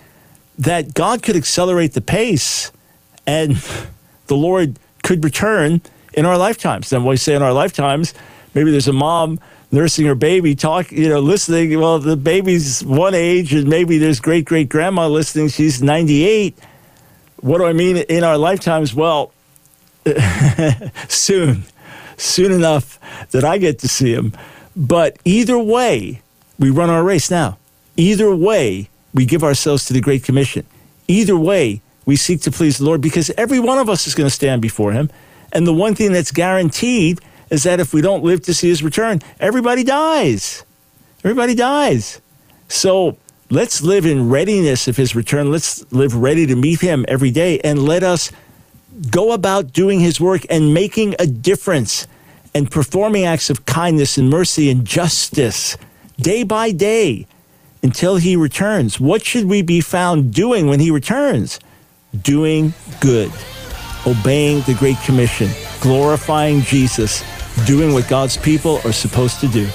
that 0.58 0.94
God 0.94 1.22
could 1.22 1.36
accelerate 1.36 1.92
the 1.92 2.00
pace, 2.00 2.72
and 3.26 3.56
the 4.26 4.36
Lord 4.36 4.78
could 5.02 5.24
return 5.24 5.80
in 6.14 6.26
our 6.26 6.38
lifetimes. 6.38 6.90
Then 6.90 7.04
we 7.04 7.16
say 7.16 7.34
in 7.34 7.42
our 7.42 7.52
lifetimes, 7.52 8.14
maybe 8.54 8.70
there's 8.70 8.88
a 8.88 8.92
mom 8.92 9.38
nursing 9.70 10.06
her 10.06 10.14
baby, 10.14 10.54
talk, 10.54 10.90
you 10.90 11.08
know, 11.08 11.20
listening. 11.20 11.78
Well, 11.78 11.98
the 11.98 12.16
baby's 12.16 12.84
one 12.84 13.14
age, 13.14 13.52
and 13.52 13.68
maybe 13.68 13.98
there's 13.98 14.20
great 14.20 14.44
great 14.44 14.68
grandma 14.68 15.08
listening. 15.08 15.48
She's 15.48 15.82
98. 15.82 16.58
What 17.40 17.58
do 17.58 17.66
I 17.66 17.72
mean 17.72 17.98
in 17.98 18.24
our 18.24 18.38
lifetimes? 18.38 18.94
Well, 18.94 19.32
soon, 21.08 21.64
soon 22.16 22.52
enough 22.52 22.98
that 23.30 23.44
I 23.44 23.58
get 23.58 23.80
to 23.80 23.88
see 23.88 24.12
him. 24.12 24.32
But 24.74 25.18
either 25.24 25.58
way, 25.58 26.22
we 26.58 26.70
run 26.70 26.90
our 26.90 27.02
race 27.02 27.30
now. 27.30 27.58
Either 27.96 28.34
way, 28.34 28.88
we 29.14 29.24
give 29.24 29.42
ourselves 29.42 29.84
to 29.86 29.92
the 29.92 30.00
Great 30.00 30.24
Commission. 30.24 30.66
Either 31.08 31.36
way, 31.36 31.80
we 32.04 32.16
seek 32.16 32.40
to 32.42 32.50
please 32.50 32.78
the 32.78 32.84
Lord 32.84 33.00
because 33.00 33.30
every 33.30 33.58
one 33.58 33.78
of 33.78 33.88
us 33.88 34.06
is 34.06 34.14
going 34.14 34.28
to 34.28 34.34
stand 34.34 34.62
before 34.62 34.92
Him. 34.92 35.10
And 35.52 35.66
the 35.66 35.72
one 35.72 35.94
thing 35.94 36.12
that's 36.12 36.32
guaranteed 36.32 37.20
is 37.50 37.62
that 37.62 37.80
if 37.80 37.94
we 37.94 38.00
don't 38.00 38.24
live 38.24 38.42
to 38.42 38.54
see 38.54 38.68
his 38.68 38.82
return, 38.82 39.20
everybody 39.40 39.84
dies. 39.84 40.64
Everybody 41.24 41.54
dies. 41.54 42.20
So 42.68 43.16
let's 43.50 43.82
live 43.82 44.06
in 44.06 44.28
readiness 44.28 44.88
of 44.88 44.96
his 44.96 45.14
return. 45.14 45.50
Let's 45.50 45.90
live 45.92 46.14
ready 46.14 46.46
to 46.46 46.56
meet 46.56 46.80
him 46.80 47.04
every 47.08 47.30
day 47.30 47.60
and 47.60 47.84
let 47.84 48.02
us 48.02 48.32
go 49.10 49.32
about 49.32 49.72
doing 49.72 50.00
his 50.00 50.20
work 50.20 50.42
and 50.50 50.72
making 50.74 51.14
a 51.18 51.26
difference 51.26 52.06
and 52.54 52.70
performing 52.70 53.24
acts 53.24 53.50
of 53.50 53.66
kindness 53.66 54.16
and 54.16 54.30
mercy 54.30 54.70
and 54.70 54.84
justice 54.84 55.76
day 56.18 56.42
by 56.42 56.72
day 56.72 57.26
until 57.86 58.16
he 58.16 58.34
returns. 58.34 58.98
What 58.98 59.24
should 59.24 59.44
we 59.44 59.62
be 59.62 59.80
found 59.80 60.34
doing 60.34 60.66
when 60.66 60.80
he 60.80 60.90
returns? 60.90 61.60
Doing 62.20 62.74
good, 63.00 63.30
obeying 64.04 64.62
the 64.62 64.74
Great 64.74 64.98
Commission, 65.04 65.48
glorifying 65.80 66.62
Jesus 66.62 67.22
doing 67.64 67.94
what 67.94 68.08
God's 68.08 68.36
people 68.36 68.80
are 68.84 68.92
supposed 68.92 69.38
to 69.38 69.46
do. 69.46 69.68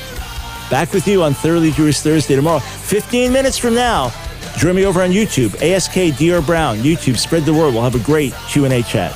Back 0.70 0.92
with 0.92 1.08
you 1.08 1.24
on 1.24 1.34
Thoroughly 1.34 1.72
Jewish 1.72 2.02
Thursday 2.02 2.36
tomorrow, 2.36 2.60
15 2.60 3.32
minutes 3.32 3.58
from 3.58 3.76
now. 3.76 4.12
Join 4.58 4.76
me 4.76 4.86
over 4.86 5.02
on 5.02 5.12
YouTube, 5.12 5.56
ASK 5.62 6.18
DR 6.20 6.46
Brown, 6.46 6.80
YouTube, 6.80 7.18
spread 7.18 7.44
the 7.44 7.54
word. 7.54 7.74
We'll 7.74 7.82
have 7.82 7.96
a 7.96 8.04
great 8.04 8.34
Q&A 8.50 8.84
chat. 8.84 9.16